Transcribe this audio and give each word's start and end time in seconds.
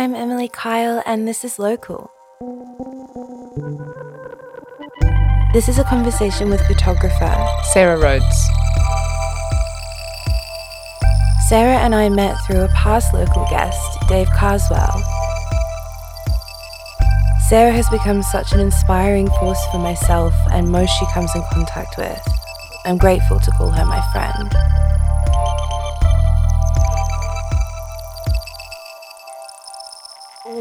I'm 0.00 0.14
Emily 0.14 0.48
Kyle, 0.48 1.02
and 1.04 1.28
this 1.28 1.44
is 1.44 1.58
Local. 1.58 2.10
This 5.52 5.68
is 5.68 5.78
a 5.78 5.84
conversation 5.84 6.48
with 6.48 6.66
photographer 6.66 7.36
Sarah 7.74 7.98
Rhodes. 7.98 8.48
Sarah 11.50 11.76
and 11.84 11.94
I 11.94 12.08
met 12.08 12.34
through 12.46 12.62
a 12.62 12.68
past 12.68 13.12
local 13.12 13.44
guest, 13.50 13.78
Dave 14.08 14.30
Carswell. 14.30 15.02
Sarah 17.50 17.72
has 17.72 17.86
become 17.90 18.22
such 18.22 18.52
an 18.52 18.60
inspiring 18.60 19.28
force 19.38 19.62
for 19.70 19.80
myself 19.80 20.32
and 20.50 20.72
most 20.72 20.98
she 20.98 21.04
comes 21.12 21.30
in 21.34 21.42
contact 21.52 21.98
with. 21.98 22.26
I'm 22.86 22.96
grateful 22.96 23.38
to 23.38 23.50
call 23.50 23.68
her 23.68 23.84
my 23.84 24.00
friend. 24.12 24.79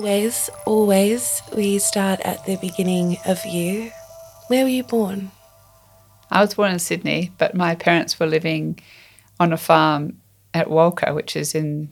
Always, 0.10 0.50
always, 0.66 1.44
we 1.56 1.78
start 1.78 2.20
at 2.22 2.44
the 2.48 2.56
beginning 2.56 3.18
of 3.28 3.46
you. 3.46 3.92
Where 4.48 4.64
were 4.64 4.70
you 4.70 4.82
born? 4.82 5.30
I 6.32 6.42
was 6.42 6.56
born 6.56 6.72
in 6.72 6.80
Sydney, 6.80 7.32
but 7.38 7.54
my 7.54 7.76
parents 7.76 8.20
were 8.20 8.26
living 8.26 8.80
on 9.40 9.54
a 9.54 9.58
farm 9.58 10.20
at 10.52 10.66
Walcha, 10.66 11.14
which 11.14 11.36
is 11.36 11.54
in 11.54 11.92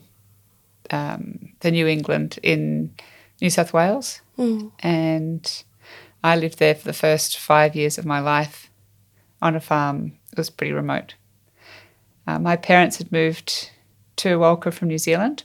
um, 0.90 1.50
the 1.60 1.70
New 1.70 1.86
England 1.86 2.40
in 2.42 2.92
New 3.40 3.50
South 3.50 3.72
Wales. 3.72 4.20
Mm. 4.36 4.72
And 4.80 5.62
I 6.24 6.34
lived 6.34 6.58
there 6.58 6.74
for 6.74 6.86
the 6.86 6.92
first 6.92 7.38
five 7.38 7.76
years 7.76 7.98
of 7.98 8.04
my 8.04 8.18
life 8.18 8.68
on 9.40 9.54
a 9.54 9.60
farm. 9.60 10.18
It 10.32 10.38
was 10.38 10.50
pretty 10.50 10.72
remote. 10.72 11.14
Uh, 12.26 12.40
my 12.40 12.56
parents 12.56 12.98
had 12.98 13.12
moved 13.12 13.70
to 14.16 14.40
Walcha 14.40 14.72
from 14.72 14.88
New 14.88 14.98
Zealand. 14.98 15.44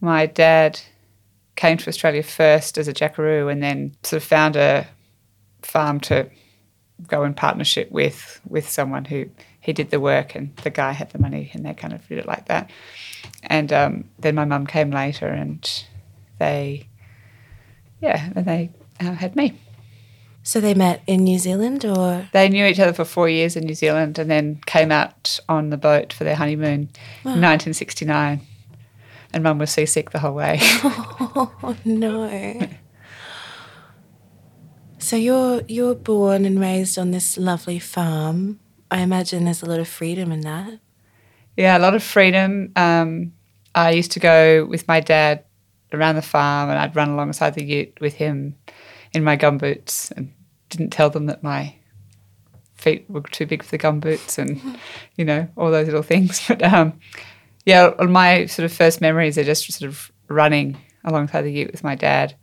My 0.00 0.26
dad 0.26 0.80
came 1.56 1.76
to 1.78 1.88
Australia 1.88 2.22
first 2.22 2.78
as 2.78 2.88
a 2.88 2.92
jackaroo 2.92 3.48
and 3.48 3.62
then 3.62 3.94
sort 4.02 4.22
of 4.22 4.28
found 4.28 4.56
a 4.56 4.86
farm 5.62 6.00
to 6.00 6.28
go 7.06 7.24
in 7.24 7.34
partnership 7.34 7.90
with 7.90 8.40
with 8.48 8.68
someone 8.68 9.04
who 9.04 9.26
he 9.62 9.72
did 9.72 9.90
the 9.90 10.00
work 10.00 10.34
and 10.34 10.54
the 10.58 10.70
guy 10.70 10.90
had 10.90 11.10
the 11.10 11.18
money 11.18 11.50
and 11.54 11.64
they 11.64 11.72
kind 11.72 11.94
of 11.94 12.06
did 12.08 12.18
it 12.18 12.26
like 12.26 12.46
that. 12.46 12.68
And 13.44 13.72
um, 13.72 14.04
then 14.18 14.34
my 14.34 14.44
mum 14.44 14.66
came 14.66 14.90
later 14.90 15.28
and 15.28 15.84
they, 16.38 16.88
yeah, 18.00 18.30
and 18.34 18.44
they 18.44 18.70
uh, 19.00 19.12
had 19.12 19.36
me. 19.36 19.56
So 20.42 20.60
they 20.60 20.74
met 20.74 21.04
in 21.06 21.22
New 21.22 21.38
Zealand 21.38 21.84
or? 21.84 22.28
They 22.32 22.48
knew 22.48 22.66
each 22.66 22.80
other 22.80 22.92
for 22.92 23.04
four 23.04 23.28
years 23.28 23.54
in 23.54 23.64
New 23.64 23.76
Zealand 23.76 24.18
and 24.18 24.28
then 24.28 24.60
came 24.66 24.90
out 24.90 25.38
on 25.48 25.70
the 25.70 25.76
boat 25.76 26.12
for 26.12 26.24
their 26.24 26.34
honeymoon 26.34 26.88
wow. 27.24 27.34
in 27.34 27.40
1969. 27.40 28.40
And 29.32 29.42
mum 29.42 29.58
was 29.58 29.70
seasick 29.70 30.10
the 30.10 30.18
whole 30.18 30.34
way. 30.34 30.58
oh, 30.62 31.76
no. 31.84 32.68
So 34.98 35.16
you're 35.16 35.62
you're 35.66 35.96
born 35.96 36.44
and 36.44 36.60
raised 36.60 36.96
on 36.96 37.10
this 37.10 37.36
lovely 37.36 37.78
farm. 37.80 38.60
I 38.90 39.00
imagine 39.00 39.44
there's 39.44 39.62
a 39.62 39.66
lot 39.66 39.80
of 39.80 39.88
freedom 39.88 40.30
in 40.30 40.42
that. 40.42 40.78
Yeah, 41.56 41.76
a 41.76 41.80
lot 41.80 41.94
of 41.94 42.02
freedom. 42.02 42.72
Um, 42.76 43.32
I 43.74 43.90
used 43.90 44.12
to 44.12 44.20
go 44.20 44.64
with 44.64 44.86
my 44.86 45.00
dad 45.00 45.44
around 45.92 46.16
the 46.16 46.22
farm, 46.22 46.70
and 46.70 46.78
I'd 46.78 46.94
run 46.94 47.10
alongside 47.10 47.54
the 47.54 47.64
ute 47.64 47.98
with 48.00 48.14
him 48.14 48.54
in 49.12 49.24
my 49.24 49.36
gumboots, 49.36 50.12
and 50.12 50.32
didn't 50.68 50.90
tell 50.90 51.10
them 51.10 51.26
that 51.26 51.42
my 51.42 51.74
feet 52.74 53.04
were 53.08 53.22
too 53.22 53.46
big 53.46 53.62
for 53.62 53.70
the 53.70 53.78
gumboots, 53.78 54.38
and 54.38 54.78
you 55.16 55.24
know 55.24 55.48
all 55.56 55.70
those 55.70 55.86
little 55.86 56.02
things. 56.02 56.46
But 56.46 56.62
um, 56.62 57.00
yeah, 57.64 57.92
my 58.00 58.46
sort 58.46 58.64
of 58.64 58.72
first 58.72 59.00
memories 59.00 59.38
are 59.38 59.44
just 59.44 59.70
sort 59.72 59.88
of 59.88 60.10
running 60.28 60.78
alongside 61.04 61.42
the 61.42 61.52
ute 61.52 61.72
with 61.72 61.84
my 61.84 61.94
dad, 61.94 62.34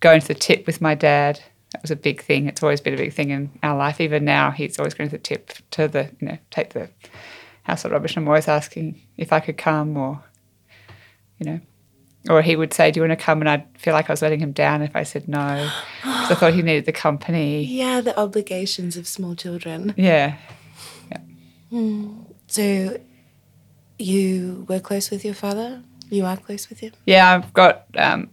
going 0.00 0.20
to 0.20 0.28
the 0.28 0.34
tip 0.34 0.66
with 0.66 0.80
my 0.80 0.94
dad 0.94 1.40
that 1.72 1.82
was 1.82 1.90
a 1.90 1.96
big 1.96 2.22
thing. 2.22 2.46
It's 2.46 2.62
always 2.62 2.80
been 2.80 2.94
a 2.94 2.98
big 2.98 3.12
thing 3.12 3.30
in 3.30 3.50
our 3.62 3.76
life. 3.76 4.00
Even 4.00 4.24
now, 4.24 4.50
he's 4.50 4.78
always 4.78 4.94
going 4.94 5.10
to 5.10 5.16
the 5.16 5.22
tip 5.22 5.52
to 5.72 5.88
the, 5.88 6.10
you 6.20 6.28
know, 6.28 6.38
take 6.50 6.72
the 6.72 6.88
household 7.64 7.92
rubbish. 7.92 8.16
I'm 8.16 8.26
always 8.26 8.48
asking 8.48 9.00
if 9.16 9.32
I 9.32 9.40
could 9.40 9.58
come 9.58 9.96
or, 9.96 10.22
you 11.38 11.50
know, 11.50 11.60
or 12.30 12.42
he 12.42 12.56
would 12.56 12.72
say, 12.72 12.90
Do 12.90 13.00
you 13.00 13.06
want 13.06 13.18
to 13.18 13.22
come? 13.24 13.40
And 13.40 13.50
I'd 13.50 13.66
feel 13.78 13.92
like 13.92 14.08
I 14.08 14.12
was 14.12 14.22
letting 14.22 14.40
him 14.40 14.52
down 14.52 14.82
if 14.82 14.96
I 14.96 15.02
said 15.02 15.28
no. 15.28 15.70
Because 16.02 16.30
I 16.30 16.34
thought 16.34 16.54
he 16.54 16.62
needed 16.62 16.86
the 16.86 16.92
company. 16.92 17.64
Yeah, 17.64 18.00
the 18.00 18.18
obligations 18.18 18.96
of 18.96 19.06
small 19.06 19.34
children. 19.34 19.94
Yeah. 19.96 20.36
Yeah. 21.10 21.20
Mm. 21.70 22.24
So 22.46 22.98
you 23.98 24.66
were 24.68 24.80
close 24.80 25.10
with 25.10 25.24
your 25.24 25.34
father? 25.34 25.82
You 26.10 26.24
are 26.24 26.36
close 26.36 26.68
with 26.68 26.80
him? 26.80 26.92
Yeah, 27.06 27.34
I've 27.34 27.52
got, 27.52 27.86
um, 27.96 28.30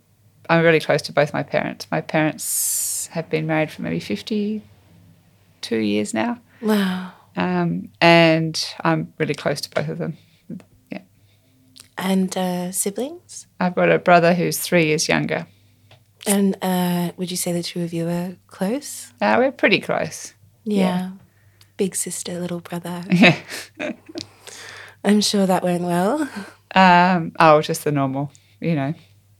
I'm 0.50 0.64
really 0.64 0.80
close 0.80 1.02
to 1.04 1.12
both 1.12 1.34
my 1.34 1.44
parents. 1.44 1.88
My 1.92 2.02
parents 2.02 3.08
have 3.12 3.30
been 3.30 3.48
married 3.48 3.72
for 3.72 3.82
maybe 3.82 4.00
52 4.00 5.76
years 5.76 6.14
now. 6.14 6.40
Wow. 6.62 7.12
Um, 7.36 7.90
and 8.00 8.66
I'm 8.82 9.14
really 9.18 9.34
close 9.34 9.60
to 9.62 9.70
both 9.70 9.90
of 9.90 9.98
them. 9.98 10.18
Yeah. 10.92 11.02
And 11.98 12.36
uh, 12.38 12.72
siblings? 12.72 13.48
I've 13.60 13.76
got 13.76 13.92
a 13.92 14.00
brother 14.00 14.34
who's 14.34 14.60
three 14.60 14.86
years 14.86 15.10
younger. 15.10 15.48
And 16.28 16.58
uh, 16.62 17.12
would 17.18 17.30
you 17.30 17.38
say 17.38 17.52
the 17.52 17.62
two 17.62 17.84
of 17.84 17.94
you 17.94 18.08
are 18.08 18.36
close? 18.48 19.12
Uh, 19.22 19.36
we're 19.38 19.52
pretty 19.52 19.80
close. 19.80 20.34
Yeah. 20.64 20.78
yeah. 20.78 21.12
Big 21.78 21.96
sister, 21.96 22.40
little 22.40 22.62
brother. 22.62 23.04
Yeah. 23.12 23.38
I'm 25.06 25.22
sure 25.22 25.46
that 25.46 25.64
went 25.64 25.84
well. 25.84 26.30
Um, 26.74 27.32
oh, 27.40 27.62
just 27.62 27.84
the 27.84 27.92
normal, 27.92 28.32
you 28.60 28.76
know, 28.76 28.94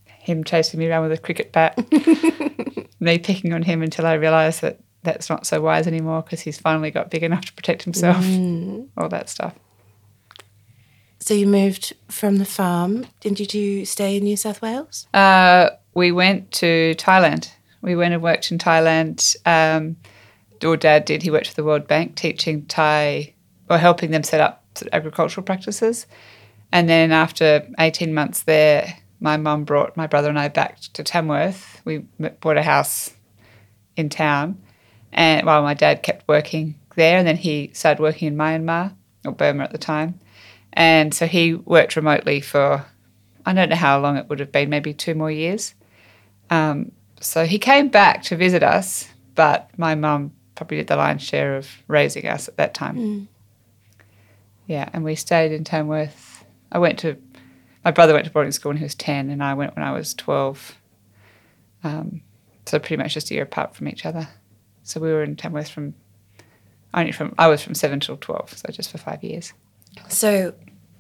him 0.06 0.44
chasing 0.44 0.80
me 0.80 0.88
around 0.88 1.04
with 1.04 1.12
a 1.12 1.22
cricket 1.22 1.52
bat. 1.52 1.78
me 3.00 3.20
picking 3.20 3.54
on 3.54 3.64
him 3.64 3.82
until 3.82 4.06
I 4.06 4.14
realised 4.14 4.62
that 4.62 4.80
that's 5.04 5.30
not 5.30 5.46
so 5.46 5.62
wise 5.62 5.88
anymore 5.88 6.22
because 6.22 6.42
he's 6.42 6.58
finally 6.58 6.92
got 6.92 7.10
big 7.10 7.24
enough 7.24 7.46
to 7.46 7.54
protect 7.54 7.84
himself. 7.84 8.24
Mm. 8.24 8.88
All 8.98 9.10
that 9.10 9.30
stuff. 9.30 9.54
So 11.20 11.34
you 11.34 11.48
moved 11.48 11.94
from 12.08 12.38
the 12.38 12.46
farm. 12.46 13.08
Did 13.20 13.54
you 13.54 13.86
stay 13.86 14.18
in 14.18 14.24
New 14.24 14.38
South 14.38 14.62
Wales? 14.62 15.08
Uh, 15.14 15.72
we 15.94 16.12
went 16.12 16.52
to 16.54 16.94
Thailand. 16.98 17.52
We 17.82 17.96
went 17.96 18.14
and 18.14 18.22
worked 18.22 18.52
in 18.52 18.60
Thailand. 18.60 19.36
Um, 19.46 19.98
or 20.64 20.78
Dad 20.78 21.06
did. 21.06 21.24
He 21.24 21.32
worked 21.32 21.48
for 21.48 21.56
the 21.56 21.64
World 21.64 21.88
Bank, 21.88 22.16
teaching 22.16 22.66
Thai 22.66 23.34
or 23.70 23.78
helping 23.78 24.12
them 24.12 24.24
set 24.24 24.42
up 24.42 24.65
agricultural 24.92 25.44
practices. 25.44 26.08
And 26.72 26.90
then 26.90 27.12
after 27.12 27.68
eighteen 27.80 28.14
months 28.14 28.44
there, 28.44 28.98
my 29.20 29.38
mum 29.38 29.64
brought 29.64 29.96
my 29.96 30.08
brother 30.08 30.30
and 30.30 30.40
I 30.40 30.48
back 30.50 30.80
to 30.94 31.04
Tamworth. 31.04 31.82
We 31.86 32.00
bought 32.42 32.58
a 32.58 32.64
house 32.64 33.14
in 33.96 34.10
town, 34.10 34.62
and 35.12 35.46
while 35.46 35.62
my 35.62 35.74
dad 35.74 36.04
kept 36.04 36.28
working 36.28 36.76
there, 36.96 37.18
and 37.18 37.28
then 37.28 37.38
he 37.38 37.72
started 37.74 38.02
working 38.02 38.28
in 38.28 38.36
Myanmar 38.36 38.94
or 39.24 39.32
Burma 39.32 39.64
at 39.64 39.72
the 39.72 39.78
time, 39.78 40.20
and 40.74 41.14
so 41.14 41.28
he 41.28 41.54
worked 41.54 41.96
remotely 41.96 42.42
for 42.42 42.86
I 43.46 43.54
don't 43.54 43.70
know 43.70 43.76
how 43.76 44.00
long 44.00 44.18
it 44.18 44.28
would 44.28 44.40
have 44.40 44.52
been, 44.52 44.70
maybe 44.70 44.94
two 44.94 45.14
more 45.14 45.32
years. 45.32 45.76
Um, 46.50 46.92
so 47.22 47.46
he 47.46 47.60
came 47.60 47.90
back 47.90 48.24
to 48.24 48.36
visit 48.36 48.64
us, 48.64 49.08
but 49.36 49.70
my 49.78 49.96
mum 49.96 50.32
probably 50.56 50.78
did 50.78 50.88
the 50.88 50.96
lion's 50.96 51.22
share 51.22 51.56
of 51.56 51.70
raising 51.88 52.26
us 52.26 52.48
at 52.48 52.58
that 52.58 52.74
time. 52.74 52.98
Mm. 52.98 53.28
Yeah, 54.68 54.90
and 54.94 55.04
we 55.04 55.16
stayed 55.16 55.52
in 55.52 55.64
Tamworth. 55.64 56.46
I 56.72 56.80
went 56.80 57.00
to 57.00 57.18
my 57.86 57.92
brother 57.92 58.14
went 58.14 58.26
to 58.26 58.32
boarding 58.32 58.52
school 58.52 58.72
when 58.72 58.78
he 58.78 58.84
was 58.84 58.96
10 58.96 59.30
and 59.30 59.44
I 59.44 59.54
went 59.54 59.76
when 59.76 59.86
I 59.86 59.92
was 59.92 60.16
12. 60.16 60.76
Um, 61.84 62.22
so 62.66 62.80
pretty 62.80 62.98
much 62.98 63.14
just 63.14 63.30
a 63.30 63.36
year 63.36 63.44
apart 63.44 63.76
from 63.76 63.88
each 63.88 64.08
other. 64.08 64.28
So 64.82 65.00
we 65.00 65.12
were 65.12 65.24
in 65.24 65.36
Tamworth 65.36 65.70
from 65.70 65.94
only 66.96 67.12
from 67.12 67.36
I 67.38 67.48
was 67.48 67.62
from 67.62 67.76
7 67.76 68.00
till 68.00 68.18
12, 68.18 68.58
so 68.58 68.72
just 68.72 68.90
for 68.90 68.98
5 68.98 69.24
years. 69.24 69.54
So 70.10 70.56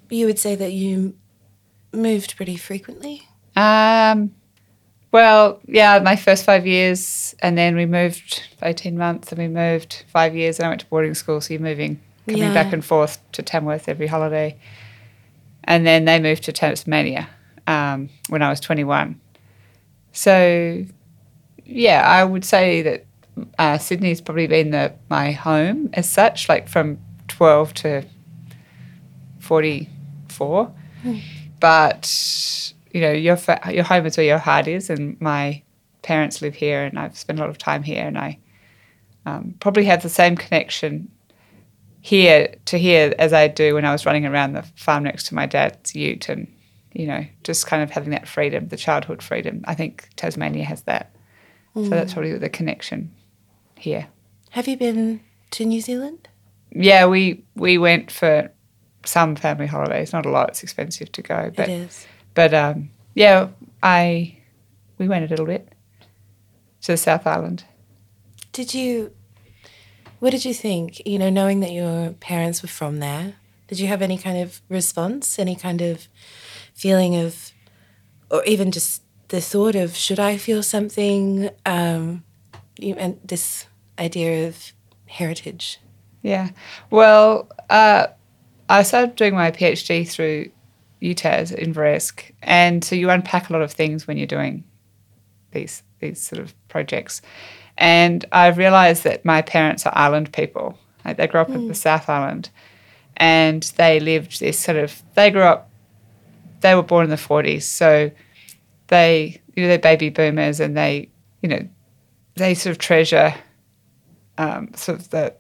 you 0.09 0.27
would 0.27 0.37
say 0.37 0.55
that 0.55 0.73
you 0.73 1.15
moved 1.91 2.35
pretty 2.35 2.55
frequently? 2.55 3.23
Um 3.55 4.35
well, 5.11 5.61
yeah, 5.65 5.99
my 5.99 6.17
first 6.17 6.43
5 6.43 6.67
years 6.67 7.35
and 7.39 7.57
then 7.57 7.75
we 7.75 7.87
moved 7.87 8.43
18 8.61 8.95
months 8.97 9.31
and 9.31 9.39
we 9.39 9.47
moved 9.47 10.03
5 10.09 10.35
years 10.35 10.59
and 10.59 10.67
I 10.67 10.69
went 10.69 10.81
to 10.81 10.87
boarding 10.87 11.15
school, 11.15 11.41
so 11.41 11.53
you're 11.53 11.61
moving 11.61 11.99
coming 12.25 12.41
yeah. 12.41 12.53
back 12.53 12.73
and 12.73 12.83
forth 12.83 13.19
to 13.33 13.41
Tamworth 13.41 13.87
every 13.87 14.07
holiday. 14.07 14.57
And 15.63 15.85
then 15.85 16.05
they 16.05 16.19
moved 16.19 16.43
to 16.43 16.51
Tasmania 16.51 17.27
um, 17.67 18.09
when 18.29 18.41
I 18.41 18.49
was 18.49 18.59
21. 18.59 19.19
So, 20.11 20.85
yeah, 21.65 22.07
I 22.07 22.23
would 22.23 22.45
say 22.45 22.81
that 22.83 23.05
uh, 23.57 23.77
Sydney's 23.77 24.21
probably 24.21 24.47
been 24.47 24.71
the 24.71 24.93
my 25.09 25.31
home 25.31 25.89
as 25.93 26.09
such, 26.09 26.47
like 26.47 26.69
from 26.69 26.97
twelve 27.27 27.73
to 27.75 28.03
forty 29.39 29.89
four. 30.29 30.73
But 31.59 32.73
you 32.91 33.01
know, 33.01 33.11
your 33.11 33.35
fa- 33.35 33.61
your 33.71 33.83
home 33.83 34.05
is 34.05 34.17
where 34.17 34.25
your 34.25 34.37
heart 34.37 34.67
is, 34.67 34.89
and 34.89 35.19
my 35.19 35.61
parents 36.01 36.41
live 36.41 36.55
here, 36.55 36.83
and 36.83 36.97
I've 36.97 37.17
spent 37.17 37.39
a 37.39 37.41
lot 37.41 37.49
of 37.49 37.57
time 37.57 37.83
here, 37.83 38.05
and 38.05 38.17
I 38.17 38.39
um, 39.25 39.55
probably 39.59 39.85
have 39.85 40.03
the 40.03 40.09
same 40.09 40.35
connection 40.35 41.11
here 42.05 42.53
to 42.65 42.77
here 42.77 43.15
as 43.17 43.33
I 43.33 43.47
do 43.47 43.73
when 43.73 43.83
I 43.83 43.91
was 43.91 44.05
running 44.05 44.27
around 44.27 44.53
the 44.53 44.61
farm 44.75 45.05
next 45.05 45.23
to 45.27 45.33
my 45.33 45.47
dad's 45.47 45.95
ute, 45.95 46.29
and 46.29 46.47
you 46.93 47.07
know, 47.07 47.25
just 47.43 47.65
kind 47.65 47.81
of 47.81 47.89
having 47.89 48.11
that 48.11 48.27
freedom, 48.27 48.67
the 48.67 48.77
childhood 48.77 49.23
freedom. 49.23 49.63
I 49.65 49.73
think 49.73 50.09
Tasmania 50.15 50.65
has 50.65 50.83
that, 50.83 51.15
so 51.73 51.89
that's 51.89 52.13
probably 52.13 52.37
the 52.37 52.47
connection 52.47 53.11
here. 53.75 54.05
Have 54.51 54.67
you 54.67 54.77
been 54.77 55.21
to 55.49 55.65
New 55.65 55.81
Zealand? 55.81 56.29
Yeah, 56.69 57.07
we 57.07 57.43
we 57.55 57.79
went 57.79 58.11
for 58.11 58.51
some 59.03 59.35
family 59.35 59.65
holidays. 59.65 60.13
Not 60.13 60.27
a 60.27 60.29
lot. 60.29 60.49
It's 60.49 60.61
expensive 60.61 61.11
to 61.11 61.23
go, 61.23 61.51
but 61.55 61.69
it 61.69 61.71
is. 61.71 62.05
but 62.35 62.53
um, 62.53 62.91
yeah, 63.15 63.47
I 63.81 64.37
we 64.99 65.07
went 65.07 65.25
a 65.25 65.27
little 65.27 65.47
bit 65.47 65.69
to 66.81 66.91
the 66.91 66.97
South 66.97 67.25
Island. 67.25 67.63
Did 68.51 68.75
you? 68.75 69.11
What 70.19 70.31
did 70.31 70.45
you 70.45 70.53
think? 70.53 71.05
You 71.05 71.19
know, 71.19 71.29
knowing 71.29 71.59
that 71.59 71.71
your 71.71 72.11
parents 72.13 72.61
were 72.61 72.67
from 72.67 72.99
there, 72.99 73.35
did 73.67 73.79
you 73.79 73.87
have 73.87 74.01
any 74.01 74.17
kind 74.17 74.37
of 74.37 74.61
response? 74.69 75.39
Any 75.39 75.55
kind 75.55 75.81
of 75.81 76.07
feeling 76.73 77.15
of, 77.15 77.51
or 78.31 78.43
even 78.45 78.71
just 78.71 79.01
the 79.29 79.41
thought 79.41 79.75
of, 79.75 79.95
should 79.95 80.19
I 80.19 80.37
feel 80.37 80.63
something? 80.63 81.49
Um, 81.65 82.23
and 82.81 83.19
this 83.23 83.67
idea 83.97 84.47
of 84.47 84.73
heritage. 85.07 85.79
Yeah. 86.21 86.49
Well, 86.89 87.49
uh, 87.69 88.07
I 88.69 88.83
started 88.83 89.15
doing 89.15 89.35
my 89.35 89.51
PhD 89.51 90.07
through 90.07 90.49
UTAS 91.01 91.55
Inveresk, 91.57 92.31
and 92.41 92.83
so 92.83 92.95
you 92.95 93.09
unpack 93.09 93.49
a 93.49 93.53
lot 93.53 93.61
of 93.61 93.71
things 93.71 94.07
when 94.07 94.17
you're 94.17 94.27
doing 94.27 94.63
these 95.51 95.83
these 95.99 96.21
sort 96.21 96.41
of 96.41 96.53
projects. 96.67 97.21
And 97.77 98.25
I've 98.31 98.57
realised 98.57 99.03
that 99.03 99.25
my 99.25 99.41
parents 99.41 99.85
are 99.85 99.93
island 99.95 100.31
people. 100.31 100.77
Like 101.03 101.17
they 101.17 101.27
grew 101.27 101.41
up 101.41 101.49
in 101.49 101.67
the 101.67 101.75
South 101.75 102.09
Island, 102.09 102.49
and 103.17 103.61
they 103.77 103.99
lived 103.99 104.39
this 104.39 104.57
sort 104.57 104.77
of. 104.77 105.03
They 105.13 105.29
grew 105.29 105.43
up. 105.43 105.69
They 106.61 106.73
were 106.73 106.81
born 106.83 107.03
in 107.03 107.09
the 107.11 107.17
forties, 107.17 107.67
so 107.67 108.09
they 108.87 109.41
you 109.55 109.63
know 109.63 109.69
they're 109.69 109.77
baby 109.77 110.09
boomers, 110.09 110.59
and 110.59 110.75
they 110.75 111.09
you 111.41 111.49
know 111.49 111.67
they 112.35 112.55
sort 112.55 112.71
of 112.71 112.79
treasure 112.79 113.35
um, 114.37 114.73
sort 114.75 114.99
of 114.99 115.09
the 115.11 115.33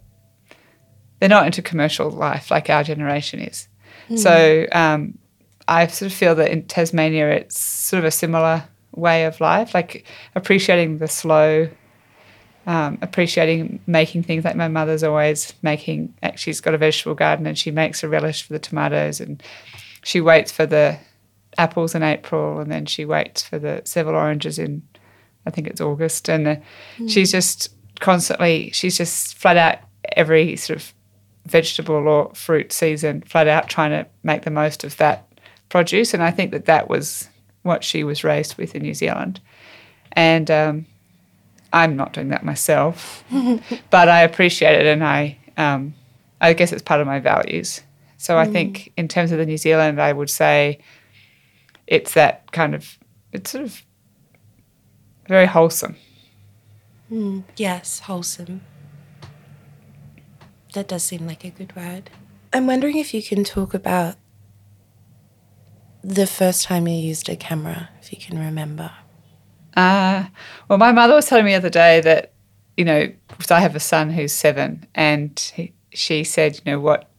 they're 1.19 1.29
not 1.29 1.45
into 1.45 1.61
commercial 1.61 2.09
life 2.11 2.51
like 2.51 2.69
our 2.69 2.83
generation 2.83 3.39
is. 3.39 3.67
So 4.17 4.67
um, 4.71 5.17
I 5.67 5.87
sort 5.87 6.11
of 6.11 6.17
feel 6.17 6.35
that 6.35 6.51
in 6.51 6.63
Tasmania 6.67 7.29
it's 7.31 7.59
sort 7.59 7.99
of 7.99 8.05
a 8.05 8.11
similar 8.11 8.65
way 8.91 9.25
of 9.25 9.41
life, 9.41 9.73
like 9.73 10.05
appreciating 10.35 10.99
the 10.99 11.07
slow, 11.07 11.69
um, 12.65 12.97
appreciating 13.01 13.79
making 13.85 14.23
things 14.23 14.43
like 14.43 14.55
my 14.55 14.67
mother's 14.67 15.03
always 15.03 15.53
making. 15.61 16.13
Actually 16.23 16.53
she's 16.53 16.61
got 16.61 16.73
a 16.73 16.77
vegetable 16.77 17.15
garden 17.15 17.45
and 17.45 17.57
she 17.57 17.71
makes 17.71 18.03
a 18.03 18.09
relish 18.09 18.43
for 18.43 18.53
the 18.53 18.59
tomatoes 18.59 19.19
and 19.19 19.41
she 20.03 20.21
waits 20.21 20.51
for 20.51 20.65
the 20.65 20.97
apples 21.57 21.95
in 21.95 22.03
April 22.03 22.59
and 22.59 22.71
then 22.71 22.85
she 22.85 23.05
waits 23.05 23.43
for 23.43 23.59
the 23.59 23.81
Seville 23.85 24.15
oranges 24.15 24.59
in, 24.59 24.83
I 25.45 25.51
think 25.51 25.67
it's 25.67 25.81
August. 25.81 26.29
And 26.29 26.47
uh, 26.47 26.55
she's 27.07 27.31
just 27.31 27.69
constantly, 27.99 28.71
she's 28.71 28.97
just 28.97 29.37
flat 29.37 29.57
out 29.57 29.79
every 30.13 30.55
sort 30.55 30.77
of 30.77 30.93
vegetable 31.45 32.07
or 32.07 32.31
fruit 32.33 32.71
season, 32.71 33.21
flat 33.21 33.47
out 33.47 33.69
trying 33.69 33.91
to 33.91 34.09
make 34.23 34.43
the 34.43 34.51
most 34.51 34.83
of 34.83 34.97
that 34.97 35.27
produce. 35.69 36.13
And 36.13 36.23
I 36.23 36.31
think 36.31 36.51
that 36.51 36.65
that 36.65 36.89
was 36.89 37.29
what 37.63 37.83
she 37.83 38.03
was 38.03 38.23
raised 38.23 38.57
with 38.57 38.75
in 38.75 38.83
New 38.83 38.93
Zealand. 38.93 39.39
And 40.11 40.49
um, 40.49 40.85
I'm 41.75 41.97
not 41.97 42.13
doing 42.13 42.29
that 42.29 42.45
myself, 42.45 43.25
but 43.89 44.07
I 44.07 44.21
appreciate 44.21 44.79
it 44.79 44.85
and 44.87 45.03
I, 45.03 45.37
um, 45.57 45.93
I 46.39 46.53
guess 46.53 46.71
it's 46.71 46.81
part 46.81 47.01
of 47.01 47.05
my 47.05 47.19
values. 47.19 47.81
So 48.17 48.37
I 48.37 48.45
think 48.45 48.93
in 48.95 49.09
terms 49.09 49.33
of 49.33 49.39
the 49.39 49.45
New 49.45 49.57
Zealand, 49.57 50.01
I 50.01 50.13
would 50.13 50.29
say 50.29 50.79
it's 51.85 52.13
that 52.13 52.49
kind 52.53 52.73
of, 52.73 52.97
it's 53.33 53.51
sort 53.51 53.65
of 53.65 53.83
very 55.27 55.45
wholesome. 55.45 55.97
Yes, 57.57 57.99
wholesome. 57.99 58.61
That 60.73 60.87
does 60.87 61.03
seem 61.03 61.27
like 61.27 61.43
a 61.43 61.49
good 61.49 61.75
word. 61.75 62.09
I'm 62.53 62.67
wondering 62.67 62.97
if 62.97 63.13
you 63.13 63.21
can 63.21 63.43
talk 63.43 63.73
about 63.73 64.15
the 66.01 66.25
first 66.25 66.63
time 66.63 66.87
you 66.87 66.95
used 66.95 67.27
a 67.27 67.35
camera, 67.35 67.89
if 68.01 68.13
you 68.13 68.17
can 68.17 68.39
remember. 68.39 68.91
Uh, 69.75 70.25
well, 70.69 70.79
my 70.79 70.91
mother 70.91 71.13
was 71.15 71.27
telling 71.27 71.45
me 71.45 71.51
the 71.51 71.57
other 71.57 71.69
day 71.69 72.01
that, 72.01 72.33
you 72.77 72.85
know, 72.85 73.11
I 73.49 73.59
have 73.59 73.75
a 73.75 73.79
son 73.79 74.09
who's 74.09 74.33
seven, 74.33 74.85
and 74.95 75.37
he, 75.55 75.73
she 75.91 76.23
said, 76.23 76.55
you 76.63 76.71
know, 76.71 76.79
what 76.79 77.09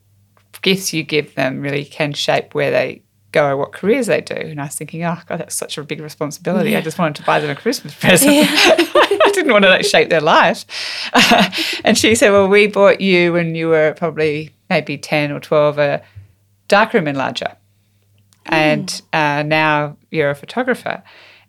gifts 0.62 0.92
you 0.92 1.02
give 1.02 1.34
them 1.34 1.60
really 1.60 1.84
can 1.84 2.12
shape 2.12 2.54
where 2.54 2.70
they 2.70 3.02
go 3.32 3.48
or 3.48 3.56
what 3.56 3.72
careers 3.72 4.06
they 4.06 4.20
do. 4.20 4.34
And 4.34 4.60
I 4.60 4.64
was 4.64 4.74
thinking, 4.74 5.04
oh, 5.04 5.18
God, 5.26 5.40
that's 5.40 5.54
such 5.54 5.76
a 5.78 5.84
big 5.84 6.00
responsibility. 6.00 6.74
I 6.74 6.80
just 6.80 6.98
wanted 6.98 7.16
to 7.16 7.22
buy 7.22 7.40
them 7.40 7.50
a 7.50 7.54
Christmas 7.54 7.94
present. 8.00 8.32
I 8.48 9.30
didn't 9.32 9.52
want 9.52 9.64
to 9.64 9.70
like, 9.70 9.84
shape 9.84 10.08
their 10.08 10.20
life. 10.20 10.64
and 11.84 11.96
she 11.96 12.14
said, 12.14 12.30
well, 12.30 12.48
we 12.48 12.66
bought 12.66 13.00
you 13.00 13.34
when 13.34 13.54
you 13.54 13.68
were 13.68 13.94
probably 13.96 14.50
maybe 14.70 14.96
10 14.96 15.30
or 15.32 15.40
12 15.40 15.78
a 15.78 16.02
darkroom 16.68 17.04
enlarger. 17.04 17.54
And 18.46 19.02
uh, 19.12 19.42
now 19.42 19.96
you're 20.10 20.30
a 20.30 20.34
photographer. 20.34 21.02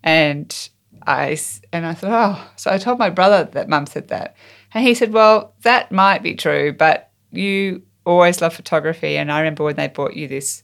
And 0.03 0.69
I, 1.07 1.37
and 1.71 1.85
I 1.85 1.93
thought, 1.93 2.11
oh, 2.11 2.51
so 2.57 2.69
I 2.69 2.77
told 2.77 2.99
my 2.99 3.09
brother 3.09 3.45
that 3.53 3.69
mum 3.69 3.85
said 3.85 4.09
that. 4.09 4.35
And 4.73 4.85
he 4.85 4.93
said, 4.93 5.13
well, 5.13 5.53
that 5.61 5.91
might 5.91 6.21
be 6.21 6.35
true, 6.35 6.73
but 6.73 7.09
you 7.31 7.81
always 8.05 8.41
love 8.41 8.53
photography. 8.53 9.17
And 9.17 9.31
I 9.31 9.39
remember 9.39 9.63
when 9.63 9.77
they 9.77 9.87
bought 9.87 10.15
you 10.15 10.27
this 10.27 10.63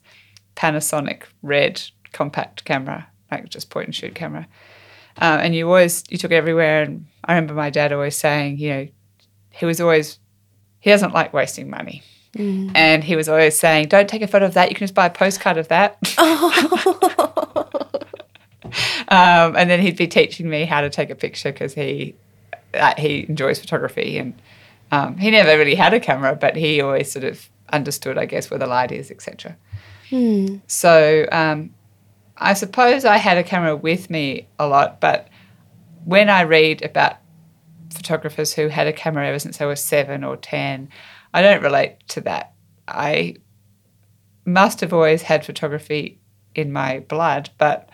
Panasonic 0.56 1.24
red 1.42 1.82
compact 2.12 2.66
camera, 2.66 3.08
like 3.32 3.48
just 3.50 3.70
point 3.70 3.88
and 3.88 3.96
shoot 3.96 4.14
camera. 4.14 4.48
Um, 5.18 5.40
and 5.40 5.56
you 5.56 5.68
always, 5.68 6.04
you 6.10 6.18
took 6.18 6.32
it 6.32 6.36
everywhere. 6.36 6.84
And 6.84 7.08
I 7.24 7.34
remember 7.34 7.54
my 7.54 7.70
dad 7.70 7.94
always 7.94 8.16
saying, 8.18 8.58
you 8.58 8.70
know, 8.70 8.88
he 9.50 9.66
was 9.66 9.80
always, 9.80 10.20
he 10.80 10.90
doesn't 10.90 11.14
like 11.14 11.34
wasting 11.34 11.70
money. 11.70 12.04
And 12.76 13.04
he 13.04 13.16
was 13.16 13.30
always 13.30 13.58
saying, 13.58 13.88
don't 13.90 14.10
take 14.10 14.24
a 14.24 14.28
photo 14.28 14.46
of 14.46 14.56
that. 14.56 14.70
You 14.70 14.76
can 14.76 14.84
just 14.84 14.96
buy 14.96 15.06
a 15.06 15.10
postcard 15.12 15.58
of 15.58 15.68
that. 15.70 15.98
um, 19.10 19.56
and 19.56 19.70
then 19.70 19.80
he'd 19.80 19.98
be 19.98 20.08
teaching 20.08 20.50
me 20.50 20.66
how 20.66 20.82
to 20.82 20.90
take 20.90 21.10
a 21.10 21.16
picture 21.16 21.52
because 21.52 21.74
he 21.74 22.16
uh, 22.74 22.94
he 22.98 23.26
enjoys 23.30 23.60
photography 23.60 24.18
and 24.18 24.34
um, 24.92 25.18
he 25.18 25.32
never 25.32 25.58
really 25.58 25.76
had 25.76 25.94
a 25.94 26.00
camera, 26.00 26.36
but 26.36 26.56
he 26.56 26.82
always 26.82 27.12
sort 27.12 27.26
of 27.26 27.50
understood, 27.72 28.18
I 28.18 28.26
guess, 28.26 28.52
where 28.52 28.60
the 28.60 28.68
light 28.68 28.92
is, 28.92 29.10
etc. 29.10 29.58
So 30.68 31.26
um, 31.32 31.74
I 32.38 32.54
suppose 32.54 33.06
I 33.06 33.18
had 33.18 33.38
a 33.38 33.44
camera 33.44 33.76
with 33.76 34.10
me 34.10 34.48
a 34.60 34.68
lot, 34.68 35.00
but 35.00 35.28
when 36.06 36.30
I 36.30 36.44
read 36.44 36.84
about 36.84 37.18
photographers 37.92 38.54
who 38.54 38.68
had 38.68 38.88
a 38.88 38.94
camera 38.94 39.28
ever 39.28 39.40
since 39.40 39.58
they 39.58 39.66
were 39.66 39.76
seven 39.76 40.24
or 40.24 40.38
ten, 40.38 40.90
I 41.34 41.42
don't 41.42 41.64
relate 41.64 42.08
to 42.10 42.22
that. 42.22 42.54
I 42.88 43.38
must 44.46 44.82
have 44.82 44.94
always 44.94 45.24
had 45.24 45.46
photography 45.46 46.20
in 46.54 46.72
my 46.72 47.00
blood, 47.00 47.50
but 47.58 47.90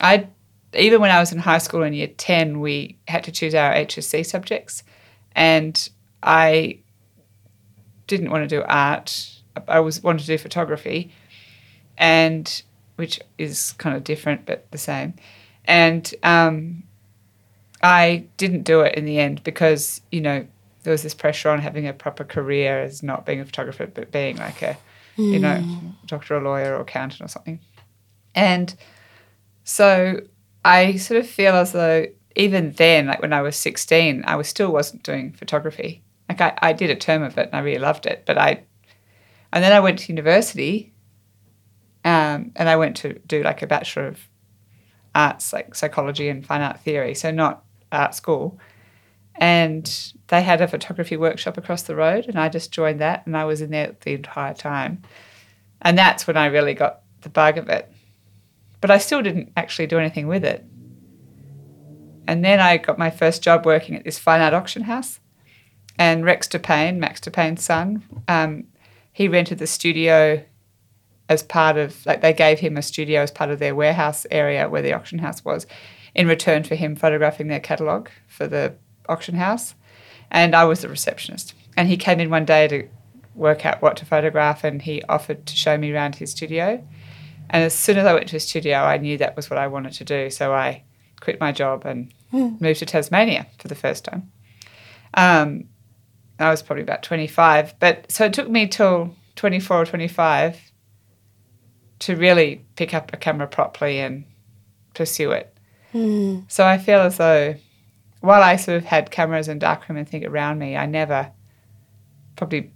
I 0.00 0.28
even 0.74 1.00
when 1.00 1.10
I 1.10 1.20
was 1.20 1.32
in 1.32 1.38
high 1.38 1.58
school 1.58 1.82
in 1.82 1.92
year 1.92 2.08
10, 2.08 2.60
we 2.60 2.98
had 3.08 3.24
to 3.24 3.32
choose 3.32 3.54
our 3.54 3.72
HSC 3.72 4.26
subjects. 4.26 4.82
And 5.32 5.88
I 6.22 6.80
didn't 8.06 8.30
want 8.30 8.48
to 8.48 8.56
do 8.56 8.62
art. 8.66 9.30
I 9.68 9.80
was 9.80 10.02
wanted 10.02 10.20
to 10.20 10.26
do 10.26 10.38
photography, 10.38 11.12
and 11.96 12.62
which 12.96 13.20
is 13.38 13.72
kind 13.72 13.96
of 13.96 14.04
different 14.04 14.46
but 14.46 14.70
the 14.70 14.78
same. 14.78 15.14
And 15.64 16.12
um, 16.22 16.84
I 17.82 18.26
didn't 18.36 18.62
do 18.62 18.80
it 18.82 18.94
in 18.94 19.04
the 19.04 19.18
end 19.18 19.42
because 19.44 20.00
you 20.10 20.20
know 20.20 20.46
there 20.82 20.92
was 20.92 21.02
this 21.02 21.14
pressure 21.14 21.50
on 21.50 21.60
having 21.60 21.86
a 21.86 21.92
proper 21.92 22.24
career 22.24 22.80
as 22.80 23.02
not 23.02 23.26
being 23.26 23.40
a 23.40 23.44
photographer 23.44 23.86
but 23.86 24.12
being 24.12 24.36
like 24.36 24.62
a 24.62 24.78
you 25.16 25.38
know 25.38 25.64
doctor 26.06 26.36
or 26.36 26.42
lawyer 26.42 26.76
or 26.76 26.82
accountant 26.82 27.22
or 27.22 27.28
something. 27.28 27.60
And 28.34 28.74
so 29.66 30.20
I 30.64 30.94
sort 30.94 31.18
of 31.18 31.28
feel 31.28 31.54
as 31.56 31.72
though 31.72 32.06
even 32.36 32.70
then, 32.72 33.06
like 33.08 33.20
when 33.20 33.32
I 33.32 33.42
was 33.42 33.56
16, 33.56 34.22
I 34.24 34.36
was 34.36 34.46
still 34.46 34.70
wasn't 34.70 35.02
doing 35.02 35.32
photography. 35.32 36.04
Like 36.28 36.40
I, 36.40 36.56
I 36.62 36.72
did 36.72 36.88
a 36.88 36.94
term 36.94 37.24
of 37.24 37.36
it 37.36 37.48
and 37.48 37.56
I 37.56 37.58
really 37.58 37.80
loved 37.80 38.06
it, 38.06 38.22
but 38.26 38.38
I, 38.38 38.62
and 39.52 39.64
then 39.64 39.72
I 39.72 39.80
went 39.80 39.98
to 40.00 40.12
university, 40.12 40.92
um, 42.04 42.52
and 42.54 42.68
I 42.68 42.76
went 42.76 42.96
to 42.98 43.14
do 43.26 43.42
like 43.42 43.60
a 43.62 43.66
bachelor 43.66 44.06
of 44.06 44.20
arts, 45.16 45.52
like 45.52 45.74
psychology 45.74 46.28
and 46.28 46.46
fine 46.46 46.60
art 46.60 46.80
theory. 46.80 47.14
So 47.16 47.32
not 47.32 47.64
art 47.90 48.14
school, 48.14 48.60
and 49.34 50.12
they 50.28 50.42
had 50.42 50.60
a 50.60 50.68
photography 50.68 51.16
workshop 51.16 51.56
across 51.56 51.82
the 51.82 51.96
road, 51.96 52.26
and 52.26 52.38
I 52.38 52.48
just 52.48 52.70
joined 52.70 53.00
that, 53.00 53.26
and 53.26 53.36
I 53.36 53.44
was 53.44 53.60
in 53.60 53.70
there 53.70 53.96
the 54.02 54.14
entire 54.14 54.54
time, 54.54 55.02
and 55.82 55.98
that's 55.98 56.28
when 56.28 56.36
I 56.36 56.46
really 56.46 56.74
got 56.74 57.00
the 57.22 57.30
bug 57.30 57.58
of 57.58 57.68
it. 57.68 57.92
But 58.86 58.94
I 58.94 58.98
still 58.98 59.20
didn't 59.20 59.50
actually 59.56 59.88
do 59.88 59.98
anything 59.98 60.28
with 60.28 60.44
it. 60.44 60.64
And 62.28 62.44
then 62.44 62.60
I 62.60 62.76
got 62.76 62.98
my 62.98 63.10
first 63.10 63.42
job 63.42 63.66
working 63.66 63.96
at 63.96 64.04
this 64.04 64.16
fine 64.16 64.40
art 64.40 64.54
auction 64.54 64.82
house. 64.82 65.18
And 65.98 66.24
Rex 66.24 66.46
Dupain, 66.46 66.98
Max 66.98 67.20
Dupain's 67.20 67.64
son, 67.64 68.04
um, 68.28 68.68
he 69.12 69.26
rented 69.26 69.58
the 69.58 69.66
studio 69.66 70.44
as 71.28 71.42
part 71.42 71.76
of, 71.76 72.06
like, 72.06 72.20
they 72.20 72.32
gave 72.32 72.60
him 72.60 72.76
a 72.76 72.82
studio 72.82 73.22
as 73.22 73.32
part 73.32 73.50
of 73.50 73.58
their 73.58 73.74
warehouse 73.74 74.24
area 74.30 74.68
where 74.68 74.82
the 74.82 74.92
auction 74.92 75.18
house 75.18 75.44
was, 75.44 75.66
in 76.14 76.28
return 76.28 76.62
for 76.62 76.76
him 76.76 76.94
photographing 76.94 77.48
their 77.48 77.58
catalogue 77.58 78.08
for 78.28 78.46
the 78.46 78.72
auction 79.08 79.34
house. 79.34 79.74
And 80.30 80.54
I 80.54 80.62
was 80.62 80.82
the 80.82 80.88
receptionist. 80.88 81.54
And 81.76 81.88
he 81.88 81.96
came 81.96 82.20
in 82.20 82.30
one 82.30 82.44
day 82.44 82.68
to 82.68 82.88
work 83.34 83.66
out 83.66 83.82
what 83.82 83.96
to 83.96 84.04
photograph, 84.04 84.62
and 84.62 84.80
he 84.80 85.02
offered 85.08 85.44
to 85.46 85.56
show 85.56 85.76
me 85.76 85.90
around 85.90 86.14
his 86.14 86.30
studio. 86.30 86.86
And 87.50 87.62
as 87.62 87.74
soon 87.74 87.98
as 87.98 88.06
I 88.06 88.14
went 88.14 88.28
to 88.28 88.36
a 88.36 88.40
studio, 88.40 88.78
I 88.78 88.98
knew 88.98 89.18
that 89.18 89.36
was 89.36 89.50
what 89.50 89.58
I 89.58 89.66
wanted 89.66 89.92
to 89.94 90.04
do. 90.04 90.30
So 90.30 90.52
I 90.52 90.84
quit 91.20 91.40
my 91.40 91.52
job 91.52 91.84
and 91.84 92.12
mm. 92.32 92.60
moved 92.60 92.80
to 92.80 92.86
Tasmania 92.86 93.46
for 93.58 93.68
the 93.68 93.74
first 93.74 94.04
time. 94.04 94.30
Um, 95.14 95.64
I 96.38 96.50
was 96.50 96.62
probably 96.62 96.82
about 96.82 97.02
25. 97.02 97.78
But 97.78 98.10
so 98.10 98.24
it 98.24 98.32
took 98.32 98.48
me 98.48 98.66
till 98.66 99.14
24 99.36 99.82
or 99.82 99.86
25 99.86 100.60
to 102.00 102.16
really 102.16 102.64
pick 102.76 102.92
up 102.92 103.12
a 103.12 103.16
camera 103.16 103.46
properly 103.46 104.00
and 104.00 104.24
pursue 104.94 105.30
it. 105.30 105.56
Mm. 105.94 106.50
So 106.50 106.66
I 106.66 106.78
feel 106.78 107.00
as 107.00 107.16
though 107.16 107.54
while 108.20 108.42
I 108.42 108.56
sort 108.56 108.78
of 108.78 108.84
had 108.84 109.10
cameras 109.10 109.48
and 109.48 109.60
darkroom 109.60 109.98
and 109.98 110.08
thing 110.08 110.26
around 110.26 110.58
me, 110.58 110.76
I 110.76 110.86
never 110.86 111.30
probably 112.34 112.70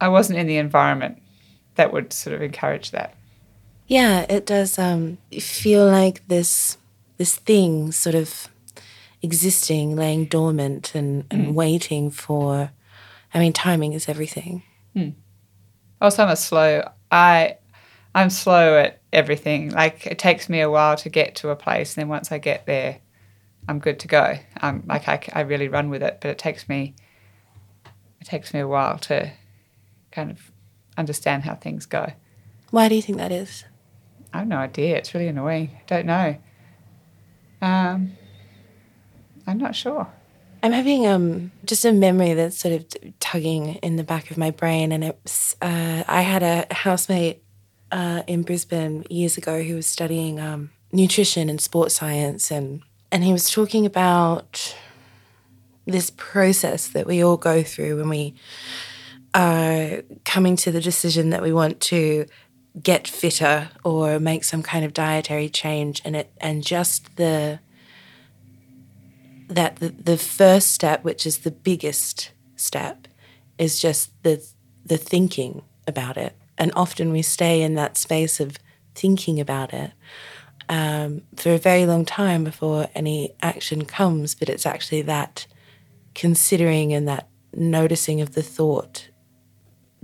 I 0.00 0.08
wasn't 0.08 0.38
in 0.38 0.46
the 0.46 0.56
environment 0.56 1.22
that 1.76 1.92
would 1.92 2.12
sort 2.12 2.34
of 2.34 2.42
encourage 2.42 2.90
that. 2.90 3.14
Yeah, 3.86 4.26
it 4.28 4.46
does 4.46 4.78
um, 4.78 5.18
feel 5.38 5.86
like 5.86 6.26
this 6.28 6.78
this 7.16 7.36
thing 7.36 7.92
sort 7.92 8.14
of 8.14 8.48
existing, 9.22 9.96
laying 9.96 10.26
dormant 10.26 10.94
and, 10.94 11.24
and 11.30 11.48
mm. 11.48 11.54
waiting 11.54 12.10
for. 12.10 12.70
I 13.32 13.38
mean, 13.38 13.52
timing 13.52 13.92
is 13.92 14.08
everything. 14.08 14.62
Mm. 14.94 15.14
Also, 16.00 16.22
I'm 16.22 16.30
a 16.30 16.36
slow. 16.36 16.88
I 17.10 17.56
I'm 18.14 18.30
slow 18.30 18.78
at 18.78 19.00
everything. 19.12 19.70
Like 19.70 20.06
it 20.06 20.18
takes 20.18 20.48
me 20.48 20.60
a 20.60 20.70
while 20.70 20.96
to 20.96 21.08
get 21.08 21.36
to 21.36 21.50
a 21.50 21.56
place, 21.56 21.94
and 21.94 22.02
then 22.02 22.08
once 22.08 22.32
I 22.32 22.38
get 22.38 22.66
there, 22.66 22.98
I'm 23.68 23.78
good 23.78 23.98
to 24.00 24.08
go. 24.08 24.38
I'm 24.58 24.84
like 24.86 25.08
I, 25.08 25.20
I 25.32 25.40
really 25.40 25.68
run 25.68 25.90
with 25.90 26.02
it, 26.02 26.18
but 26.20 26.30
it 26.30 26.38
takes 26.38 26.68
me 26.68 26.94
it 28.20 28.24
takes 28.24 28.54
me 28.54 28.60
a 28.60 28.68
while 28.68 28.98
to 28.98 29.32
kind 30.10 30.30
of 30.30 30.50
understand 30.96 31.44
how 31.44 31.54
things 31.54 31.86
go. 31.86 32.12
Why 32.70 32.88
do 32.88 32.94
you 32.94 33.02
think 33.02 33.18
that 33.18 33.32
is? 33.32 33.64
I 34.32 34.38
have 34.38 34.48
no 34.48 34.56
idea. 34.56 34.96
It's 34.96 35.14
really 35.14 35.28
annoying. 35.28 35.70
I 35.74 35.82
don't 35.86 36.06
know. 36.06 36.36
Um, 37.62 38.12
I'm 39.46 39.58
not 39.58 39.74
sure. 39.74 40.08
I'm 40.62 40.72
having 40.72 41.06
um, 41.06 41.52
just 41.64 41.84
a 41.84 41.92
memory 41.92 42.34
that's 42.34 42.58
sort 42.58 42.74
of 42.74 43.20
tugging 43.20 43.74
in 43.76 43.96
the 43.96 44.04
back 44.04 44.30
of 44.30 44.38
my 44.38 44.50
brain, 44.50 44.92
and 44.92 45.04
it's 45.04 45.54
uh, 45.60 46.04
I 46.08 46.22
had 46.22 46.42
a 46.42 46.66
housemate 46.72 47.42
uh, 47.92 48.22
in 48.26 48.42
Brisbane 48.42 49.04
years 49.10 49.36
ago 49.36 49.62
who 49.62 49.76
was 49.76 49.86
studying 49.86 50.40
um, 50.40 50.70
nutrition 50.90 51.50
and 51.50 51.60
sports 51.60 51.96
science, 51.96 52.50
and 52.50 52.82
and 53.12 53.22
he 53.22 53.32
was 53.32 53.50
talking 53.50 53.84
about 53.84 54.74
this 55.86 56.10
process 56.16 56.88
that 56.88 57.06
we 57.06 57.22
all 57.22 57.36
go 57.36 57.62
through 57.62 57.98
when 57.98 58.08
we 58.08 58.34
are 59.34 60.02
coming 60.24 60.56
to 60.56 60.70
the 60.70 60.80
decision 60.80 61.30
that 61.30 61.42
we 61.42 61.52
want 61.52 61.80
to 61.80 62.26
get 62.82 63.06
fitter 63.06 63.68
or 63.84 64.18
make 64.18 64.44
some 64.44 64.62
kind 64.62 64.84
of 64.84 64.92
dietary 64.92 65.48
change 65.48 66.02
and 66.04 66.16
it 66.16 66.32
and 66.40 66.64
just 66.64 67.16
the 67.16 67.60
that 69.48 69.76
the, 69.76 69.90
the 69.90 70.16
first 70.16 70.72
step 70.72 71.04
which 71.04 71.26
is 71.26 71.38
the 71.38 71.50
biggest 71.50 72.32
step 72.56 73.06
is 73.58 73.80
just 73.80 74.10
the 74.22 74.44
the 74.84 74.96
thinking 74.96 75.62
about 75.86 76.16
it. 76.16 76.36
And 76.58 76.70
often 76.76 77.10
we 77.10 77.22
stay 77.22 77.62
in 77.62 77.74
that 77.74 77.96
space 77.96 78.38
of 78.40 78.58
thinking 78.94 79.40
about 79.40 79.72
it 79.72 79.92
um, 80.68 81.22
for 81.36 81.52
a 81.52 81.58
very 81.58 81.84
long 81.86 82.04
time 82.04 82.44
before 82.44 82.88
any 82.94 83.34
action 83.42 83.84
comes 83.84 84.34
but 84.34 84.48
it's 84.48 84.64
actually 84.64 85.02
that 85.02 85.46
considering 86.14 86.92
and 86.92 87.08
that 87.08 87.28
noticing 87.52 88.20
of 88.20 88.34
the 88.34 88.42
thought 88.42 89.08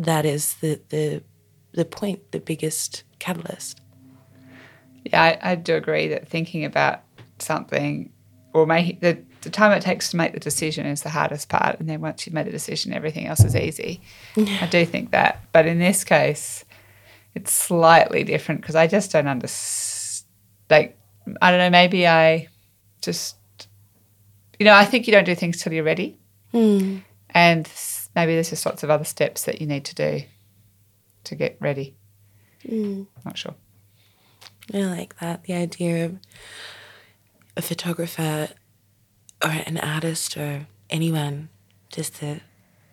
that 0.04 0.24
is 0.24 0.54
the 0.54 0.80
the 0.88 1.22
the 1.72 1.84
point, 1.84 2.32
the 2.32 2.40
biggest 2.40 3.04
catalyst. 3.18 3.80
Yeah, 5.04 5.22
I, 5.22 5.52
I 5.52 5.54
do 5.54 5.76
agree 5.76 6.08
that 6.08 6.28
thinking 6.28 6.64
about 6.64 7.02
something 7.38 8.12
or 8.52 8.66
making 8.66 8.98
the, 9.00 9.22
the 9.42 9.50
time 9.50 9.72
it 9.72 9.82
takes 9.82 10.10
to 10.10 10.16
make 10.16 10.32
the 10.32 10.40
decision 10.40 10.84
is 10.86 11.02
the 11.02 11.08
hardest 11.08 11.48
part. 11.48 11.78
And 11.78 11.88
then 11.88 12.00
once 12.00 12.26
you've 12.26 12.34
made 12.34 12.46
the 12.46 12.50
decision, 12.50 12.92
everything 12.92 13.26
else 13.26 13.40
is 13.40 13.54
easy. 13.54 14.00
I 14.36 14.68
do 14.70 14.84
think 14.84 15.12
that. 15.12 15.44
But 15.52 15.66
in 15.66 15.78
this 15.78 16.04
case, 16.04 16.64
it's 17.34 17.52
slightly 17.52 18.24
different 18.24 18.60
because 18.60 18.74
I 18.74 18.86
just 18.86 19.12
don't 19.12 19.28
understand. 19.28 20.26
Like, 20.68 20.98
I 21.40 21.50
don't 21.50 21.58
know, 21.58 21.70
maybe 21.70 22.06
I 22.06 22.48
just, 23.02 23.36
you 24.58 24.64
know, 24.64 24.74
I 24.74 24.84
think 24.84 25.06
you 25.06 25.12
don't 25.12 25.24
do 25.24 25.34
things 25.34 25.60
till 25.60 25.72
you're 25.72 25.84
ready. 25.84 26.16
Mm. 26.54 27.02
And 27.30 27.66
maybe 28.14 28.34
there's 28.34 28.50
just 28.50 28.66
lots 28.66 28.82
of 28.82 28.90
other 28.90 29.04
steps 29.04 29.44
that 29.44 29.60
you 29.60 29.66
need 29.66 29.84
to 29.86 29.94
do 29.94 30.22
to 31.24 31.34
get 31.34 31.56
ready. 31.60 31.96
Mm. 32.66 33.06
Not 33.24 33.38
sure. 33.38 33.54
I 34.72 34.78
like 34.78 35.18
that. 35.18 35.44
The 35.44 35.54
idea 35.54 36.06
of 36.06 36.18
a 37.56 37.62
photographer 37.62 38.48
or 39.42 39.50
an 39.50 39.78
artist 39.78 40.36
or 40.36 40.66
anyone, 40.88 41.48
just 41.90 42.20
the 42.20 42.40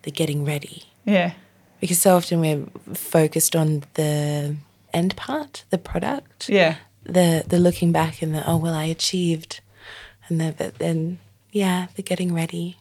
the 0.02 0.10
getting 0.10 0.44
ready. 0.44 0.84
Yeah. 1.04 1.32
Because 1.80 2.00
so 2.00 2.16
often 2.16 2.40
we're 2.40 2.94
focused 2.94 3.54
on 3.54 3.84
the 3.94 4.56
end 4.92 5.16
part, 5.16 5.64
the 5.70 5.78
product. 5.78 6.48
Yeah. 6.48 6.76
The 7.04 7.44
the 7.46 7.58
looking 7.58 7.92
back 7.92 8.22
and 8.22 8.34
the 8.34 8.48
oh 8.48 8.56
well 8.56 8.74
I 8.74 8.84
achieved, 8.84 9.60
and 10.28 10.40
the 10.40 10.54
but 10.56 10.78
then 10.78 11.18
yeah 11.52 11.88
the 11.94 12.02
getting 12.02 12.34
ready. 12.34 12.76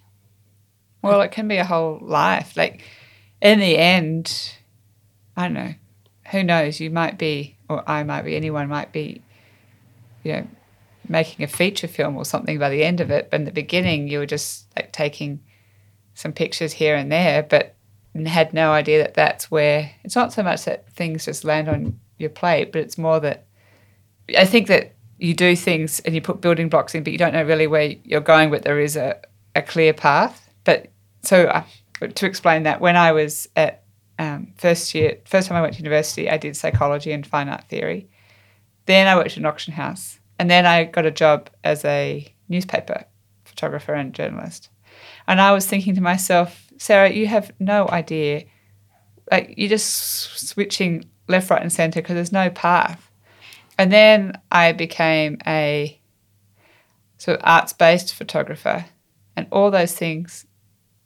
Well, 1.07 1.21
it 1.21 1.31
can 1.31 1.47
be 1.47 1.57
a 1.57 1.65
whole 1.65 1.99
life. 2.01 2.55
Like 2.55 2.81
in 3.41 3.59
the 3.59 3.77
end, 3.77 4.53
I 5.35 5.43
don't 5.43 5.53
know. 5.53 5.73
Who 6.31 6.43
knows? 6.43 6.79
You 6.79 6.89
might 6.89 7.17
be, 7.17 7.57
or 7.69 7.89
I 7.89 8.03
might 8.03 8.23
be, 8.23 8.35
anyone 8.35 8.67
might 8.67 8.91
be, 8.91 9.21
you 10.23 10.33
know, 10.33 10.47
making 11.07 11.43
a 11.43 11.47
feature 11.47 11.87
film 11.87 12.17
or 12.17 12.25
something 12.25 12.59
by 12.59 12.69
the 12.69 12.83
end 12.83 12.99
of 12.99 13.11
it. 13.11 13.29
But 13.31 13.39
in 13.39 13.45
the 13.45 13.51
beginning, 13.51 14.07
you 14.07 14.19
were 14.19 14.25
just 14.25 14.65
like 14.75 14.91
taking 14.91 15.41
some 16.13 16.33
pictures 16.33 16.73
here 16.73 16.95
and 16.95 17.11
there, 17.11 17.43
but 17.43 17.75
had 18.25 18.53
no 18.53 18.71
idea 18.71 19.03
that 19.03 19.13
that's 19.13 19.51
where 19.51 19.91
it's 20.03 20.15
not 20.15 20.33
so 20.33 20.41
much 20.41 20.65
that 20.65 20.91
things 20.91 21.25
just 21.25 21.43
land 21.43 21.69
on 21.69 21.99
your 22.17 22.31
plate, 22.31 22.71
but 22.71 22.81
it's 22.81 22.97
more 22.97 23.19
that 23.19 23.45
I 24.35 24.45
think 24.45 24.67
that 24.67 24.93
you 25.19 25.33
do 25.33 25.55
things 25.55 25.99
and 25.99 26.15
you 26.15 26.21
put 26.21 26.41
building 26.41 26.69
blocks 26.69 26.95
in, 26.95 27.03
but 27.03 27.13
you 27.13 27.19
don't 27.19 27.33
know 27.33 27.43
really 27.43 27.67
where 27.67 27.93
you're 28.03 28.21
going, 28.21 28.49
but 28.49 28.63
there 28.63 28.79
is 28.79 28.95
a, 28.95 29.19
a 29.55 29.61
clear 29.61 29.93
path. 29.93 30.46
So 31.27 31.43
uh, 31.47 31.63
to 32.07 32.25
explain 32.25 32.63
that, 32.63 32.79
when 32.79 32.95
I 32.95 33.11
was 33.11 33.49
at 33.57 33.83
um, 34.17 34.53
first 34.55 34.95
year, 34.95 35.17
first 35.25 35.49
time 35.49 35.57
I 35.57 35.61
went 35.61 35.73
to 35.73 35.79
university, 35.79 36.29
I 36.29 36.37
did 36.37 36.55
psychology 36.55 37.11
and 37.11 37.27
fine 37.27 37.49
art 37.49 37.65
theory. 37.67 38.07
Then 38.85 39.07
I 39.07 39.15
worked 39.17 39.35
in 39.35 39.43
an 39.43 39.45
auction 39.45 39.73
house, 39.73 40.19
and 40.39 40.49
then 40.49 40.65
I 40.65 40.85
got 40.85 41.05
a 41.05 41.11
job 41.11 41.49
as 41.65 41.83
a 41.83 42.33
newspaper 42.47 43.03
photographer 43.43 43.93
and 43.93 44.13
journalist. 44.13 44.69
And 45.27 45.41
I 45.41 45.51
was 45.51 45.65
thinking 45.65 45.95
to 45.95 46.01
myself, 46.01 46.71
Sarah, 46.77 47.11
you 47.11 47.27
have 47.27 47.51
no 47.59 47.89
idea. 47.89 48.45
Like 49.29 49.55
you're 49.57 49.67
just 49.67 50.47
switching 50.47 51.09
left, 51.27 51.49
right, 51.49 51.61
and 51.61 51.73
center 51.73 52.01
because 52.01 52.15
there's 52.15 52.31
no 52.31 52.49
path. 52.49 53.11
And 53.77 53.91
then 53.91 54.39
I 54.49 54.71
became 54.71 55.39
a 55.45 55.99
sort 57.17 57.39
of 57.39 57.43
arts 57.45 57.73
based 57.73 58.15
photographer, 58.15 58.85
and 59.35 59.47
all 59.51 59.71
those 59.71 59.93
things 59.93 60.46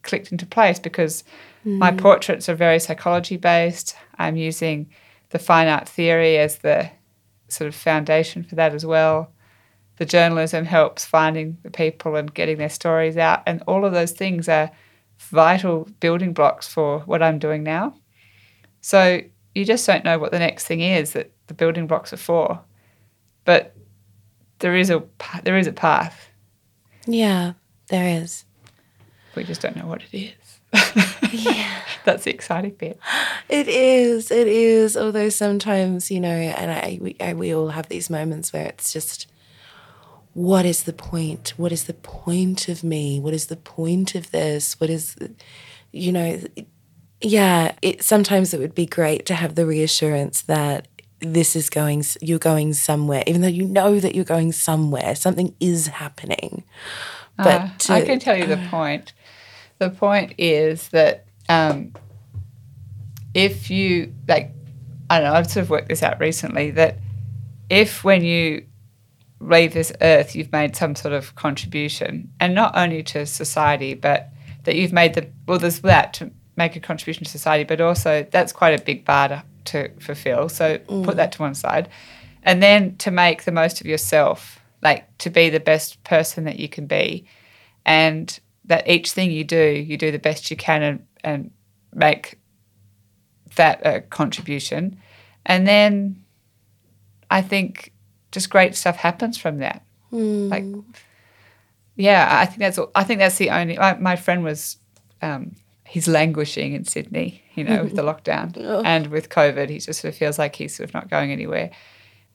clicked 0.04 0.32
into 0.32 0.46
place 0.46 0.80
because 0.80 1.24
mm. 1.66 1.78
my 1.78 1.92
portraits 1.92 2.50
are 2.50 2.56
very 2.56 2.80
psychology 2.80 3.38
based. 3.38 3.96
I'm 4.18 4.36
using 4.36 4.90
the 5.30 5.40
fine 5.40 5.68
art 5.68 5.88
theory 5.88 6.38
as 6.38 6.60
the 6.60 6.90
sort 7.48 7.68
of 7.68 7.76
foundation 7.76 8.44
for 8.44 8.56
that 8.56 8.74
as 8.74 8.86
well. 8.86 9.32
The 9.98 10.06
journalism 10.06 10.66
helps 10.66 11.06
finding 11.06 11.58
the 11.64 11.72
people 11.72 12.16
and 12.16 12.34
getting 12.34 12.58
their 12.58 12.70
stories 12.70 13.18
out, 13.18 13.44
and 13.46 13.62
all 13.68 13.86
of 13.86 13.94
those 13.94 14.12
things 14.14 14.50
are 14.50 14.72
vital 15.20 15.88
building 16.00 16.34
blocks 16.34 16.68
for 16.68 17.00
what 17.02 17.22
I'm 17.22 17.38
doing 17.38 17.64
now. 17.64 17.96
So 18.82 19.22
you 19.54 19.66
just 19.66 19.86
don't 19.86 20.04
know 20.04 20.18
what 20.18 20.32
the 20.32 20.40
next 20.40 20.66
thing 20.66 20.82
is 20.82 21.14
that 21.14 21.32
the 21.48 21.54
building 21.54 21.86
blocks 21.86 22.14
are 22.14 22.18
for, 22.18 22.62
but 23.46 23.76
there 24.60 24.76
is 24.76 24.90
a 24.90 25.04
there 25.44 25.58
is 25.58 25.68
a 25.68 25.74
path, 25.74 26.30
Yeah, 27.06 27.54
there 27.88 28.22
is. 28.22 28.46
We 29.36 29.44
just 29.44 29.62
don't 29.62 29.76
know 29.76 29.88
what 29.88 30.02
it 30.12 30.18
is. 30.18 30.60
Yeah. 31.32 31.82
That's 32.06 32.24
the 32.26 32.32
exciting 32.32 32.72
bit. 32.72 33.00
It 33.50 33.68
is. 33.68 34.32
It 34.32 34.48
is. 34.48 34.98
Although 34.98 35.30
sometimes, 35.30 36.10
you 36.12 36.20
know, 36.20 36.30
and 36.30 36.72
I 36.72 36.98
we, 37.02 37.16
I, 37.20 37.34
we 37.34 37.54
all 37.54 37.70
have 37.70 37.88
these 37.90 38.10
moments 38.10 38.52
where 38.52 38.66
it's 38.68 38.92
just, 38.92 39.28
what 40.34 40.66
is 40.66 40.84
the 40.84 40.94
point? 40.94 41.54
What 41.58 41.72
is 41.72 41.86
the 41.86 41.94
point 41.94 42.68
of 42.70 42.84
me? 42.84 43.20
What 43.20 43.34
is 43.34 43.48
the 43.48 43.58
point 43.58 44.16
of 44.16 44.32
this? 44.32 44.80
What 44.80 44.90
is, 44.90 45.16
you 45.92 46.12
know, 46.12 46.40
yeah. 47.22 47.74
It 47.82 48.04
sometimes 48.04 48.54
it 48.54 48.60
would 48.60 48.76
be 48.76 48.86
great 48.86 49.26
to 49.28 49.36
have 49.36 49.56
the 49.56 49.66
reassurance 49.66 50.42
that 50.44 50.88
this 51.20 51.56
is 51.56 51.70
going. 51.70 52.04
You're 52.22 52.40
going 52.40 52.74
somewhere, 52.74 53.24
even 53.28 53.42
though 53.42 53.48
you 53.48 53.66
know 53.66 54.00
that 54.00 54.16
you're 54.16 54.26
going 54.26 54.52
somewhere. 54.54 55.16
Something 55.16 55.54
is 55.60 55.88
happening. 55.88 56.64
But 57.38 57.62
Ah, 57.62 57.76
to- 57.80 57.94
I 57.94 58.02
can 58.02 58.20
tell 58.20 58.36
you 58.38 58.46
the 58.46 58.58
point. 58.70 59.14
The 59.82 59.90
point 59.90 60.36
is 60.38 60.90
that 60.90 61.26
um, 61.50 61.94
if 63.34 63.72
you 63.72 64.14
like, 64.28 64.52
I 65.10 65.20
don't 65.20 65.32
know. 65.32 65.34
I've 65.34 65.50
sort 65.50 65.64
of 65.64 65.72
worked 65.72 65.90
this 65.90 66.04
out 66.04 66.20
recently. 66.20 66.70
That 66.70 67.00
if 67.68 68.04
when 68.04 68.24
you 68.24 68.68
leave 69.40 69.74
this 69.74 69.92
earth, 70.02 70.36
you've 70.36 70.52
made 70.52 70.76
some 70.76 70.94
sort 70.94 71.16
of 71.16 71.34
contribution, 71.34 72.32
and 72.40 72.54
not 72.54 72.78
only 72.78 73.02
to 73.02 73.26
society, 73.26 73.96
but 73.96 74.30
that 74.66 74.76
you've 74.76 74.94
made 74.94 75.16
the 75.16 75.28
well, 75.48 75.58
there's 75.58 75.80
that 75.80 76.14
to 76.14 76.30
make 76.56 76.76
a 76.76 76.80
contribution 76.80 77.24
to 77.24 77.32
society, 77.32 77.64
but 77.64 77.82
also 77.82 78.24
that's 78.30 78.52
quite 78.52 78.80
a 78.80 78.84
big 78.84 79.04
bar 79.04 79.30
to, 79.30 79.44
to 79.66 80.00
fulfill. 80.00 80.48
So 80.48 80.78
put 80.78 81.16
that 81.16 81.32
to 81.32 81.42
one 81.42 81.56
side, 81.56 81.90
and 82.44 82.62
then 82.62 82.98
to 82.98 83.10
make 83.10 83.46
the 83.46 83.52
most 83.52 83.82
of 83.82 83.88
yourself, 83.88 84.60
like 84.84 85.18
to 85.18 85.32
be 85.32 85.50
the 85.50 85.60
best 85.60 86.04
person 86.04 86.44
that 86.44 86.60
you 86.60 86.70
can 86.70 86.86
be, 86.86 87.26
and 87.84 88.40
that 88.72 88.88
each 88.88 89.12
thing 89.12 89.32
you 89.32 89.44
do, 89.44 89.64
you 89.90 89.98
do 89.98 90.12
the 90.12 90.20
best 90.20 90.50
you 90.50 90.56
can 90.58 90.82
and, 90.82 91.06
and 91.24 91.52
make 91.94 92.40
that 93.58 93.86
a 93.86 94.00
contribution, 94.02 94.98
and 95.46 95.68
then 95.68 96.24
I 97.30 97.42
think 97.42 97.92
just 98.32 98.50
great 98.50 98.76
stuff 98.76 98.96
happens 98.96 99.38
from 99.38 99.58
that. 99.60 99.84
Like, 100.50 100.64
yeah, 101.96 102.28
I 102.42 102.46
think 102.46 102.60
that's 102.60 102.78
all- 102.78 102.92
I 102.96 103.04
think 103.04 103.20
that's 103.20 103.38
the 103.38 103.50
only. 103.50 103.78
My, 103.78 103.94
my 103.96 104.16
friend 104.16 104.44
was, 104.44 104.78
um, 105.22 105.56
he's 105.86 106.08
languishing 106.08 106.74
in 106.74 106.86
Sydney, 106.86 107.44
you 107.56 107.64
know, 107.66 107.84
with 107.84 107.96
the 107.96 108.02
lockdown 108.12 108.56
and 108.86 109.08
with 109.08 109.28
COVID. 109.30 109.70
He 109.70 109.80
just 109.80 110.00
sort 110.02 110.14
of 110.14 110.18
feels 110.18 110.40
like 110.40 110.56
he's 110.56 110.76
sort 110.76 110.90
of 110.90 110.94
not 110.94 111.10
going 111.10 111.32
anywhere. 111.32 111.72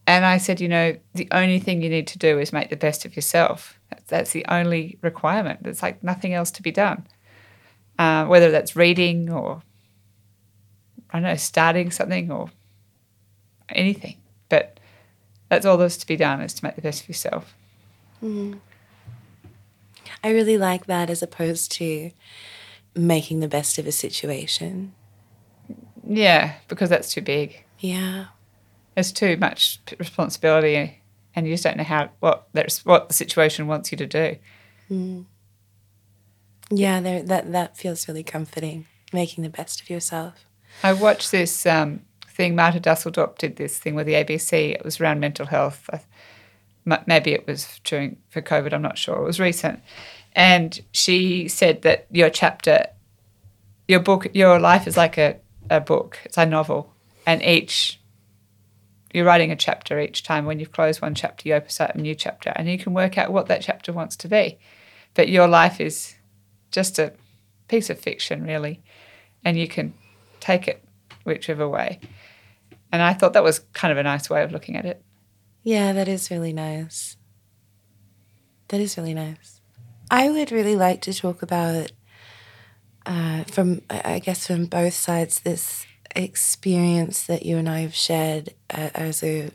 And 0.07 0.25
I 0.25 0.37
said, 0.39 0.61
you 0.61 0.69
know, 0.69 0.97
the 1.15 1.29
only 1.33 1.59
thing 1.59 1.83
you 1.83 1.89
need 1.91 2.07
to 2.09 2.19
do 2.19 2.39
is 2.39 2.53
make 2.53 2.69
the 2.71 2.77
best 2.77 3.05
of 3.07 3.17
yourself. 3.17 3.76
That's, 4.09 4.33
the 4.33 4.45
only 4.49 4.99
requirement. 5.03 5.63
There's 5.63 5.83
like 5.83 6.03
nothing 6.03 6.35
else 6.35 6.51
to 6.53 6.63
be 6.63 6.71
done. 6.71 7.07
Uh, 7.99 8.27
whether 8.27 8.51
that's 8.51 8.77
reading 8.77 9.31
or 9.31 9.63
I 11.11 11.19
don't 11.19 11.23
know, 11.23 11.37
starting 11.37 11.91
something 11.91 12.31
or 12.31 12.51
anything. 13.69 14.17
But 14.49 14.79
that's 15.49 15.65
all 15.65 15.77
there's 15.77 15.97
to 15.99 16.07
be 16.07 16.17
done 16.17 16.41
is 16.41 16.55
to 16.55 16.65
make 16.65 16.77
the 16.77 16.83
best 16.83 17.03
of 17.03 17.09
yourself. 17.09 17.55
I 18.23 18.59
really 20.31 20.59
like 20.59 20.87
that 20.87 21.11
as 21.11 21.23
opposed 21.23 21.73
to 21.73 22.11
making 22.95 23.41
the 23.41 23.49
best 23.49 23.79
of 23.79 23.87
a 23.87 23.93
situation. 23.93 24.95
Yeah, 26.07 26.55
because 26.69 26.91
that's 26.91 27.13
too 27.13 27.23
big. 27.23 27.65
Yeah. 27.79 28.27
There's 28.95 29.13
too 29.13 29.37
much 29.37 29.81
responsibility, 29.99 31.03
and 31.37 31.47
you 31.47 31.53
just 31.53 31.63
don't 31.63 31.77
know 31.77 31.85
how 31.85 32.09
what 32.21 32.49
that's 32.55 32.85
what 32.85 33.09
the 33.09 33.15
situation 33.15 33.67
wants 33.67 33.93
you 33.93 33.99
to 33.99 34.07
do. 34.07 34.37
Yeah, 36.71 37.01
there, 37.01 37.23
that 37.23 37.53
that 37.53 37.77
feels 37.77 38.09
really 38.09 38.25
comforting. 38.25 38.87
Making 39.13 39.45
the 39.45 39.51
best 39.51 39.81
of 39.81 39.89
yourself. 39.89 40.47
I 40.83 40.93
watched 40.93 41.31
this 41.31 41.65
um, 41.65 42.01
thing. 42.29 42.57
Marta 42.57 42.81
Dusseldorp 42.81 43.39
did 43.39 43.57
this 43.57 43.79
thing 43.79 43.95
with 43.95 44.07
the 44.07 44.15
ABC. 44.15 44.73
It 44.73 44.85
was 44.85 45.01
around 45.01 45.21
mental 45.21 45.47
health. 45.47 45.89
Maybe 47.07 47.33
it 47.33 47.47
was 47.47 47.81
during 47.85 48.17
for 48.31 48.43
COVID. 48.43 48.73
I'm 48.73 48.83
not 48.83 48.99
sure. 48.99 49.17
It 49.19 49.25
was 49.25 49.39
recent, 49.39 49.81
and 50.35 50.81
she 50.93 51.49
said 51.49 51.83
that 51.83 52.07
your 52.11 52.31
chapter, 52.31 52.87
your 53.87 54.01
book, 54.01 54.27
your 54.35 54.59
life 54.59 54.87
is 54.87 54.97
like 54.97 55.19
a, 55.19 55.37
a 55.71 55.81
book. 55.81 56.19
It's 56.25 56.37
a 56.37 56.47
novel, 56.47 56.93
and 57.27 57.43
each 57.43 58.01
you're 59.17 59.25
writing 59.25 59.51
a 59.51 59.57
chapter 59.57 59.99
each 59.99 60.23
time. 60.25 60.45
When 60.45 60.61
you've 60.61 60.73
closed 60.73 61.01
one 61.01 61.15
chapter, 61.15 61.49
you 61.49 61.55
open 61.55 61.71
up 61.81 61.95
a 61.95 61.99
new 61.99 62.15
chapter, 62.15 62.53
and 62.55 62.69
you 62.69 62.77
can 62.77 62.93
work 62.93 63.17
out 63.17 63.33
what 63.33 63.47
that 63.47 63.63
chapter 63.63 63.91
wants 63.91 64.15
to 64.17 64.29
be. 64.29 64.59
But 65.15 65.31
your 65.31 65.49
life 65.49 65.81
is 65.81 66.17
just 66.71 66.99
a 66.99 67.15
piece 67.67 67.89
of 67.89 67.99
fiction, 67.99 68.45
really, 68.45 68.83
and 69.43 69.59
you 69.59 69.69
can 69.69 69.95
take 70.39 70.69
it 70.69 70.85
whichever 71.25 71.67
way. 71.67 71.99
And 72.93 73.01
I 73.01 73.15
thought 73.15 73.33
that 73.33 73.43
was 73.43 73.61
kind 73.73 73.91
of 73.91 73.97
a 73.97 74.03
nice 74.03 74.29
way 74.29 74.43
of 74.43 74.53
looking 74.53 74.77
at 74.77 74.85
it. 74.85 75.03
Yeah, 75.63 75.95
that 75.95 76.09
is 76.09 76.31
really 76.31 76.53
nice. 76.53 77.17
That 78.69 78.81
is 78.81 78.99
really 78.99 79.15
nice. 79.15 79.63
I 80.11 80.29
would 80.29 80.53
really 80.53 80.77
like 80.77 81.01
to 81.03 81.15
talk 81.15 81.41
about, 81.41 81.91
uh, 83.07 83.45
from 83.45 83.81
I 83.89 84.03
I 84.05 84.19
guess 84.19 84.47
from 84.47 84.67
both 84.67 84.93
sides, 84.93 85.41
this 85.41 85.87
experience 86.17 87.25
that 87.27 87.45
you 87.45 87.57
and 87.59 87.69
I 87.69 87.81
have 87.81 87.95
shared 87.95 88.55
uh, 88.71 88.91
as 88.95 89.23
a 89.23 89.51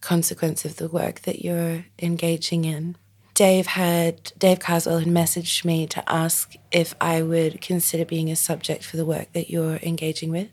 consequence 0.00 0.64
of 0.64 0.76
the 0.76 0.88
work 0.88 1.22
that 1.22 1.44
you're 1.44 1.84
engaging 1.98 2.64
in. 2.64 2.96
Dave 3.34 3.66
had 3.66 4.32
Dave 4.38 4.58
Carswell 4.58 4.98
had 4.98 5.08
messaged 5.08 5.64
me 5.64 5.86
to 5.88 6.02
ask 6.10 6.54
if 6.72 6.94
I 7.00 7.22
would 7.22 7.60
consider 7.60 8.04
being 8.04 8.30
a 8.30 8.36
subject 8.36 8.84
for 8.84 8.96
the 8.96 9.04
work 9.04 9.32
that 9.32 9.48
you're 9.48 9.76
engaging 9.76 10.30
with. 10.30 10.48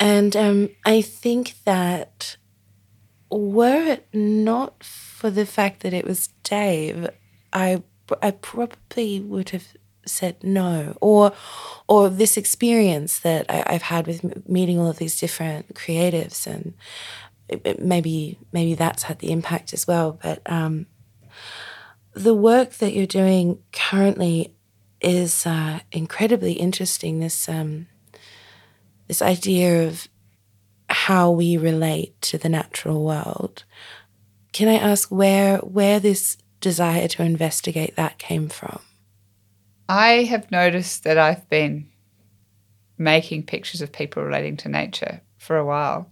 And 0.00 0.36
um, 0.36 0.70
I 0.84 1.00
think 1.00 1.54
that 1.64 2.36
were 3.30 3.82
it 3.84 4.08
not 4.12 4.82
for 4.82 5.30
the 5.30 5.46
fact 5.46 5.80
that 5.80 5.92
it 5.92 6.04
was 6.04 6.28
Dave, 6.42 7.08
I 7.52 7.82
I 8.20 8.32
probably 8.32 9.20
would 9.20 9.50
have 9.50 9.68
said 10.06 10.36
no. 10.42 10.96
Or 11.00 11.32
or 11.88 12.08
this 12.08 12.36
experience 12.36 13.18
that 13.20 13.46
I, 13.48 13.64
I've 13.66 13.82
had 13.82 14.06
with 14.06 14.48
meeting 14.48 14.78
all 14.78 14.88
of 14.88 14.98
these 14.98 15.18
different 15.18 15.74
creatives, 15.74 16.46
and 16.46 16.74
it, 17.48 17.62
it- 17.64 17.82
maybe 17.82 18.38
maybe 18.52 18.74
that's 18.74 19.04
had 19.04 19.18
the 19.18 19.32
impact 19.32 19.72
as 19.72 19.86
well. 19.86 20.18
But 20.22 20.40
um, 20.50 20.86
the 22.12 22.34
work 22.34 22.74
that 22.74 22.92
you're 22.92 23.06
doing 23.06 23.58
currently 23.72 24.54
is 25.00 25.46
uh, 25.46 25.80
incredibly 25.92 26.52
interesting. 26.54 27.20
This 27.20 27.48
um, 27.48 27.86
this 29.08 29.20
idea 29.20 29.86
of 29.86 30.08
how 30.88 31.30
we 31.30 31.56
relate 31.56 32.20
to 32.22 32.38
the 32.38 32.48
natural 32.48 33.04
world. 33.04 33.64
Can 34.52 34.68
I 34.68 34.74
ask 34.74 35.08
where 35.10 35.58
where 35.58 35.98
this 35.98 36.36
desire 36.60 37.08
to 37.08 37.22
investigate 37.22 37.96
that 37.96 38.18
came 38.18 38.48
from? 38.48 38.78
I 39.88 40.24
have 40.24 40.50
noticed 40.50 41.04
that 41.04 41.18
I've 41.18 41.48
been 41.48 41.88
making 42.96 43.44
pictures 43.44 43.82
of 43.82 43.92
people 43.92 44.22
relating 44.22 44.56
to 44.58 44.68
nature 44.68 45.20
for 45.36 45.56
a 45.56 45.64
while, 45.64 46.10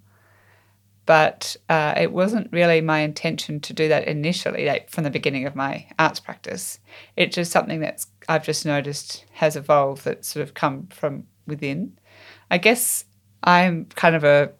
but 1.06 1.56
uh, 1.68 1.94
it 1.96 2.12
wasn't 2.12 2.52
really 2.52 2.80
my 2.80 3.00
intention 3.00 3.60
to 3.60 3.72
do 3.72 3.88
that 3.88 4.06
initially, 4.06 4.66
like 4.66 4.90
from 4.90 5.04
the 5.04 5.10
beginning 5.10 5.46
of 5.46 5.56
my 5.56 5.86
arts 5.98 6.20
practice. 6.20 6.78
It's 7.16 7.34
just 7.34 7.52
something 7.52 7.80
that's 7.80 8.06
I've 8.28 8.44
just 8.44 8.66
noticed 8.66 9.24
has 9.32 9.56
evolved 9.56 10.04
that 10.04 10.24
sort 10.24 10.42
of 10.42 10.54
come 10.54 10.88
from 10.88 11.26
within. 11.46 11.98
I 12.50 12.58
guess 12.58 13.04
I'm 13.42 13.86
kind 13.86 14.14
of 14.14 14.24
a 14.24 14.52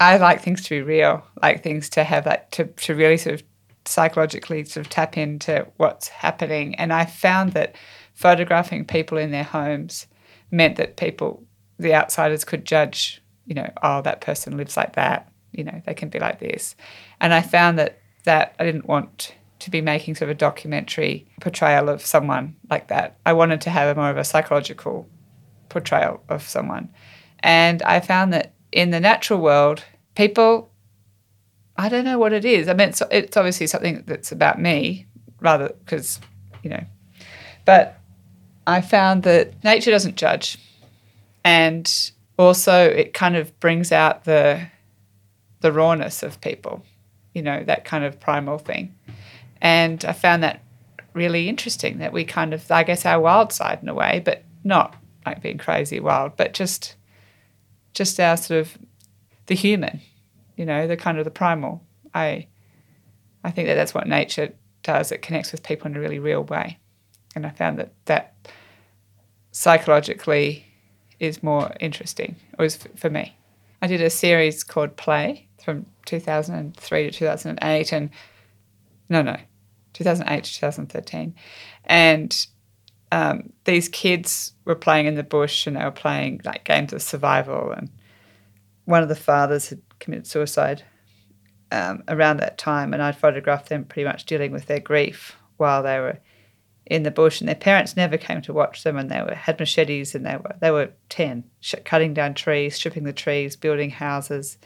I 0.00 0.16
like 0.16 0.42
things 0.42 0.62
to 0.64 0.70
be 0.70 0.82
real, 0.82 1.24
like 1.42 1.62
things 1.62 1.88
to 1.90 2.04
have 2.04 2.26
like 2.26 2.50
to, 2.52 2.64
to 2.64 2.94
really 2.94 3.16
sort 3.16 3.36
of 3.36 3.46
psychologically 3.84 4.64
sort 4.64 4.84
of 4.84 4.90
tap 4.90 5.16
into 5.16 5.66
what's 5.76 6.08
happening. 6.08 6.74
And 6.74 6.92
I 6.92 7.04
found 7.06 7.52
that 7.52 7.76
photographing 8.16 8.84
people 8.84 9.18
in 9.18 9.30
their 9.30 9.44
homes 9.44 10.06
meant 10.50 10.76
that 10.76 10.96
people, 10.96 11.44
the 11.78 11.94
outsiders, 11.94 12.44
could 12.44 12.64
judge, 12.64 13.22
you 13.44 13.54
know, 13.54 13.70
oh, 13.82 14.02
that 14.02 14.20
person 14.20 14.56
lives 14.56 14.76
like 14.76 14.94
that, 14.94 15.30
you 15.52 15.62
know, 15.62 15.80
they 15.86 15.94
can 15.94 16.08
be 16.08 16.18
like 16.18 16.40
this. 16.40 16.74
And 17.20 17.32
I 17.32 17.42
found 17.42 17.78
that 17.78 18.00
that 18.24 18.56
I 18.58 18.64
didn't 18.64 18.86
want 18.86 19.36
to 19.60 19.70
be 19.70 19.80
making 19.80 20.16
sort 20.16 20.28
of 20.30 20.36
a 20.36 20.38
documentary 20.38 21.28
portrayal 21.40 21.88
of 21.88 22.04
someone 22.04 22.56
like 22.68 22.88
that. 22.88 23.18
I 23.24 23.34
wanted 23.34 23.60
to 23.62 23.70
have 23.70 23.96
a 23.96 24.00
more 24.00 24.10
of 24.10 24.16
a 24.16 24.24
psychological 24.24 25.08
portrayal 25.68 26.22
of 26.28 26.42
someone. 26.42 26.88
And 27.40 27.82
I 27.82 28.00
found 28.00 28.32
that 28.32 28.54
in 28.72 28.90
the 28.90 29.00
natural 29.00 29.40
world, 29.40 29.84
people, 30.14 30.72
I 31.76 31.88
don't 31.88 32.04
know 32.04 32.18
what 32.18 32.32
it 32.32 32.44
is. 32.44 32.68
I 32.68 32.72
mean, 32.74 32.88
it's, 32.88 33.02
it's 33.10 33.36
obviously 33.36 33.66
something 33.66 34.02
that's 34.06 34.32
about 34.32 34.60
me, 34.60 35.06
rather, 35.40 35.68
because, 35.68 36.18
you 36.62 36.70
know, 36.70 36.84
but 37.64 38.00
I 38.66 38.80
found 38.80 39.22
that 39.22 39.62
nature 39.62 39.90
doesn't 39.90 40.16
judge. 40.16 40.58
And 41.44 41.90
also, 42.38 42.84
it 42.84 43.14
kind 43.14 43.36
of 43.36 43.58
brings 43.60 43.92
out 43.92 44.24
the, 44.24 44.66
the 45.60 45.72
rawness 45.72 46.22
of 46.22 46.40
people, 46.40 46.84
you 47.34 47.42
know, 47.42 47.62
that 47.64 47.84
kind 47.84 48.04
of 48.04 48.18
primal 48.18 48.58
thing. 48.58 48.94
And 49.60 50.04
I 50.04 50.12
found 50.12 50.42
that 50.42 50.62
really 51.14 51.48
interesting 51.48 51.98
that 51.98 52.12
we 52.12 52.24
kind 52.24 52.52
of, 52.52 52.70
I 52.70 52.82
guess, 52.82 53.06
our 53.06 53.20
wild 53.20 53.52
side 53.52 53.78
in 53.80 53.88
a 53.88 53.94
way, 53.94 54.20
but 54.24 54.42
not 54.64 54.96
like 55.24 55.42
being 55.42 55.58
crazy 55.58 55.98
wild, 56.00 56.36
but 56.36 56.52
just, 56.52 56.96
just 57.94 58.20
our 58.20 58.36
sort 58.36 58.60
of 58.60 58.76
the 59.46 59.54
human, 59.54 60.00
you 60.56 60.66
know, 60.66 60.86
the 60.86 60.96
kind 60.96 61.18
of 61.18 61.24
the 61.24 61.30
primal. 61.30 61.82
I, 62.12 62.48
I 63.42 63.50
think 63.50 63.68
that 63.68 63.76
that's 63.76 63.94
what 63.94 64.06
nature 64.06 64.52
does. 64.82 65.12
It 65.12 65.22
connects 65.22 65.52
with 65.52 65.62
people 65.62 65.86
in 65.86 65.96
a 65.96 66.00
really 66.00 66.18
real 66.18 66.42
way, 66.42 66.78
and 67.36 67.46
I 67.46 67.50
found 67.50 67.78
that 67.78 67.92
that 68.06 68.34
psychologically 69.52 70.64
is 71.20 71.42
more 71.42 71.72
interesting, 71.78 72.34
or 72.58 72.64
is 72.64 72.76
for 72.96 73.10
me. 73.10 73.36
I 73.82 73.86
did 73.86 74.00
a 74.00 74.10
series 74.10 74.64
called 74.64 74.96
Play 74.96 75.46
from 75.62 75.86
2003 76.06 77.04
to 77.04 77.10
2008, 77.10 77.92
and 77.92 78.10
no, 79.08 79.22
no, 79.22 79.36
2008 79.92 80.44
to 80.44 80.54
2013. 80.54 81.34
And 81.84 82.46
um, 83.12 83.52
these 83.64 83.88
kids 83.88 84.52
were 84.64 84.74
playing 84.74 85.06
in 85.06 85.14
the 85.14 85.22
bush 85.22 85.66
and 85.66 85.76
they 85.76 85.84
were 85.84 85.90
playing 85.90 86.40
like 86.44 86.64
games 86.64 86.92
of 86.92 87.02
survival. 87.02 87.70
And 87.70 87.90
one 88.84 89.02
of 89.02 89.08
the 89.08 89.14
fathers 89.14 89.68
had 89.68 89.80
committed 90.00 90.26
suicide 90.26 90.82
um, 91.70 92.02
around 92.08 92.38
that 92.38 92.58
time, 92.58 92.94
and 92.94 93.02
I'd 93.02 93.16
photographed 93.16 93.68
them 93.68 93.84
pretty 93.84 94.08
much 94.08 94.24
dealing 94.24 94.52
with 94.52 94.66
their 94.66 94.80
grief 94.80 95.36
while 95.58 95.82
they 95.82 95.98
were 95.98 96.18
in 96.86 97.02
the 97.02 97.10
bush. 97.10 97.40
And 97.40 97.48
their 97.48 97.54
parents 97.54 97.96
never 97.96 98.16
came 98.16 98.40
to 98.42 98.52
watch 98.52 98.82
them, 98.82 98.96
and 98.96 99.10
they 99.10 99.20
were 99.20 99.34
had 99.34 99.58
machetes, 99.58 100.14
and 100.14 100.24
they 100.24 100.36
were 100.36 100.56
they 100.60 100.70
were 100.70 100.90
ten, 101.08 101.44
cutting 101.84 102.14
down 102.14 102.34
trees, 102.34 102.76
stripping 102.76 103.04
the 103.04 103.12
trees, 103.12 103.56
building 103.56 103.90
houses, 103.90 104.58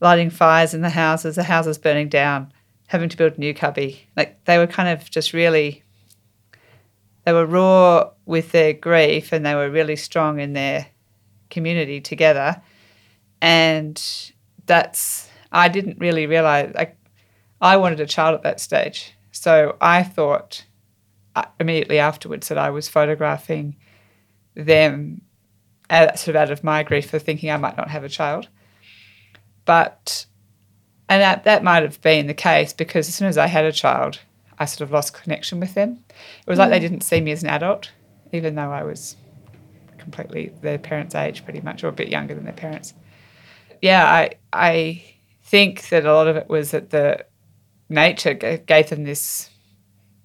lighting 0.00 0.30
fires 0.30 0.74
in 0.74 0.82
the 0.82 0.90
houses, 0.90 1.36
the 1.36 1.44
houses 1.44 1.78
burning 1.78 2.08
down 2.08 2.52
having 2.90 3.08
to 3.08 3.16
build 3.16 3.38
new 3.38 3.54
cubby. 3.54 4.08
Like 4.16 4.44
they 4.46 4.58
were 4.58 4.66
kind 4.66 4.88
of 4.88 5.08
just 5.08 5.32
really, 5.32 5.84
they 7.24 7.32
were 7.32 7.46
raw 7.46 8.10
with 8.26 8.50
their 8.50 8.72
grief 8.72 9.32
and 9.32 9.46
they 9.46 9.54
were 9.54 9.70
really 9.70 9.94
strong 9.94 10.40
in 10.40 10.54
their 10.54 10.88
community 11.50 12.00
together. 12.00 12.60
And 13.40 14.02
that's, 14.66 15.30
I 15.52 15.68
didn't 15.68 16.00
really 16.00 16.26
realize, 16.26 16.74
like, 16.74 16.96
I 17.60 17.76
wanted 17.76 18.00
a 18.00 18.06
child 18.06 18.34
at 18.34 18.42
that 18.42 18.58
stage. 18.58 19.14
So 19.30 19.76
I 19.80 20.02
thought 20.02 20.64
immediately 21.58 21.98
afterwards 21.98 22.48
that 22.48 22.58
I 22.58 22.70
was 22.70 22.88
photographing 22.88 23.76
them 24.54 25.22
sort 25.90 26.28
of 26.28 26.36
out 26.36 26.50
of 26.50 26.62
my 26.64 26.82
grief 26.82 27.10
for 27.10 27.18
thinking 27.18 27.50
I 27.50 27.56
might 27.56 27.76
not 27.76 27.90
have 27.90 28.04
a 28.04 28.08
child. 28.08 28.48
But 29.64 30.26
and 31.08 31.20
that, 31.22 31.44
that 31.44 31.64
might 31.64 31.82
have 31.82 32.00
been 32.00 32.28
the 32.28 32.34
case 32.34 32.72
because 32.72 33.08
as 33.08 33.14
soon 33.14 33.26
as 33.26 33.36
I 33.36 33.48
had 33.48 33.64
a 33.64 33.72
child, 33.72 34.20
I 34.58 34.64
sort 34.64 34.82
of 34.82 34.92
lost 34.92 35.12
connection 35.12 35.58
with 35.58 35.74
them. 35.74 36.04
It 36.08 36.46
was 36.46 36.56
mm. 36.56 36.60
like 36.60 36.70
they 36.70 36.78
mm. 36.78 36.82
didn't 36.82 37.00
see 37.00 37.20
me 37.20 37.32
as 37.32 37.42
an 37.42 37.48
adult, 37.48 37.90
even 38.32 38.54
though 38.54 38.70
I 38.70 38.84
was 38.84 39.16
completely 39.98 40.52
their 40.62 40.78
parents' 40.78 41.14
age, 41.14 41.44
pretty 41.44 41.60
much, 41.60 41.82
or 41.82 41.88
a 41.88 41.92
bit 41.92 42.08
younger 42.08 42.34
than 42.34 42.44
their 42.44 42.52
parents. 42.52 42.94
Yeah, 43.82 44.04
I 44.04 44.34
I 44.52 45.02
think 45.42 45.88
that 45.88 46.04
a 46.04 46.12
lot 46.12 46.28
of 46.28 46.36
it 46.36 46.48
was 46.48 46.70
that 46.70 46.90
the 46.90 47.24
nature 47.88 48.34
gave 48.34 48.90
them 48.90 49.02
this 49.02 49.49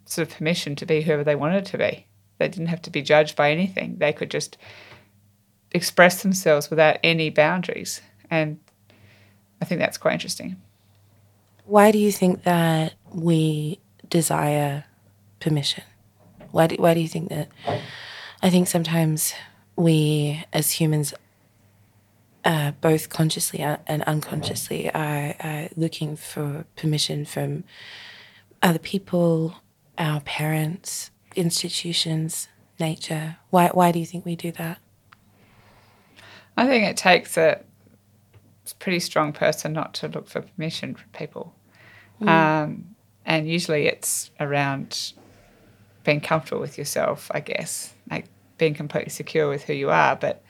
sort 0.06 0.28
of 0.28 0.36
permission 0.36 0.76
to 0.78 0.86
be 0.86 1.02
whoever 1.02 1.24
they 1.24 1.36
wanted 1.36 1.66
to 1.68 1.78
be. 1.78 2.08
They 2.38 2.48
didn't 2.48 2.68
have 2.68 2.82
to 2.84 2.90
be 2.90 3.02
judged 3.02 3.36
by 3.36 3.52
anything. 3.52 3.98
They 3.98 4.14
could 4.14 4.32
just 4.32 4.58
express 5.72 6.22
themselves 6.22 6.70
without 6.70 6.98
any 7.04 7.30
boundaries, 7.30 8.02
and 8.30 8.60
I 9.62 9.66
think 9.66 9.80
that's 9.80 9.98
quite 9.98 10.14
interesting. 10.14 10.58
Why 11.66 11.92
do 11.92 11.98
you 11.98 12.12
think 12.12 12.44
that 12.44 12.94
we 13.12 13.80
desire 14.10 14.86
permission? 15.40 15.84
Why 16.52 16.68
do, 16.68 16.76
why 16.76 16.94
do 16.94 17.00
you 17.00 17.08
think 17.08 17.30
that? 17.30 17.50
I 18.42 18.50
think 18.50 18.68
sometimes 18.68 19.34
we 19.76 20.44
as 20.54 20.72
humans, 20.72 21.14
uh, 22.44 22.72
both 22.80 23.10
consciously 23.10 23.60
and 23.62 24.04
unconsciously, 24.04 24.92
are, 24.94 25.36
are 25.40 25.70
looking 25.76 26.16
for 26.16 26.66
permission 26.76 27.26
from 27.26 27.64
other 28.62 28.80
people, 28.80 29.56
our 29.98 30.22
parents, 30.22 31.12
institutions, 31.36 32.48
nature. 32.80 33.38
Why, 33.50 33.70
why 33.70 33.92
do 33.92 34.00
you 34.00 34.06
think 34.06 34.26
we 34.26 34.36
do 34.36 34.52
that? 34.54 34.80
I 36.58 36.68
think 36.68 36.86
it 36.86 36.98
takes 36.98 37.38
a 37.38 37.62
pretty 38.80 39.00
strong 39.00 39.34
person 39.34 39.74
not 39.74 39.94
to 39.96 40.08
look 40.08 40.28
for 40.28 40.42
permission 40.42 40.96
from 40.96 41.10
people. 41.14 41.54
Mm. 42.22 42.28
Um, 42.28 42.96
and 43.26 43.48
usually 43.48 43.88
it's 43.88 44.32
around 44.40 45.14
being 46.04 46.22
comfortable 46.22 46.62
with 46.62 46.78
yourself, 46.78 47.30
I 47.34 47.40
guess, 47.40 47.94
like 48.10 48.26
being 48.58 48.74
completely 48.74 49.10
secure 49.10 49.50
with 49.50 49.64
who 49.64 49.74
you 49.74 49.90
are. 49.90 50.16
But 50.16 50.44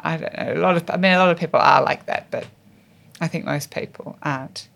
I 0.00 0.16
don't 0.16 0.36
know, 0.36 0.54
a 0.54 0.62
lot 0.62 0.76
of, 0.76 0.88
I 0.90 0.96
mean, 0.96 1.12
a 1.12 1.18
lot 1.18 1.30
of 1.30 1.38
people 1.38 1.60
are 1.60 1.82
like 1.82 2.06
that, 2.06 2.30
but 2.30 2.46
I 3.20 3.28
think 3.28 3.44
most 3.44 3.70
people 3.70 4.16
aren't. 4.22 4.68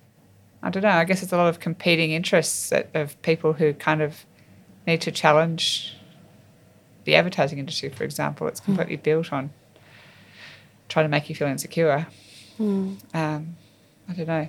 I 0.67 0.71
don't 0.71 0.83
know, 0.83 0.89
I 0.89 1.05
guess 1.05 1.23
it's 1.23 1.33
a 1.33 1.37
lot 1.37 1.49
of 1.49 1.61
competing 1.61 2.11
interests 2.11 2.73
of 2.93 3.23
people 3.23 3.53
who 3.53 3.73
kind 3.73 4.03
of 4.03 4.27
need 4.85 5.01
to 5.03 5.13
challenge 5.13 5.97
the 7.05 7.15
advertising 7.15 7.61
industry, 7.61 7.89
for 7.89 8.03
example. 8.03 8.49
It's 8.49 8.59
hmm. 8.59 8.75
completely 8.75 8.97
mm. 8.97 9.03
built 9.05 9.33
on 9.33 9.51
trying 10.89 11.05
to 11.05 11.09
make 11.09 11.29
you 11.29 11.37
feel 11.37 11.47
insecure. 11.47 12.09
Mm. 12.59 12.99
Um, 13.15 13.57
I 14.09 14.13
don't 14.15 14.27
know. 14.27 14.49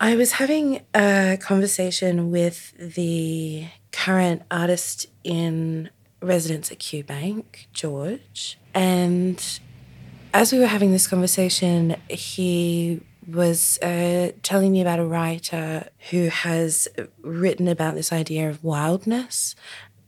I 0.00 0.16
was 0.16 0.32
having 0.32 0.80
a 0.92 1.38
conversation 1.40 2.32
with 2.32 2.74
the 2.76 3.68
current 3.92 4.42
artist 4.50 5.06
in 5.22 5.88
residence 6.20 6.72
at 6.72 6.80
QBank, 6.80 7.66
George, 7.72 8.58
and 8.74 9.60
as 10.32 10.52
we 10.52 10.58
were 10.58 10.66
having 10.66 10.90
this 10.90 11.06
conversation, 11.06 11.94
he 12.08 13.00
was 13.26 13.78
uh, 13.82 14.32
telling 14.42 14.72
me 14.72 14.80
about 14.80 14.98
a 14.98 15.04
writer 15.04 15.88
who 16.10 16.28
has 16.28 16.88
written 17.22 17.68
about 17.68 17.94
this 17.94 18.12
idea 18.12 18.48
of 18.48 18.64
wildness. 18.64 19.54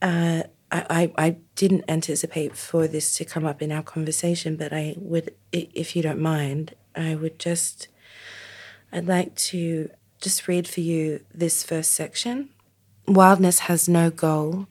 Uh, 0.02 0.42
I, 0.70 1.12
I 1.16 1.36
didn't 1.54 1.84
anticipate 1.88 2.56
for 2.56 2.88
this 2.88 3.14
to 3.16 3.24
come 3.24 3.46
up 3.46 3.62
in 3.62 3.70
our 3.70 3.82
conversation, 3.82 4.56
but 4.56 4.72
I 4.72 4.94
would, 4.98 5.32
if 5.52 5.94
you 5.94 6.02
don't 6.02 6.20
mind, 6.20 6.74
I 6.94 7.14
would 7.14 7.38
just, 7.38 7.88
I'd 8.92 9.06
like 9.06 9.34
to 9.36 9.90
just 10.20 10.48
read 10.48 10.66
for 10.66 10.80
you 10.80 11.20
this 11.32 11.62
first 11.62 11.92
section. 11.92 12.48
Wildness 13.06 13.60
has 13.60 13.88
no 13.88 14.10
goal, 14.10 14.66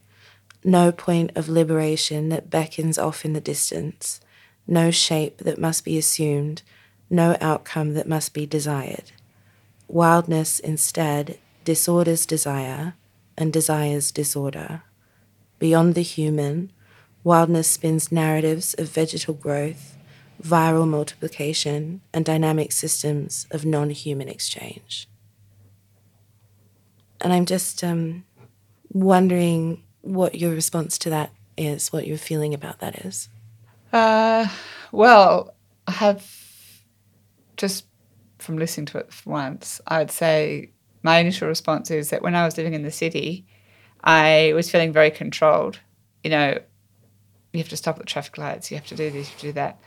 no 0.63 0.91
point 0.91 1.31
of 1.35 1.47
liberation 1.47 2.29
that 2.29 2.49
beckons 2.49 2.97
off 2.97 3.23
in 3.23 3.33
the 3.33 3.41
distance, 3.41 4.19
no 4.67 4.91
shape 4.91 5.37
that 5.37 5.59
must 5.59 5.85
be 5.85 5.97
assumed, 5.97 6.61
no 7.09 7.37
outcome 7.41 7.93
that 7.93 8.07
must 8.07 8.33
be 8.33 8.45
desired. 8.45 9.11
Wildness 9.87 10.59
instead 10.59 11.37
disorders 11.63 12.25
desire 12.25 12.95
and 13.37 13.51
desires 13.51 14.11
disorder. 14.11 14.83
Beyond 15.59 15.95
the 15.95 16.01
human, 16.01 16.71
wildness 17.23 17.69
spins 17.69 18.11
narratives 18.11 18.73
of 18.75 18.89
vegetal 18.89 19.33
growth, 19.33 19.97
viral 20.41 20.87
multiplication, 20.87 22.01
and 22.13 22.25
dynamic 22.25 22.71
systems 22.71 23.47
of 23.51 23.65
non 23.65 23.89
human 23.89 24.29
exchange. 24.29 25.07
And 27.21 27.33
I'm 27.33 27.45
just 27.45 27.83
um, 27.83 28.25
wondering 28.91 29.83
what 30.01 30.35
your 30.35 30.51
response 30.51 30.97
to 30.99 31.09
that 31.09 31.31
is, 31.57 31.91
what 31.91 32.05
your 32.05 32.17
feeling 32.17 32.53
about 32.53 32.79
that 32.79 33.05
is. 33.05 33.29
Uh, 33.91 34.47
well, 34.91 35.53
I 35.87 35.91
have 35.91 36.44
just 37.57 37.85
from 38.39 38.57
listening 38.57 38.85
to 38.87 38.97
it 38.99 39.09
once, 39.25 39.81
I'd 39.87 40.11
say 40.11 40.71
my 41.03 41.19
initial 41.19 41.47
response 41.47 41.91
is 41.91 42.09
that 42.09 42.21
when 42.21 42.35
I 42.35 42.45
was 42.45 42.57
living 42.57 42.73
in 42.73 42.83
the 42.83 42.91
city, 42.91 43.45
I 44.03 44.51
was 44.53 44.69
feeling 44.69 44.91
very 44.91 45.11
controlled. 45.11 45.79
You 46.23 46.31
know, 46.31 46.59
you 47.53 47.59
have 47.59 47.69
to 47.69 47.77
stop 47.77 47.95
at 47.95 48.01
the 48.01 48.05
traffic 48.05 48.37
lights, 48.37 48.71
you 48.71 48.77
have 48.77 48.87
to 48.87 48.95
do 48.95 49.09
this, 49.09 49.27
you 49.27 49.31
have 49.31 49.39
to 49.39 49.47
do 49.47 49.51
that. 49.53 49.79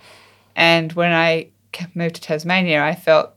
And 0.56 0.92
when 0.92 1.12
I 1.12 1.50
moved 1.94 2.16
to 2.16 2.20
Tasmania, 2.20 2.82
I 2.82 2.94
felt, 2.94 3.30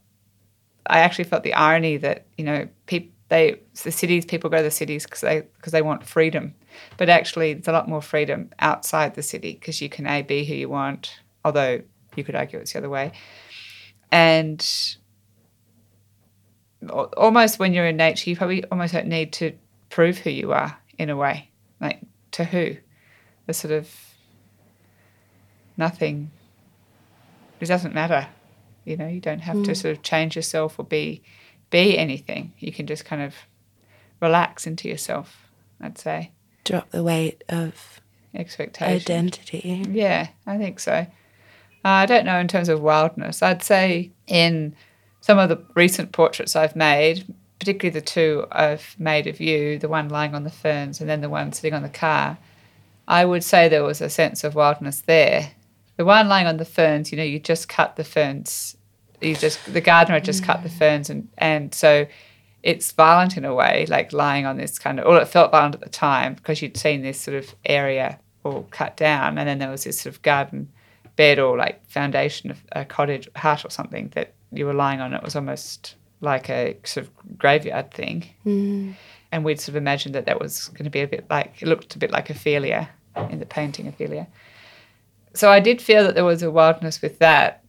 I 0.87 0.99
actually 0.99 1.25
felt 1.25 1.43
the 1.43 1.53
irony 1.53 1.97
that, 1.97 2.25
you 2.37 2.45
know, 2.45 2.67
people, 2.85 3.11
they, 3.29 3.59
the 3.83 3.91
cities, 3.91 4.25
people 4.25 4.49
go 4.49 4.57
to 4.57 4.63
the 4.63 4.71
cities 4.71 5.05
because 5.05 5.21
they, 5.21 5.41
because 5.55 5.71
they 5.71 5.81
want 5.81 6.05
freedom. 6.05 6.53
But 6.97 7.09
actually, 7.09 7.53
there's 7.53 7.67
a 7.67 7.71
lot 7.71 7.87
more 7.87 8.01
freedom 8.01 8.49
outside 8.59 9.15
the 9.15 9.23
city 9.23 9.53
because 9.53 9.81
you 9.81 9.89
can 9.89 10.07
A, 10.07 10.21
be 10.21 10.45
who 10.45 10.53
you 10.53 10.69
want, 10.69 11.19
although 11.45 11.81
you 12.15 12.23
could 12.23 12.35
argue 12.35 12.59
it's 12.59 12.73
the 12.73 12.79
other 12.79 12.89
way. 12.89 13.11
And 14.11 14.65
almost 17.17 17.59
when 17.59 17.73
you're 17.73 17.87
in 17.87 17.97
nature, 17.97 18.29
you 18.29 18.35
probably 18.35 18.63
almost 18.65 18.93
don't 18.93 19.07
need 19.07 19.33
to 19.33 19.53
prove 19.89 20.17
who 20.17 20.29
you 20.29 20.51
are 20.51 20.77
in 20.97 21.09
a 21.09 21.15
way. 21.15 21.49
Like 21.79 22.01
to 22.31 22.43
who? 22.43 22.77
The 23.45 23.53
sort 23.53 23.73
of 23.73 23.89
nothing. 25.77 26.31
It 27.59 27.67
doesn't 27.67 27.93
matter. 27.93 28.27
You 28.85 28.97
know, 28.97 29.07
you 29.07 29.21
don't 29.21 29.39
have 29.39 29.57
mm. 29.57 29.65
to 29.65 29.75
sort 29.75 29.95
of 29.95 30.03
change 30.03 30.35
yourself 30.35 30.79
or 30.79 30.85
be 30.85 31.23
be 31.69 31.97
anything. 31.97 32.53
You 32.59 32.71
can 32.71 32.87
just 32.87 33.05
kind 33.05 33.21
of 33.21 33.35
relax 34.19 34.67
into 34.67 34.89
yourself. 34.89 35.49
I'd 35.79 35.97
say. 35.97 36.31
Drop 36.63 36.89
the 36.91 37.03
weight 37.03 37.43
of 37.49 38.01
Expectation. 38.33 38.93
identity. 38.93 39.85
Yeah, 39.89 40.29
I 40.45 40.57
think 40.57 40.79
so. 40.79 41.07
Uh, 41.83 41.89
I 41.89 42.05
don't 42.05 42.25
know 42.25 42.39
in 42.39 42.47
terms 42.47 42.69
of 42.69 42.81
wildness. 42.81 43.41
I'd 43.41 43.63
say 43.63 44.11
in 44.27 44.75
some 45.19 45.39
of 45.39 45.49
the 45.49 45.63
recent 45.75 46.11
portraits 46.11 46.55
I've 46.55 46.75
made, 46.75 47.25
particularly 47.59 47.99
the 47.99 48.05
two 48.05 48.45
I've 48.51 48.95
made 48.99 49.27
of 49.27 49.39
you, 49.39 49.79
the 49.79 49.87
one 49.87 50.09
lying 50.09 50.35
on 50.35 50.43
the 50.43 50.49
ferns 50.49 50.99
and 50.99 51.09
then 51.09 51.21
the 51.21 51.29
one 51.29 51.53
sitting 51.53 51.73
on 51.73 51.83
the 51.83 51.89
car, 51.89 52.37
I 53.07 53.25
would 53.25 53.43
say 53.43 53.67
there 53.67 53.83
was 53.83 54.01
a 54.01 54.09
sense 54.09 54.43
of 54.43 54.55
wildness 54.55 55.01
there. 55.01 55.51
The 55.97 56.05
one 56.05 56.27
lying 56.27 56.47
on 56.47 56.57
the 56.57 56.65
ferns, 56.65 57.11
you 57.11 57.17
know, 57.17 57.23
you 57.23 57.39
just 57.39 57.67
cut 57.67 57.95
the 57.95 58.03
ferns. 58.03 58.77
You 59.19 59.35
just 59.35 59.71
the 59.71 59.81
gardener 59.81 60.15
had 60.15 60.25
just 60.25 60.43
cut 60.43 60.63
the 60.63 60.69
ferns, 60.69 61.09
and 61.09 61.27
and 61.37 61.75
so 61.75 62.07
it's 62.63 62.91
violent 62.91 63.37
in 63.37 63.45
a 63.45 63.53
way, 63.53 63.85
like 63.87 64.13
lying 64.13 64.47
on 64.47 64.57
this 64.57 64.79
kind 64.79 64.99
of. 64.99 65.05
Well, 65.05 65.21
it 65.21 65.27
felt 65.27 65.51
violent 65.51 65.75
at 65.75 65.81
the 65.81 65.89
time 65.89 66.33
because 66.33 66.61
you'd 66.61 66.77
seen 66.77 67.03
this 67.03 67.21
sort 67.21 67.37
of 67.37 67.53
area 67.65 68.19
all 68.43 68.65
cut 68.71 68.97
down, 68.97 69.37
and 69.37 69.47
then 69.47 69.59
there 69.59 69.69
was 69.69 69.83
this 69.83 70.01
sort 70.01 70.15
of 70.15 70.21
garden 70.23 70.69
bed 71.21 71.37
or 71.37 71.55
like 71.55 71.77
foundation 71.87 72.49
of 72.49 72.57
a 72.71 72.83
cottage 72.83 73.29
hut 73.35 73.63
or 73.63 73.69
something 73.69 74.11
that 74.15 74.33
you 74.51 74.65
were 74.65 74.73
lying 74.73 75.01
on. 75.01 75.13
It 75.13 75.21
was 75.21 75.35
almost 75.35 75.95
like 76.19 76.49
a 76.49 76.77
sort 76.83 77.05
of 77.05 77.37
graveyard 77.37 77.93
thing, 77.93 78.17
hmm. 78.43 78.93
and 79.31 79.45
we'd 79.45 79.59
sort 79.59 79.69
of 79.69 79.75
imagined 79.75 80.15
that 80.15 80.25
that 80.25 80.39
was 80.39 80.69
going 80.69 80.85
to 80.85 80.89
be 80.89 81.01
a 81.01 81.07
bit 81.07 81.25
like 81.29 81.61
it 81.61 81.67
looked 81.67 81.95
a 81.95 81.99
bit 81.99 82.09
like 82.09 82.31
Ophelia 82.31 82.89
in 83.29 83.37
the 83.37 83.45
painting 83.45 83.87
Ophelia. 83.87 84.27
So 85.35 85.51
I 85.51 85.59
did 85.59 85.79
feel 85.79 86.03
that 86.05 86.15
there 86.15 86.25
was 86.25 86.41
a 86.41 86.49
wildness 86.49 87.03
with 87.03 87.19
that, 87.19 87.63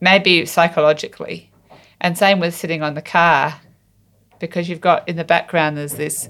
maybe 0.00 0.46
psychologically, 0.46 1.50
and 2.00 2.16
same 2.16 2.38
with 2.38 2.54
sitting 2.54 2.82
on 2.84 2.94
the 2.94 3.02
car, 3.02 3.60
because 4.38 4.68
you've 4.68 4.88
got 4.90 5.08
in 5.08 5.16
the 5.16 5.24
background 5.24 5.76
there's 5.76 5.96
this 5.96 6.28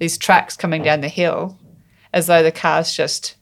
these 0.00 0.18
tracks 0.18 0.56
coming 0.56 0.82
down 0.82 1.00
the 1.00 1.16
hill, 1.22 1.56
as 2.12 2.26
though 2.26 2.42
the 2.42 2.58
car's 2.64 2.92
just 2.96 3.36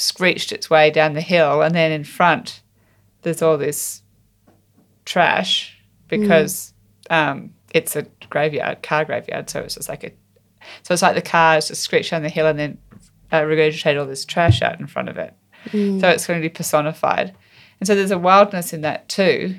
screeched 0.00 0.52
its 0.52 0.70
way 0.70 0.90
down 0.90 1.12
the 1.12 1.20
hill, 1.20 1.62
and 1.62 1.74
then 1.74 1.92
in 1.92 2.04
front 2.04 2.62
there's 3.22 3.42
all 3.42 3.58
this 3.58 4.02
trash 5.04 5.78
because 6.08 6.72
um, 7.10 7.52
it's 7.74 7.94
a 7.96 8.06
graveyard, 8.30 8.82
car 8.82 9.04
graveyard. 9.04 9.50
So 9.50 9.60
it's 9.60 9.74
just 9.74 9.88
like 9.88 10.04
a, 10.04 10.10
so 10.82 10.94
it's 10.94 11.02
like 11.02 11.14
the 11.14 11.22
car 11.22 11.58
is 11.58 11.68
just 11.68 11.82
screeched 11.82 12.10
down 12.10 12.22
the 12.22 12.28
hill 12.28 12.46
and 12.46 12.58
then 12.58 12.78
uh, 13.30 13.42
regurgitate 13.42 13.98
all 13.98 14.06
this 14.06 14.24
trash 14.24 14.62
out 14.62 14.80
in 14.80 14.86
front 14.86 15.08
of 15.08 15.18
it. 15.18 15.34
So 16.00 16.08
it's 16.08 16.26
going 16.26 16.40
to 16.40 16.48
be 16.48 16.52
personified, 16.52 17.34
and 17.78 17.86
so 17.86 17.94
there's 17.94 18.10
a 18.10 18.18
wildness 18.18 18.72
in 18.72 18.80
that 18.80 19.08
too, 19.10 19.56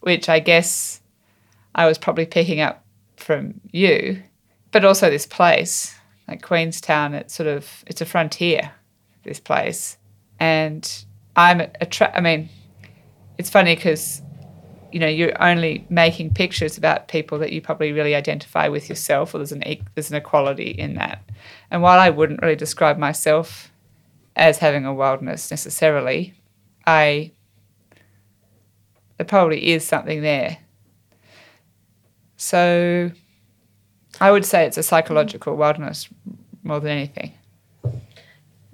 which 0.00 0.28
I 0.28 0.40
guess 0.40 1.00
I 1.74 1.86
was 1.86 1.98
probably 1.98 2.24
picking 2.26 2.60
up 2.60 2.84
from 3.16 3.60
you, 3.70 4.22
but 4.70 4.84
also 4.84 5.10
this 5.10 5.26
place 5.26 5.94
like 6.26 6.40
Queenstown. 6.40 7.12
It's 7.14 7.34
sort 7.34 7.48
of 7.48 7.84
it's 7.86 8.00
a 8.00 8.06
frontier, 8.06 8.72
this 9.22 9.40
place, 9.40 9.98
and 10.38 11.04
I'm 11.36 11.60
attra- 11.60 12.12
I 12.14 12.20
mean, 12.20 12.48
it's 13.38 13.50
funny 13.50 13.74
because 13.74 14.22
you 14.92 15.00
know 15.00 15.06
you're 15.06 15.42
only 15.42 15.86
making 15.88 16.34
pictures 16.34 16.76
about 16.76 17.08
people 17.08 17.38
that 17.38 17.52
you 17.52 17.60
probably 17.60 17.92
really 17.92 18.14
identify 18.14 18.68
with 18.68 18.88
yourself 18.88 19.34
or 19.34 19.38
there's 19.38 19.52
an 19.52 19.66
e- 19.66 19.82
there's 19.94 20.10
an 20.10 20.16
equality 20.16 20.70
in 20.70 20.94
that. 20.94 21.22
And 21.70 21.82
while 21.82 21.98
i 21.98 22.10
wouldn't 22.10 22.42
really 22.42 22.56
describe 22.56 22.98
myself 22.98 23.72
as 24.36 24.58
having 24.58 24.84
a 24.84 24.94
wildness 24.94 25.50
necessarily 25.50 26.34
i 26.86 27.30
there 29.16 29.26
probably 29.26 29.72
is 29.72 29.84
something 29.84 30.22
there. 30.22 30.58
So 32.36 33.10
i 34.20 34.30
would 34.30 34.44
say 34.44 34.66
it's 34.66 34.78
a 34.78 34.82
psychological 34.82 35.56
wildness 35.56 36.08
more 36.62 36.80
than 36.80 36.90
anything 36.90 37.32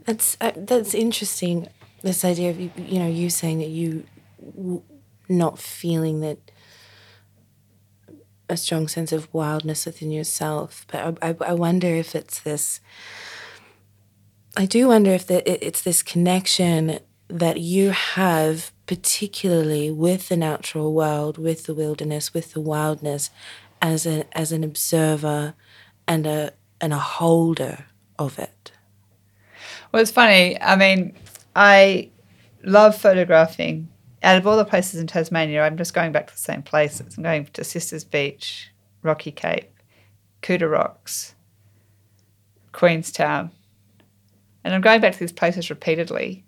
That's 0.09 0.39
uh, 0.41 0.53
that's 0.57 0.95
interesting. 0.95 1.69
This 2.01 2.25
idea 2.25 2.49
of 2.49 2.59
you, 2.59 2.71
you 2.79 2.99
know 2.99 3.07
you 3.07 3.29
saying 3.29 3.59
that 3.59 3.69
you 3.69 4.05
w- 4.57 4.83
not 5.29 5.59
feeling 5.59 6.21
that 6.21 6.39
a 8.49 8.57
strong 8.57 8.89
sense 8.89 9.13
of 9.13 9.29
wildness 9.35 9.85
within 9.85 10.11
yourself, 10.11 10.87
but 10.91 11.19
I, 11.23 11.29
I, 11.29 11.37
I 11.49 11.53
wonder 11.53 11.89
if 11.89 12.15
it's 12.15 12.41
this. 12.41 12.81
I 14.57 14.65
do 14.65 14.89
wonder 14.89 15.11
if 15.11 15.27
the, 15.27 15.47
it, 15.47 15.63
it's 15.63 15.83
this 15.83 16.03
connection 16.03 17.01
that 17.29 17.61
you 17.61 17.91
have, 17.91 18.73
particularly 18.87 19.91
with 19.91 20.31
the 20.31 20.39
natural 20.39 20.95
world, 20.95 21.37
with 21.37 21.65
the 21.65 21.75
wilderness, 21.75 22.33
with 22.33 22.55
the 22.55 22.63
wildness, 22.63 23.29
as 23.83 24.07
a 24.07 24.25
as 24.33 24.53
an 24.53 24.65
observer 24.65 25.53
and 26.07 26.27
a 26.27 26.55
and 26.81 26.95
a 26.95 26.99
holder 26.99 27.85
of 28.19 28.39
it. 28.39 28.73
Well, 29.93 30.03
it's 30.03 30.11
funny. 30.11 30.61
I 30.61 30.77
mean, 30.77 31.15
I 31.57 32.11
love 32.63 32.97
photographing. 32.97 33.89
Out 34.23 34.37
of 34.37 34.47
all 34.47 34.57
the 34.57 34.65
places 34.65 35.01
in 35.01 35.07
Tasmania, 35.07 35.63
I'm 35.63 35.77
just 35.77 35.95
going 35.95 36.13
back 36.13 36.27
to 36.27 36.33
the 36.33 36.39
same 36.39 36.63
places. 36.63 37.17
I'm 37.17 37.23
going 37.23 37.47
to 37.47 37.65
Sisters 37.65 38.05
Beach, 38.05 38.71
Rocky 39.03 39.31
Cape, 39.31 39.71
Couta 40.43 40.71
Rocks, 40.71 41.35
Queenstown. 42.73 43.53
And 44.65 44.75
I'm 44.75 44.81
going 44.81 45.01
back 45.01 45.13
to 45.13 45.19
these 45.19 45.33
places 45.33 45.71
repeatedly. 45.71 46.45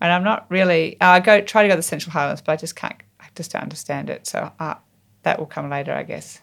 And 0.00 0.12
I'm 0.12 0.24
not 0.24 0.46
really, 0.48 0.96
I 1.00 1.20
go 1.20 1.40
try 1.40 1.62
to 1.62 1.68
go 1.68 1.74
to 1.74 1.78
the 1.78 1.82
Central 1.82 2.12
Highlands, 2.12 2.40
but 2.40 2.52
I 2.52 2.56
just 2.56 2.76
can't, 2.76 2.94
I 3.20 3.26
just 3.34 3.52
don't 3.52 3.62
understand 3.62 4.08
it. 4.08 4.26
So 4.26 4.52
uh, 4.60 4.74
that 5.22 5.38
will 5.38 5.46
come 5.46 5.68
later, 5.68 5.92
I 5.92 6.04
guess. 6.04 6.40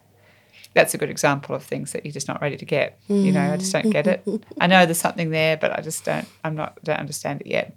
That's 0.73 0.93
a 0.93 0.97
good 0.97 1.09
example 1.09 1.55
of 1.55 1.63
things 1.63 1.91
that 1.91 2.05
you're 2.05 2.11
just 2.11 2.27
not 2.27 2.41
ready 2.41 2.57
to 2.57 2.65
get. 2.65 2.99
You 3.07 3.31
know, 3.31 3.53
I 3.53 3.57
just 3.57 3.71
don't 3.71 3.89
get 3.89 4.07
it. 4.07 4.23
I 4.59 4.67
know 4.67 4.85
there's 4.85 4.99
something 4.99 5.29
there, 5.29 5.57
but 5.57 5.77
I 5.77 5.81
just 5.81 6.03
don't, 6.03 6.27
I'm 6.43 6.55
not, 6.55 6.79
don't 6.83 6.99
understand 6.99 7.41
it 7.41 7.47
yet. 7.47 7.75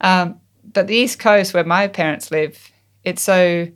Um, 0.00 0.40
but 0.72 0.88
the 0.88 0.96
East 0.96 1.18
Coast, 1.18 1.54
where 1.54 1.64
my 1.64 1.86
parents 1.88 2.30
live, 2.30 2.72
it's 3.04 3.22
so 3.22 3.68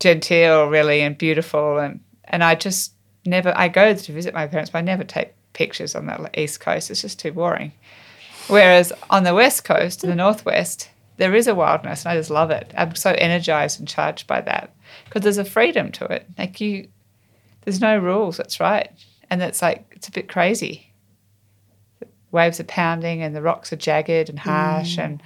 genteel, 0.00 0.66
really, 0.66 1.00
and 1.00 1.16
beautiful. 1.16 1.78
And, 1.78 2.00
and 2.24 2.42
I 2.42 2.56
just 2.56 2.92
never, 3.24 3.52
I 3.56 3.68
go 3.68 3.94
to 3.94 4.12
visit 4.12 4.34
my 4.34 4.46
parents, 4.46 4.70
but 4.70 4.78
I 4.78 4.82
never 4.82 5.04
take 5.04 5.34
pictures 5.52 5.94
on 5.94 6.06
that 6.06 6.36
East 6.36 6.60
Coast. 6.60 6.90
It's 6.90 7.02
just 7.02 7.20
too 7.20 7.32
boring. 7.32 7.72
Whereas 8.48 8.92
on 9.08 9.24
the 9.24 9.34
West 9.34 9.64
Coast, 9.64 10.04
in 10.04 10.10
the 10.10 10.16
Northwest, 10.16 10.90
there 11.16 11.34
is 11.34 11.46
a 11.46 11.54
wildness, 11.54 12.04
and 12.04 12.12
I 12.12 12.16
just 12.16 12.30
love 12.30 12.50
it. 12.50 12.72
I'm 12.76 12.94
so 12.94 13.12
energized 13.12 13.78
and 13.78 13.88
charged 13.88 14.26
by 14.26 14.40
that 14.42 14.74
because 15.04 15.22
there's 15.22 15.38
a 15.38 15.44
freedom 15.44 15.92
to 15.92 16.04
it. 16.06 16.26
Like 16.36 16.60
you, 16.60 16.88
there's 17.64 17.80
no 17.80 17.98
rules. 17.98 18.36
That's 18.36 18.60
right, 18.60 18.90
and 19.30 19.42
it's 19.42 19.62
like 19.62 19.86
it's 19.92 20.08
a 20.08 20.12
bit 20.12 20.28
crazy. 20.28 20.92
The 22.00 22.08
waves 22.30 22.60
are 22.60 22.64
pounding, 22.64 23.22
and 23.22 23.34
the 23.34 23.42
rocks 23.42 23.72
are 23.72 23.76
jagged 23.76 24.28
and 24.28 24.38
harsh, 24.38 24.98
and 24.98 25.22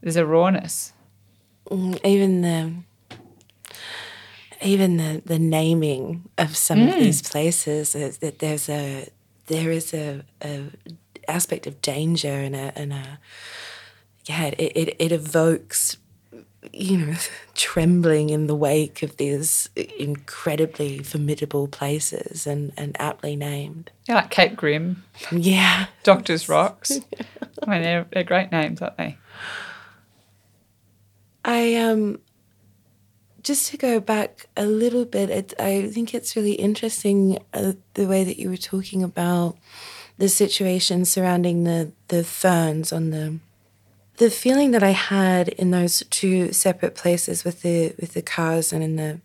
there's 0.00 0.16
a 0.16 0.26
rawness. 0.26 0.92
Mm, 1.70 2.04
even 2.04 2.42
the 2.42 2.72
even 4.62 4.96
the, 4.96 5.22
the 5.24 5.38
naming 5.38 6.28
of 6.38 6.56
some 6.56 6.82
of 6.82 6.94
these 6.94 7.22
places 7.22 7.94
is 7.94 8.18
that 8.18 8.38
there's 8.38 8.68
a 8.68 9.08
there 9.46 9.70
is 9.70 9.92
a, 9.92 10.22
a 10.42 10.66
aspect 11.28 11.66
of 11.66 11.82
danger 11.82 12.28
and 12.28 12.54
a 12.54 12.72
and 12.76 12.92
a 12.92 13.18
yeah 14.24 14.46
it, 14.46 14.60
it, 14.60 14.96
it 14.98 15.12
evokes 15.12 15.96
you 16.72 16.96
know 16.96 17.14
trembling 17.54 18.30
in 18.30 18.46
the 18.46 18.54
wake 18.54 19.02
of 19.02 19.16
these 19.16 19.68
incredibly 19.98 21.00
formidable 21.00 21.66
places 21.66 22.46
and, 22.46 22.72
and 22.76 22.96
aptly 23.00 23.34
named 23.34 23.90
Yeah, 24.06 24.16
like 24.16 24.30
Cape 24.30 24.56
Grim, 24.56 25.02
yeah 25.32 25.86
Doctor's 26.02 26.48
Rocks. 26.48 26.92
I 27.66 27.70
mean, 27.70 27.82
they're, 27.82 28.06
they're 28.12 28.24
great 28.24 28.50
names, 28.52 28.80
aren't 28.82 28.96
they? 28.96 29.16
I 31.44 31.74
um 31.76 32.20
just 33.42 33.70
to 33.70 33.76
go 33.76 33.98
back 33.98 34.46
a 34.56 34.64
little 34.64 35.04
bit, 35.04 35.28
it, 35.28 35.54
I 35.58 35.88
think 35.88 36.14
it's 36.14 36.36
really 36.36 36.52
interesting 36.52 37.38
uh, 37.52 37.72
the 37.94 38.06
way 38.06 38.22
that 38.22 38.38
you 38.38 38.48
were 38.48 38.56
talking 38.56 39.02
about 39.02 39.56
the 40.18 40.28
situation 40.28 41.04
surrounding 41.04 41.64
the 41.64 41.92
the 42.08 42.22
ferns 42.22 42.92
on 42.92 43.10
the 43.10 43.38
the 44.16 44.30
feeling 44.30 44.72
that 44.72 44.82
I 44.82 44.90
had 44.90 45.48
in 45.48 45.70
those 45.70 46.02
two 46.10 46.52
separate 46.52 46.94
places 46.94 47.44
with 47.44 47.62
the 47.62 47.94
with 48.00 48.14
the 48.14 48.22
cars 48.22 48.72
and 48.72 48.82
in 48.82 48.96
the 48.96 49.20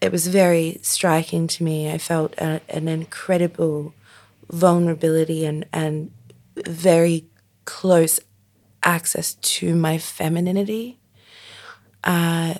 it 0.00 0.10
was 0.10 0.26
very 0.26 0.78
striking 0.82 1.46
to 1.46 1.62
me. 1.62 1.90
I 1.90 1.98
felt 1.98 2.34
a, 2.38 2.60
an 2.68 2.88
incredible 2.88 3.94
vulnerability 4.50 5.44
and 5.44 5.66
and 5.72 6.10
very 6.56 7.26
close 7.64 8.20
access 8.82 9.34
to 9.34 9.74
my 9.74 9.96
femininity 9.96 10.98
uh, 12.04 12.54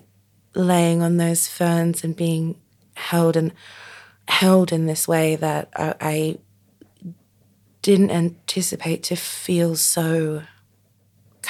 laying 0.54 1.02
on 1.02 1.16
those 1.16 1.48
ferns 1.48 2.04
and 2.04 2.14
being 2.14 2.56
held 2.94 3.36
and 3.36 3.52
held 4.28 4.72
in 4.72 4.86
this 4.86 5.08
way 5.08 5.36
that 5.36 5.68
I, 5.74 5.94
I 6.00 6.38
didn't 7.82 8.10
anticipate 8.10 9.02
to 9.04 9.16
feel 9.16 9.74
so 9.76 10.42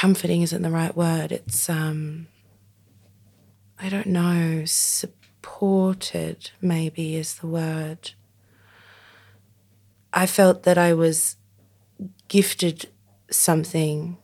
comforting 0.03 0.43
isn't 0.43 0.63
the 0.63 0.71
right 0.71 0.97
word. 0.97 1.31
It's 1.31 1.71
um 1.71 2.27
I 3.79 3.89
don't 3.89 4.09
know, 4.09 4.65
supported 4.65 6.51
maybe 6.61 7.15
is 7.15 7.35
the 7.37 7.47
word. 7.47 8.11
I 10.13 10.27
felt 10.27 10.65
that 10.65 10.77
I 10.77 10.93
was 10.93 11.37
gifted 12.27 12.87
something. 13.31 14.17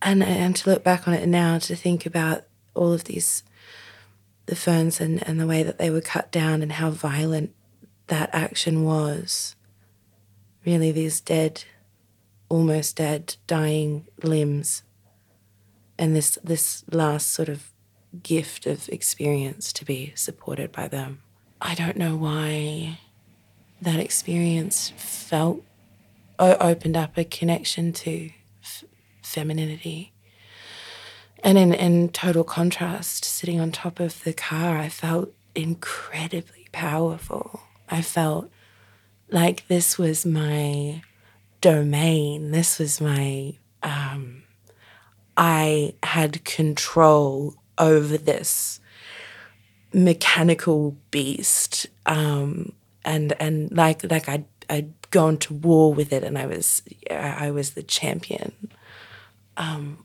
And, 0.00 0.22
and 0.22 0.54
to 0.54 0.70
look 0.70 0.84
back 0.84 1.08
on 1.08 1.14
it 1.14 1.26
now, 1.26 1.58
to 1.58 1.74
think 1.74 2.06
about 2.06 2.44
all 2.74 2.92
of 2.92 3.04
these, 3.04 3.42
the 4.46 4.54
ferns 4.54 5.00
and, 5.00 5.26
and 5.26 5.40
the 5.40 5.48
way 5.48 5.64
that 5.64 5.78
they 5.78 5.90
were 5.90 6.00
cut 6.00 6.30
down 6.30 6.62
and 6.62 6.70
how 6.70 6.90
violent 6.90 7.54
that 8.06 8.30
action 8.32 8.84
was. 8.84 9.56
Really, 10.64 10.92
these 10.92 11.20
dead, 11.20 11.64
almost 12.48 12.96
dead, 12.96 13.36
dying 13.46 14.06
limbs. 14.22 14.82
And 15.98 16.14
this, 16.14 16.38
this 16.42 16.84
last 16.90 17.30
sort 17.30 17.48
of 17.48 17.70
gift 18.22 18.66
of 18.66 18.88
experience 18.88 19.72
to 19.72 19.84
be 19.84 20.12
supported 20.14 20.72
by 20.72 20.88
them. 20.88 21.22
I 21.60 21.74
don't 21.74 21.96
know 21.96 22.16
why 22.16 22.98
that 23.80 24.00
experience 24.00 24.92
felt 24.96 25.62
opened 26.38 26.96
up 26.96 27.16
a 27.16 27.24
connection 27.24 27.92
to 27.92 28.30
f- 28.62 28.84
femininity. 29.22 30.12
And 31.42 31.58
in, 31.58 31.74
in 31.74 32.08
total 32.08 32.44
contrast, 32.44 33.24
sitting 33.24 33.60
on 33.60 33.70
top 33.70 34.00
of 34.00 34.24
the 34.24 34.32
car, 34.32 34.78
I 34.78 34.88
felt 34.88 35.32
incredibly 35.54 36.68
powerful. 36.72 37.60
I 37.88 38.02
felt 38.02 38.50
like 39.30 39.66
this 39.68 39.98
was 39.98 40.24
my 40.24 41.02
domain. 41.64 42.50
This 42.50 42.78
was 42.78 43.00
my, 43.00 43.54
um, 43.82 44.42
I 45.34 45.94
had 46.02 46.44
control 46.44 47.54
over 47.78 48.18
this 48.18 48.80
mechanical 49.94 50.94
beast. 51.10 51.86
Um, 52.04 52.74
and 53.02 53.34
and 53.40 53.72
like 53.72 54.10
like 54.10 54.28
I'd 54.28 54.44
I'd 54.68 54.92
gone 55.10 55.38
to 55.38 55.54
war 55.54 55.94
with 55.94 56.12
it, 56.12 56.22
and 56.22 56.36
I 56.36 56.44
was 56.46 56.82
I 57.10 57.50
was 57.50 57.70
the 57.70 57.82
champion. 57.82 58.52
Um, 59.56 60.04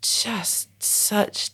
just 0.00 0.82
such 0.82 1.50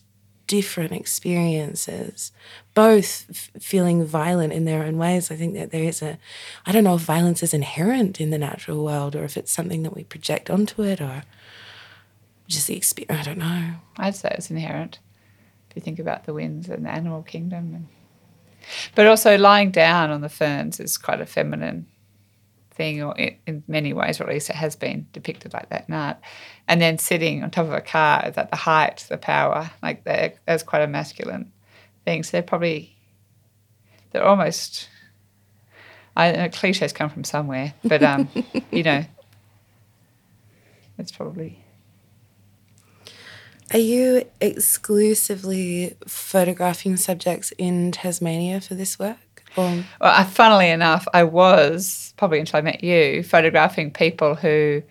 different 0.49 0.91
experiences, 0.91 2.31
both 2.73 3.27
f- 3.29 3.51
feeling 3.61 4.03
violent 4.03 4.51
in 4.51 4.65
their 4.65 4.83
own 4.83 4.97
ways. 4.97 5.29
I 5.29 5.35
think 5.35 5.53
that 5.53 5.69
there 5.69 5.83
is 5.83 6.01
a, 6.01 6.17
I 6.65 6.71
don't 6.71 6.83
know 6.83 6.95
if 6.95 7.01
violence 7.01 7.43
is 7.43 7.53
inherent 7.53 8.19
in 8.19 8.31
the 8.31 8.39
natural 8.39 8.83
world 8.83 9.15
or 9.15 9.23
if 9.23 9.37
it's 9.37 9.51
something 9.51 9.83
that 9.83 9.95
we 9.95 10.03
project 10.03 10.49
onto 10.49 10.81
it 10.81 10.99
or 10.99 11.21
just 12.47 12.65
the 12.65 12.75
experience. 12.75 13.21
I 13.21 13.23
don't 13.29 13.37
know. 13.37 13.75
I'd 13.97 14.15
say 14.15 14.33
it's 14.35 14.49
inherent. 14.49 14.97
If 15.69 15.75
you 15.75 15.83
think 15.83 15.99
about 15.99 16.25
the 16.25 16.33
winds 16.33 16.67
and 16.67 16.83
the 16.83 16.89
animal 16.89 17.21
kingdom 17.21 17.75
and 17.75 17.87
but 18.95 19.05
also 19.05 19.37
lying 19.37 19.69
down 19.69 20.09
on 20.09 20.21
the 20.21 20.29
ferns 20.29 20.79
is 20.79 20.97
quite 20.97 21.21
a 21.21 21.25
feminine 21.27 21.85
thing, 22.79 23.03
or 23.03 23.13
in 23.17 23.61
many 23.67 23.91
ways, 23.91 24.19
or 24.19 24.23
at 24.23 24.29
least 24.29 24.49
it 24.49 24.55
has 24.55 24.77
been 24.77 25.05
depicted 25.11 25.53
like 25.53 25.67
that 25.69 25.85
in 25.89 25.93
art. 25.93 26.17
And 26.67 26.81
then 26.81 26.97
sitting 26.97 27.43
on 27.43 27.51
top 27.51 27.65
of 27.65 27.73
a 27.73 27.81
car 27.81 28.23
is 28.25 28.37
at 28.37 28.49
the 28.49 28.55
height, 28.55 29.05
the 29.09 29.17
power, 29.17 29.69
like 29.83 30.05
that's 30.05 30.63
quite 30.63 30.81
a 30.81 30.87
masculine 30.87 31.51
thing. 32.05 32.23
So 32.23 32.31
they're 32.31 32.41
probably 32.41 32.95
they're 34.11 34.25
almost. 34.25 34.87
I 36.15 36.31
know 36.31 36.49
cliches 36.49 36.93
come 36.93 37.09
from 37.09 37.23
somewhere, 37.23 37.73
but 37.83 38.01
um, 38.01 38.29
you 38.71 38.83
know, 38.83 39.03
it's 40.97 41.11
probably 41.11 41.63
are 43.71 43.77
you 43.77 44.23
exclusively 44.41 45.95
photographing 46.07 46.97
subjects 46.97 47.53
in 47.59 47.91
Tasmania 47.91 48.61
for 48.61 48.73
this 48.73 48.97
work? 48.97 49.17
Well, 49.55 49.83
I, 49.99 50.23
funnily 50.23 50.69
enough, 50.69 51.07
I 51.13 51.23
was 51.23 52.13
probably 52.17 52.39
until 52.39 52.57
I 52.57 52.61
met 52.61 52.83
you 52.83 53.23
photographing 53.23 53.91
people 53.91 54.35
who 54.35 54.83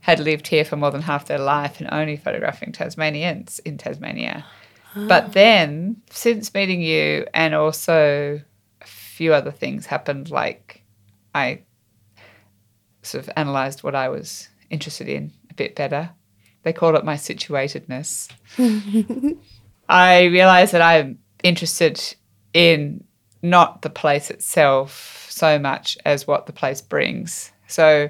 had 0.00 0.20
lived 0.20 0.46
here 0.46 0.64
for 0.64 0.76
more 0.76 0.90
than 0.90 1.02
half 1.02 1.26
their 1.26 1.38
life 1.38 1.80
and 1.80 1.88
only 1.90 2.16
photographing 2.16 2.72
Tasmanians 2.72 3.58
in 3.60 3.76
Tasmania. 3.78 4.44
Oh. 4.94 5.08
But 5.08 5.32
then, 5.32 6.02
since 6.10 6.54
meeting 6.54 6.80
you, 6.80 7.26
and 7.34 7.54
also 7.54 8.40
a 8.80 8.86
few 8.86 9.34
other 9.34 9.50
things 9.50 9.86
happened, 9.86 10.30
like 10.30 10.82
I 11.34 11.62
sort 13.02 13.24
of 13.24 13.32
analysed 13.36 13.82
what 13.82 13.94
I 13.94 14.08
was 14.08 14.48
interested 14.70 15.08
in 15.08 15.32
a 15.50 15.54
bit 15.54 15.74
better 15.74 16.10
they 16.66 16.72
called 16.72 16.96
it 16.96 17.04
my 17.04 17.14
situatedness. 17.14 18.28
I 19.88 20.24
realized 20.24 20.72
that 20.72 20.82
I'm 20.82 21.20
interested 21.44 22.16
in 22.52 23.04
not 23.50 23.82
the 23.82 23.90
place 23.90 24.30
itself 24.30 25.26
so 25.30 25.58
much 25.58 25.98
as 26.04 26.26
what 26.26 26.46
the 26.46 26.52
place 26.52 26.80
brings. 26.80 27.52
So 27.66 28.08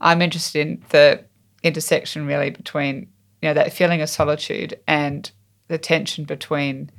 I'm 0.00 0.22
interested 0.22 0.66
in 0.66 0.82
the 0.90 1.24
intersection 1.62 2.26
really 2.26 2.50
between 2.50 3.08
you 3.42 3.48
know 3.48 3.54
that 3.54 3.72
feeling 3.72 4.00
of 4.00 4.08
solitude 4.08 4.78
and 4.86 5.30
the 5.68 5.78
tension 5.78 6.24
between 6.24 6.90